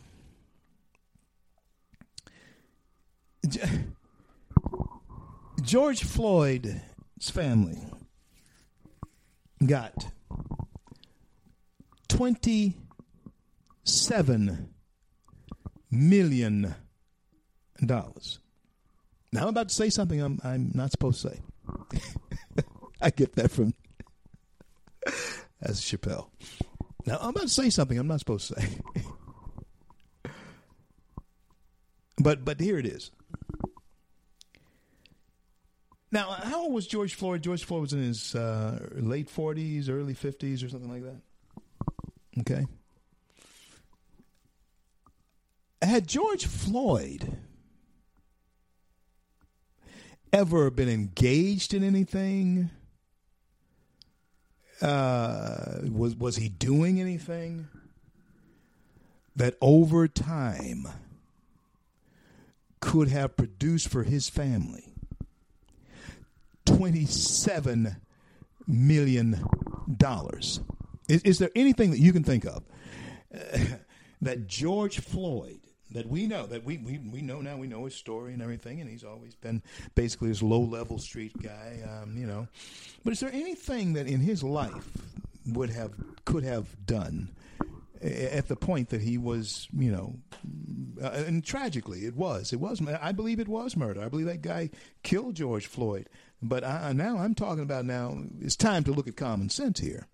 [5.62, 7.80] George Floyd's family
[9.66, 10.08] got
[12.08, 12.76] twenty-seven
[15.90, 16.76] million
[17.86, 18.40] dollars.
[19.32, 21.42] Now I'm about to say something I'm I'm not supposed to say.
[23.02, 23.74] I get that from
[25.62, 26.30] as Chappelle.
[27.06, 28.68] Now I'm about to say something I'm not supposed to say.
[32.20, 33.12] but but here it is.
[36.12, 37.42] Now, how old was George Floyd?
[37.42, 41.22] George Floyd was in his uh, late 40s, early 50s, or something like that.
[42.40, 42.66] Okay.
[45.82, 47.38] Had George Floyd
[50.34, 52.70] ever been engaged in anything
[54.82, 57.68] uh, was was he doing anything
[59.36, 60.88] that over time
[62.80, 64.91] could have produced for his family
[66.82, 67.96] twenty seven
[68.66, 69.40] million
[69.98, 70.62] dollars?
[71.08, 72.64] Is, is there anything that you can think of
[73.32, 73.60] uh,
[74.24, 75.60] that George Floyd?
[75.92, 78.82] That we know that we, we we know now we know his story and everything
[78.82, 79.62] and he's always been
[79.94, 82.48] basically this low level street guy um, you know
[83.04, 84.88] but is there anything that in his life
[85.46, 85.92] would have
[86.24, 87.30] could have done
[88.02, 90.16] at the point that he was, you know,
[91.02, 92.52] uh, and tragically it was.
[92.52, 92.82] It was.
[93.02, 94.02] I believe it was murder.
[94.02, 94.72] I believe that guy
[95.04, 96.10] killed George Floyd.
[96.42, 98.18] But I, now I'm talking about now.
[98.40, 100.08] It's time to look at common sense here.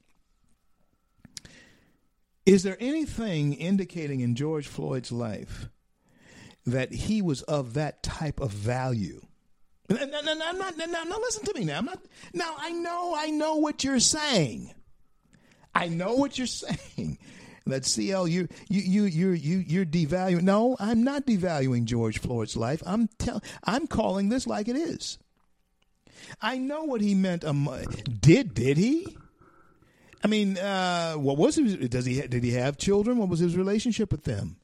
[2.46, 5.70] Is there anything indicating in George Floyd's life
[6.66, 9.22] that he was of that type of value?
[9.90, 11.78] No, no, no, no, no, no, no, listen to me now.
[11.78, 12.00] I'm not.
[12.34, 14.74] Now I know, I know what you're saying.
[15.74, 17.20] I know what you're saying.
[17.66, 20.44] That CL, you you you you you you're devaluing.
[20.44, 22.82] No, I'm not devaluing George Floyd's life.
[22.86, 25.18] I'm tell, I'm calling this like it is.
[26.42, 27.44] I know what he meant.
[27.44, 27.70] Um,
[28.20, 29.18] did did he?
[30.24, 31.76] I mean, uh, what was his?
[31.90, 33.18] Does he did he have children?
[33.18, 34.58] What was his relationship with them?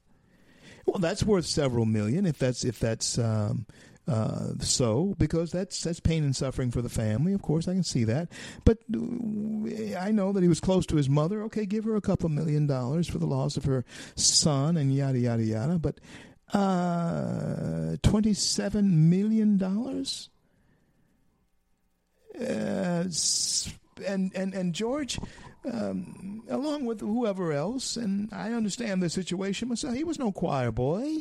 [0.85, 3.65] Well, that's worth several million if that's if that's um,
[4.07, 7.33] uh, so because that's that's pain and suffering for the family.
[7.33, 8.29] Of course, I can see that.
[8.65, 11.43] But uh, I know that he was close to his mother.
[11.43, 13.85] Okay, give her a couple million dollars for the loss of her
[14.15, 15.79] son and yada yada yada.
[15.79, 15.99] But
[16.53, 20.29] uh, twenty-seven million dollars.
[22.39, 23.05] Uh,
[24.05, 25.19] and and and George,
[25.71, 29.95] um, along with whoever else, and I understand the situation myself.
[29.95, 31.19] He was no choir boy.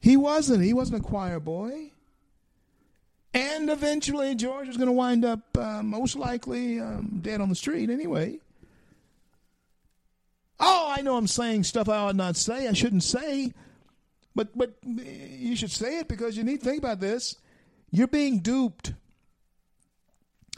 [0.00, 0.64] He wasn't.
[0.64, 1.90] He wasn't a choir boy.
[3.34, 7.54] And eventually, George was going to wind up uh, most likely um, dead on the
[7.54, 8.38] street anyway.
[10.60, 12.66] Oh, I know I'm saying stuff I ought not say.
[12.68, 13.52] I shouldn't say.
[14.34, 17.36] But but you should say it because you need to think about this.
[17.90, 18.92] You're being duped,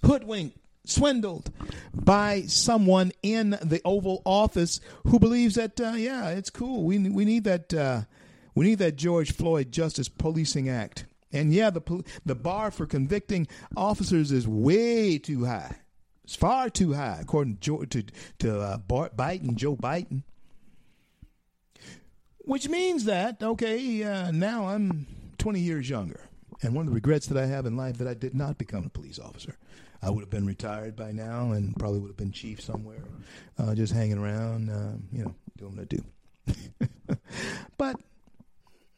[0.04, 1.50] hoodwinked, swindled
[1.94, 6.84] by someone in the Oval Office who believes that uh, yeah, it's cool.
[6.84, 8.02] We we need that uh,
[8.54, 11.06] we need that George Floyd Justice Policing Act.
[11.32, 13.46] And yeah, the the bar for convicting
[13.76, 15.76] officers is way too high.
[16.24, 18.04] It's far too high, according to to,
[18.40, 20.22] to uh, Bart Biden, Joe Biden.
[22.38, 25.06] Which means that okay, uh, now I'm
[25.38, 26.28] 20 years younger,
[26.62, 28.84] and one of the regrets that I have in life that I did not become
[28.84, 29.56] a police officer.
[30.02, 33.04] I would have been retired by now, and probably would have been chief somewhere,
[33.58, 37.16] uh, just hanging around, uh, you know, doing what I do.
[37.78, 37.96] but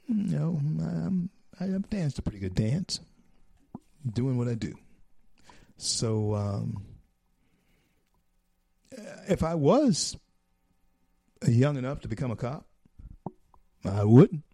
[0.06, 3.00] you know, I'm, I've danced a pretty good dance,
[4.10, 4.74] doing what I do.
[5.76, 6.84] So, um,
[9.28, 10.16] if I was
[11.46, 12.66] young enough to become a cop,
[13.84, 14.44] I wouldn't.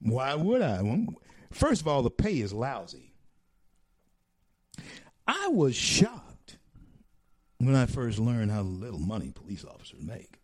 [0.00, 1.06] Why would I?
[1.52, 3.12] First of all, the pay is lousy.
[5.46, 6.58] I was shocked
[7.58, 10.40] when I first learned how little money police officers make.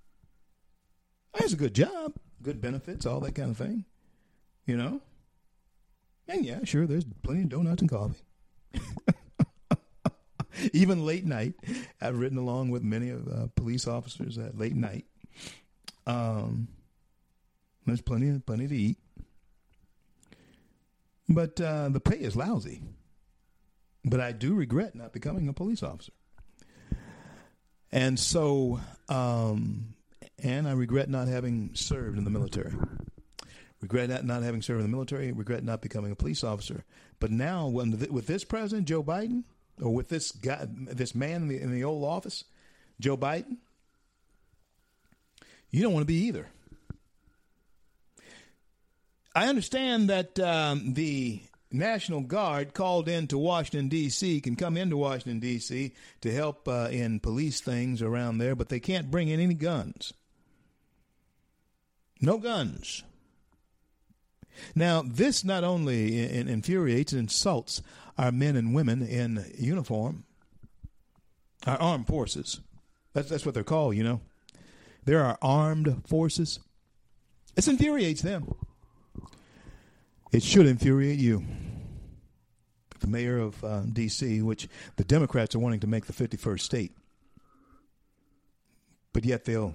[1.35, 3.85] That's a good job, good benefits, all that kind of thing.
[4.65, 5.01] You know?
[6.29, 8.23] And yeah, sure, there's plenty of donuts and coffee.
[10.73, 11.55] Even late night,
[12.01, 15.07] I've ridden along with many of uh, police officers at late night.
[16.07, 16.69] Um,
[17.87, 18.99] there's plenty, of plenty to eat,
[21.29, 22.83] but uh, the pay is lousy.
[24.05, 26.13] But I do regret not becoming a police officer,
[27.93, 29.95] and so, um,
[30.43, 32.73] and I regret not having served in the military.
[33.81, 35.33] Regret not, not having served in the military.
[35.33, 36.85] Regret not becoming a police officer.
[37.19, 39.43] But now, when th- with this president, Joe Biden,
[39.81, 42.45] or with this guy, this man in the, in the old office,
[43.01, 43.57] Joe Biden,
[45.71, 46.49] you don't want to be either.
[49.35, 51.43] I understand that um, the
[51.73, 55.93] National Guard called into Washington, D.C., can come into Washington, D.C.
[56.21, 60.13] to help uh, in police things around there, but they can't bring in any guns.
[62.21, 63.03] No guns.
[64.75, 67.83] Now, this not only infuriates and insults
[68.19, 70.25] our men and women in uniform,
[71.67, 72.61] our armed forces.
[73.13, 74.21] That's, that's what they're called, you know.
[75.05, 76.61] There are armed forces.
[77.55, 78.55] This infuriates them.
[80.33, 81.45] It should infuriate you.
[83.01, 86.93] The mayor of uh, D.C., which the Democrats are wanting to make the 51st state,
[89.13, 89.75] but yet they'll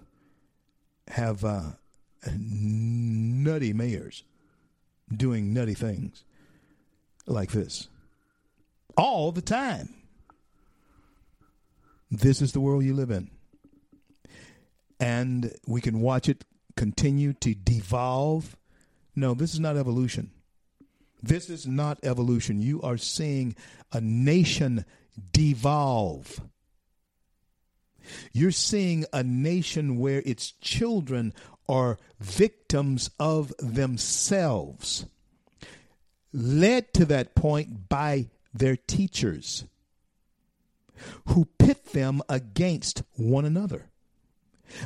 [1.09, 1.61] have uh,
[2.35, 4.23] nutty mayors
[5.15, 6.23] doing nutty things
[7.25, 7.87] like this
[8.95, 9.93] all the time.
[12.09, 13.29] this is the world you live in.
[14.99, 18.57] And we can watch it continue to devolve.
[19.15, 20.31] No, this is not evolution.
[21.27, 22.61] This is not evolution.
[22.61, 23.55] You are seeing
[23.91, 24.85] a nation
[25.33, 26.39] devolve.
[28.31, 31.33] You're seeing a nation where its children
[31.67, 35.05] are victims of themselves,
[36.31, 39.65] led to that point by their teachers
[41.25, 43.89] who pit them against one another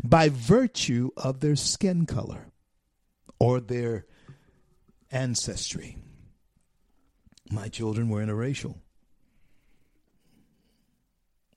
[0.03, 2.47] by virtue of their skin color
[3.37, 4.07] or their
[5.11, 5.99] ancestry.
[7.51, 8.75] My children were interracial.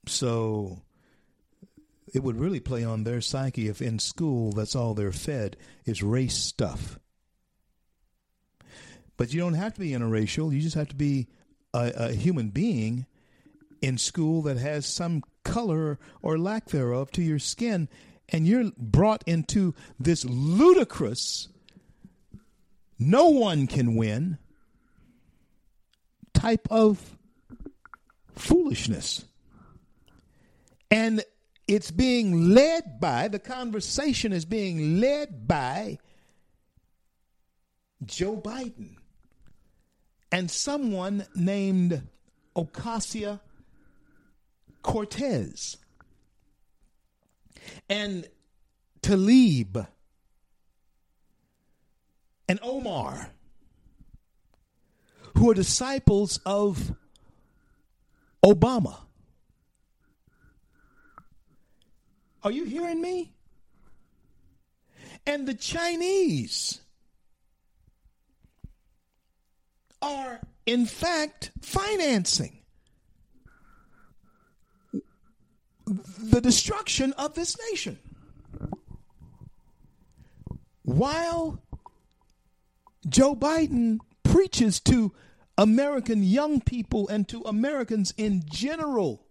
[0.07, 0.81] So
[2.13, 6.03] it would really play on their psyche if in school that's all they're fed is
[6.03, 6.99] race stuff.
[9.17, 11.27] But you don't have to be interracial, you just have to be
[11.73, 13.05] a, a human being
[13.81, 17.87] in school that has some color or lack thereof to your skin,
[18.29, 21.47] and you're brought into this ludicrous,
[22.99, 24.37] no one can win
[26.35, 27.17] type of
[28.35, 29.25] foolishness.
[30.91, 31.23] And
[31.67, 35.97] it's being led by, the conversation is being led by
[38.03, 38.97] Joe Biden
[40.31, 42.03] and someone named
[42.55, 43.39] Ocasio
[44.83, 45.77] Cortez
[47.89, 48.27] and
[49.01, 49.87] Tlaib
[52.47, 53.31] and Omar,
[55.37, 56.93] who are disciples of
[58.43, 58.97] Obama.
[62.43, 63.33] Are you hearing me?
[65.25, 66.81] And the Chinese
[70.01, 72.59] are, in fact, financing
[75.85, 77.97] the destruction of this nation.
[80.83, 81.61] While
[83.09, 83.99] Joe Biden
[84.35, 85.13] preaches to
[85.57, 89.25] American young people and to Americans in general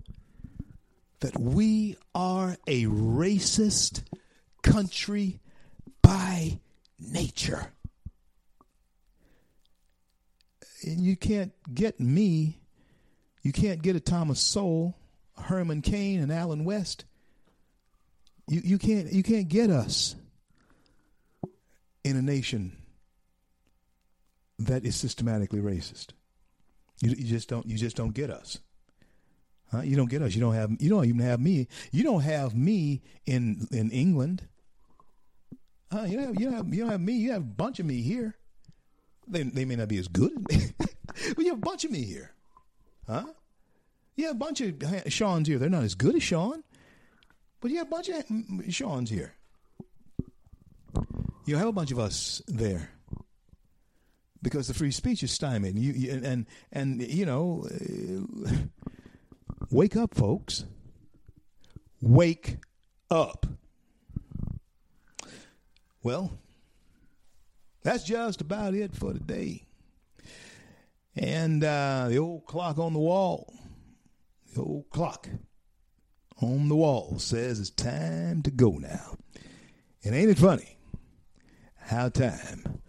[1.21, 4.03] that we are a racist
[4.63, 5.41] country
[6.01, 6.59] by
[6.99, 7.71] nature.
[10.85, 12.63] And you can't get me,
[13.43, 14.97] you can't get a Thomas Sowell
[15.37, 17.05] Herman Cain and Allen West.
[18.49, 20.17] You you can't you can't get us
[22.05, 22.79] in a nation
[24.59, 26.09] that is systematically racist.
[27.01, 28.59] You, you just don't you just don't get us.
[29.71, 29.83] Huh?
[29.83, 30.35] You don't get us.
[30.35, 31.69] You don't have you don't even have me.
[31.91, 34.47] You don't have me in in England.
[35.91, 36.05] Huh?
[36.05, 37.13] You don't have, you don't have, you don't have me.
[37.15, 38.37] You have a bunch of me here.
[39.27, 42.33] They they may not be as good, but you have a bunch of me here.
[43.07, 43.25] Huh?
[44.17, 44.75] Yeah, a bunch of
[45.09, 45.59] Sean's here.
[45.59, 46.63] They're not as good as Sean,
[47.61, 48.25] but you have a bunch of
[48.73, 49.35] Sean's here.
[51.47, 52.91] You have a bunch of us there
[54.45, 55.77] because the free speech is stymied.
[55.79, 58.51] You, you and and you know, uh,
[59.71, 60.65] wake up, folks.
[62.01, 62.59] Wake
[63.11, 63.47] up.
[66.03, 66.39] Well,
[67.83, 69.65] that's just about it for today.
[71.16, 73.55] And uh, the old clock on the wall
[74.55, 75.29] the old clock
[76.41, 79.16] on the wall says it's time to go now.
[80.05, 80.79] And ain't it funny
[81.77, 82.81] how time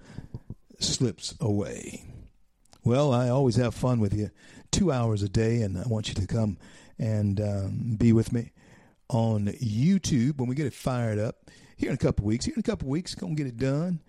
[0.83, 2.03] slips away?
[2.83, 4.29] Well, I always have fun with you
[4.71, 6.57] two hours a day, and I want you to come
[6.99, 8.51] and um, be with me
[9.09, 12.45] on YouTube when we get it fired up here in a couple weeks.
[12.45, 14.01] Here in a couple weeks, gonna get it done,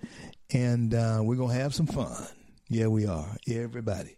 [0.53, 2.27] and uh, we're gonna have some fun.
[2.69, 3.37] Yeah, we are.
[3.49, 4.17] Everybody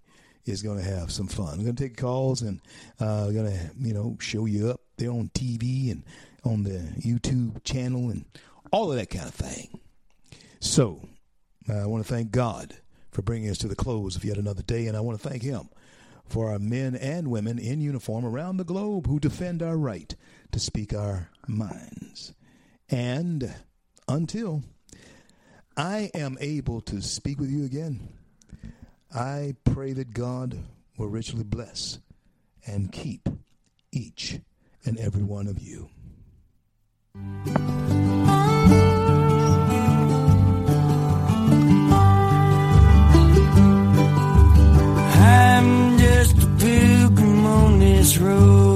[0.48, 1.58] is to have some fun.
[1.58, 2.60] We're to take calls and
[3.00, 6.02] uh, we're to, you know, show you up there on TV and
[6.44, 8.24] on the YouTube channel and
[8.72, 9.80] all of that kind of thing.
[10.60, 11.06] So
[11.68, 12.74] Uh, I want to thank God
[13.10, 15.42] for bringing us to the close of yet another day, and I want to thank
[15.42, 15.68] Him
[16.26, 20.14] for our men and women in uniform around the globe who defend our right
[20.52, 22.32] to speak our minds.
[22.90, 23.54] And
[24.06, 24.62] until
[25.76, 28.08] I am able to speak with you again,
[29.14, 30.58] I pray that God
[30.96, 31.98] will richly bless
[32.66, 33.28] and keep
[33.92, 34.38] each
[34.84, 35.88] and every one of you.
[48.10, 48.67] True.